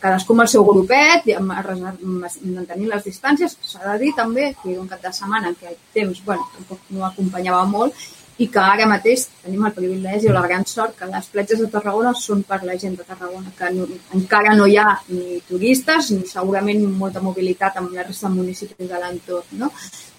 cadascú 0.00 0.34
amb 0.34 0.46
el 0.46 0.50
seu 0.52 0.64
grupet, 0.64 1.28
mantenint 1.40 2.92
les 2.92 3.04
distàncies, 3.04 3.56
s'ha 3.70 3.82
de 3.84 3.96
dir 4.04 4.12
també 4.16 4.52
que 4.62 4.76
un 4.80 4.88
cap 4.88 5.02
de 5.04 5.12
setmana 5.12 5.52
en 5.52 5.58
què 5.60 5.72
el 5.72 5.80
temps 5.96 6.22
bueno, 6.24 6.46
tampoc 6.56 6.92
no 6.96 7.04
acompanyava 7.08 7.64
molt 7.70 8.06
i 8.38 8.46
que 8.52 8.60
ara 8.60 8.84
mateix 8.88 9.22
tenim 9.42 9.64
el 9.64 9.72
privilegi 9.72 10.28
o 10.28 10.34
la 10.36 10.42
gran 10.44 10.66
sort 10.68 10.96
que 10.98 11.08
les 11.08 11.28
platges 11.32 11.62
de 11.62 11.68
Tarragona 11.72 12.12
són 12.20 12.42
per 12.48 12.58
la 12.68 12.76
gent 12.82 12.98
de 12.98 13.06
Tarragona, 13.08 13.52
que 13.58 13.70
no, 13.72 13.86
encara 14.18 14.52
no 14.58 14.66
hi 14.68 14.76
ha 14.76 14.90
ni 15.08 15.38
turistes 15.48 16.10
ni 16.12 16.26
segurament 16.28 16.82
molta 17.00 17.22
mobilitat 17.24 17.78
amb 17.80 17.96
la 17.96 18.04
resta 18.04 18.28
de 18.28 18.34
municipis 18.34 18.90
de 18.90 19.00
l'entorn. 19.00 19.56
No? 19.62 19.70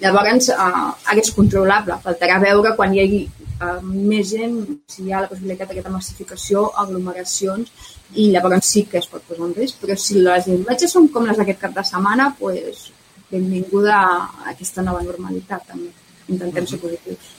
Llavors, 0.02 0.50
eh, 0.50 0.58
ara 0.58 1.22
és 1.22 1.32
controlable, 1.36 2.00
faltarà 2.08 2.42
veure 2.42 2.74
quan 2.80 2.96
hi 2.96 3.04
hagi 3.06 3.22
eh, 3.22 3.78
més 3.86 4.34
gent, 4.34 4.60
si 4.90 5.06
hi 5.06 5.14
ha 5.14 5.22
la 5.22 5.30
possibilitat 5.30 5.70
d'aquesta 5.70 5.94
massificació, 5.94 6.68
aglomeracions, 6.86 7.72
i 8.16 8.30
llavors 8.34 8.66
sí 8.66 8.88
que 8.90 8.98
es 8.98 9.10
pot 9.12 9.26
posar 9.30 9.46
en 9.52 9.58
risc, 9.62 9.78
però 9.84 9.98
si 10.00 10.22
les 10.26 10.50
imatges 10.58 10.94
són 10.98 11.10
com 11.14 11.30
les 11.30 11.38
d'aquest 11.38 11.66
cap 11.68 11.78
de 11.78 11.86
setmana, 11.86 12.32
pues, 12.40 12.88
benvinguda 13.30 13.98
a 13.98 14.54
aquesta 14.56 14.82
nova 14.82 15.04
normalitat 15.06 15.68
també. 15.70 15.92
Intentem 16.28 16.66
ser 16.68 16.80
positius. 16.82 17.37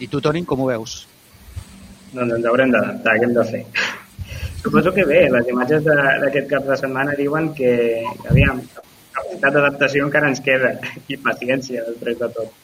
I 0.00 0.08
tu, 0.10 0.20
Toni, 0.20 0.44
com 0.48 0.64
ho 0.64 0.70
veus? 0.70 1.04
Doncs 2.14 2.38
ens 2.38 2.48
haurem 2.50 2.72
d'adaptar, 2.74 3.14
què 3.18 3.28
hem 3.28 3.36
de 3.36 3.44
fer? 3.50 3.62
Suposo 4.64 4.94
que 4.96 5.04
bé, 5.06 5.26
les 5.30 5.48
imatges 5.52 5.84
d'aquest 5.84 6.50
cap 6.50 6.66
de 6.66 6.76
setmana 6.80 7.14
diuen 7.18 7.52
que, 7.54 7.70
aviam, 8.30 8.62
capacitat 9.14 9.54
d'adaptació 9.54 10.06
encara 10.08 10.30
ens 10.32 10.42
queda 10.42 10.76
i 11.08 11.18
paciència 11.22 11.84
després 11.86 12.18
de 12.20 12.30
tot 12.36 12.60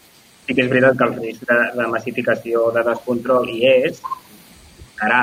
sí 0.51 0.57
que 0.57 0.65
és 0.67 0.71
veritat 0.71 0.97
que 0.99 1.07
el 1.07 1.15
risc 1.23 1.45
de, 1.47 1.59
de 1.79 1.87
massificació, 1.93 2.71
de 2.75 2.83
descontrol 2.89 3.49
hi 3.53 3.61
és, 3.71 4.01
serà, 4.99 5.21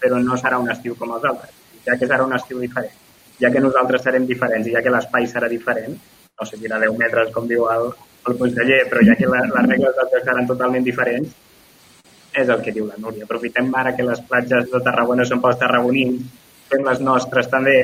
però 0.00 0.20
no 0.24 0.38
serà 0.40 0.60
un 0.62 0.70
estiu 0.72 0.96
com 0.96 1.12
els 1.16 1.26
altres, 1.28 1.52
ja 1.84 1.96
que 2.00 2.08
serà 2.08 2.24
un 2.24 2.32
estiu 2.36 2.62
diferent. 2.64 2.96
Ja 3.40 3.50
que 3.52 3.60
nosaltres 3.60 4.02
serem 4.04 4.26
diferents 4.28 4.68
i 4.68 4.72
ja 4.72 4.82
que 4.84 4.92
l'espai 4.92 5.28
serà 5.28 5.48
diferent, 5.52 5.98
no 6.40 6.48
sé 6.48 6.56
si 6.56 6.68
era 6.68 6.80
10 6.80 6.96
metres, 6.96 7.28
com 7.34 7.48
diu 7.48 7.66
el, 7.72 7.90
el 8.28 8.38
conseller, 8.40 8.80
però 8.88 9.04
ja 9.04 9.16
que 9.20 9.28
la, 9.28 9.44
les 9.52 9.68
regles 9.68 10.00
del 10.00 10.24
seran 10.24 10.48
totalment 10.48 10.88
diferents, 10.88 11.36
és 12.36 12.48
el 12.48 12.62
que 12.62 12.74
diu 12.74 12.86
la 12.86 12.98
Núria. 12.98 13.26
Aprofitem 13.26 13.72
ara 13.74 13.94
que 13.96 14.06
les 14.06 14.22
platges 14.28 14.70
de 14.70 14.80
Tarragona 14.86 15.26
són 15.28 15.42
pels 15.42 15.58
tarragonins, 15.60 16.22
fem 16.70 16.86
les 16.86 17.02
nostres 17.02 17.50
també 17.50 17.76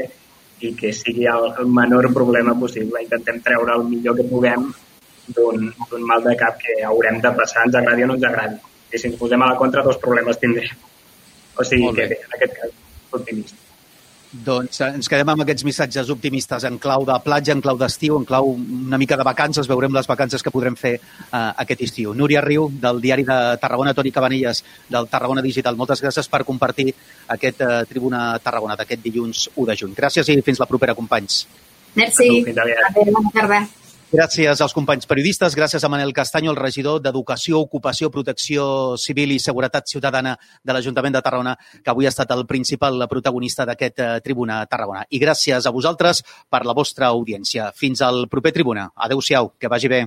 i 0.65 0.73
que 0.79 0.93
sigui 0.97 1.27
el, 1.31 1.51
el 1.61 1.69
menor 1.79 2.09
problema 2.15 2.55
possible. 2.59 3.03
Intentem 3.03 3.43
treure 3.45 3.77
el 3.77 3.85
millor 3.91 4.17
que 4.17 4.29
puguem 4.31 4.71
d'un 5.37 6.07
mal 6.07 6.23
de 6.25 6.37
cap 6.39 6.59
que 6.63 6.79
haurem 6.87 7.21
de 7.21 7.35
passar, 7.43 7.67
ens 7.67 7.79
agradi 7.83 8.07
o 8.07 8.11
no 8.13 8.19
ens 8.21 8.29
agradi. 8.31 8.61
I 8.95 9.03
si 9.03 9.11
ens 9.11 9.19
posem 9.21 9.43
a 9.43 9.53
la 9.53 9.61
contra, 9.61 9.85
dos 9.85 9.99
problemes 10.03 10.39
tindrem. 10.43 10.83
O 11.59 11.65
sigui 11.67 11.93
que 11.97 12.11
bé, 12.13 12.21
en 12.23 12.37
aquest 12.39 12.59
cas, 12.61 12.75
optimista. 13.11 13.66
Doncs 14.45 14.81
eh, 14.81 14.89
ens 14.99 15.09
quedem 15.11 15.29
amb 15.33 15.45
aquests 15.45 15.65
missatges 15.67 16.11
optimistes 16.13 16.67
en 16.69 16.79
clau 16.83 17.05
de 17.09 17.17
platja, 17.25 17.55
en 17.55 17.63
clau 17.65 17.79
d'estiu, 17.81 18.19
en 18.19 18.27
clau 18.29 18.51
una 18.57 18.99
mica 19.01 19.17
de 19.19 19.27
vacances. 19.27 19.69
Veurem 19.71 19.95
les 19.95 20.09
vacances 20.11 20.43
que 20.43 20.53
podrem 20.55 20.77
fer 20.79 20.97
uh, 20.99 21.53
aquest 21.63 21.87
estiu. 21.87 22.15
Núria 22.19 22.43
Riu, 22.45 22.69
del 22.83 23.01
diari 23.05 23.25
de 23.29 23.39
Tarragona, 23.63 23.95
Toni 23.95 24.13
Cabanilles, 24.13 24.63
del 24.91 25.09
Tarragona 25.13 25.45
Digital. 25.47 25.79
Moltes 25.79 26.03
gràcies 26.05 26.29
per 26.33 26.45
compartir 26.49 26.91
aquest 27.33 27.65
uh, 27.65 27.81
Tribuna 27.89 28.29
Tarragona 28.43 28.77
d'aquest 28.77 29.05
dilluns 29.07 29.49
1 29.55 29.71
de 29.71 29.81
juny. 29.83 29.97
Gràcies 29.97 30.35
i 30.35 30.41
fins 30.47 30.63
la 30.63 30.69
propera, 30.71 30.99
companys. 30.99 31.45
Merci. 31.97 32.31
Adéu, 32.53 33.13
bona 33.13 33.33
tarda. 33.33 33.67
Gràcies 34.07 34.61
als 34.63 34.71
companys 34.71 35.09
periodistes, 35.11 35.57
gràcies 35.59 35.83
a 35.83 35.89
Manel 35.91 36.13
Castanyo, 36.15 36.53
el 36.53 36.61
regidor 36.61 37.01
d'Educació, 37.03 37.59
Ocupació, 37.59 38.07
Protecció 38.15 38.95
Civil 39.03 39.33
i 39.35 39.41
Seguretat 39.43 39.91
Ciutadana 39.91 40.37
de 40.63 40.77
l'Ajuntament 40.77 41.17
de 41.17 41.23
Tarragona, 41.27 41.57
que 41.83 41.91
avui 41.91 42.07
ha 42.07 42.13
estat 42.15 42.31
el 42.31 42.47
principal 42.47 43.03
protagonista 43.11 43.67
d'aquest 43.67 43.99
eh, 43.99 44.11
Tribuna 44.23 44.61
Tarragona. 44.71 45.03
I 45.11 45.19
gràcies 45.19 45.67
a 45.67 45.75
vosaltres 45.75 46.23
per 46.49 46.63
la 46.63 46.77
vostra 46.79 47.11
audiència. 47.11 47.73
Fins 47.75 48.05
al 48.07 48.29
proper 48.31 48.55
Tribuna. 48.55 48.93
Adéu-siau, 48.95 49.57
que 49.59 49.75
vagi 49.75 49.91
bé. 49.91 50.07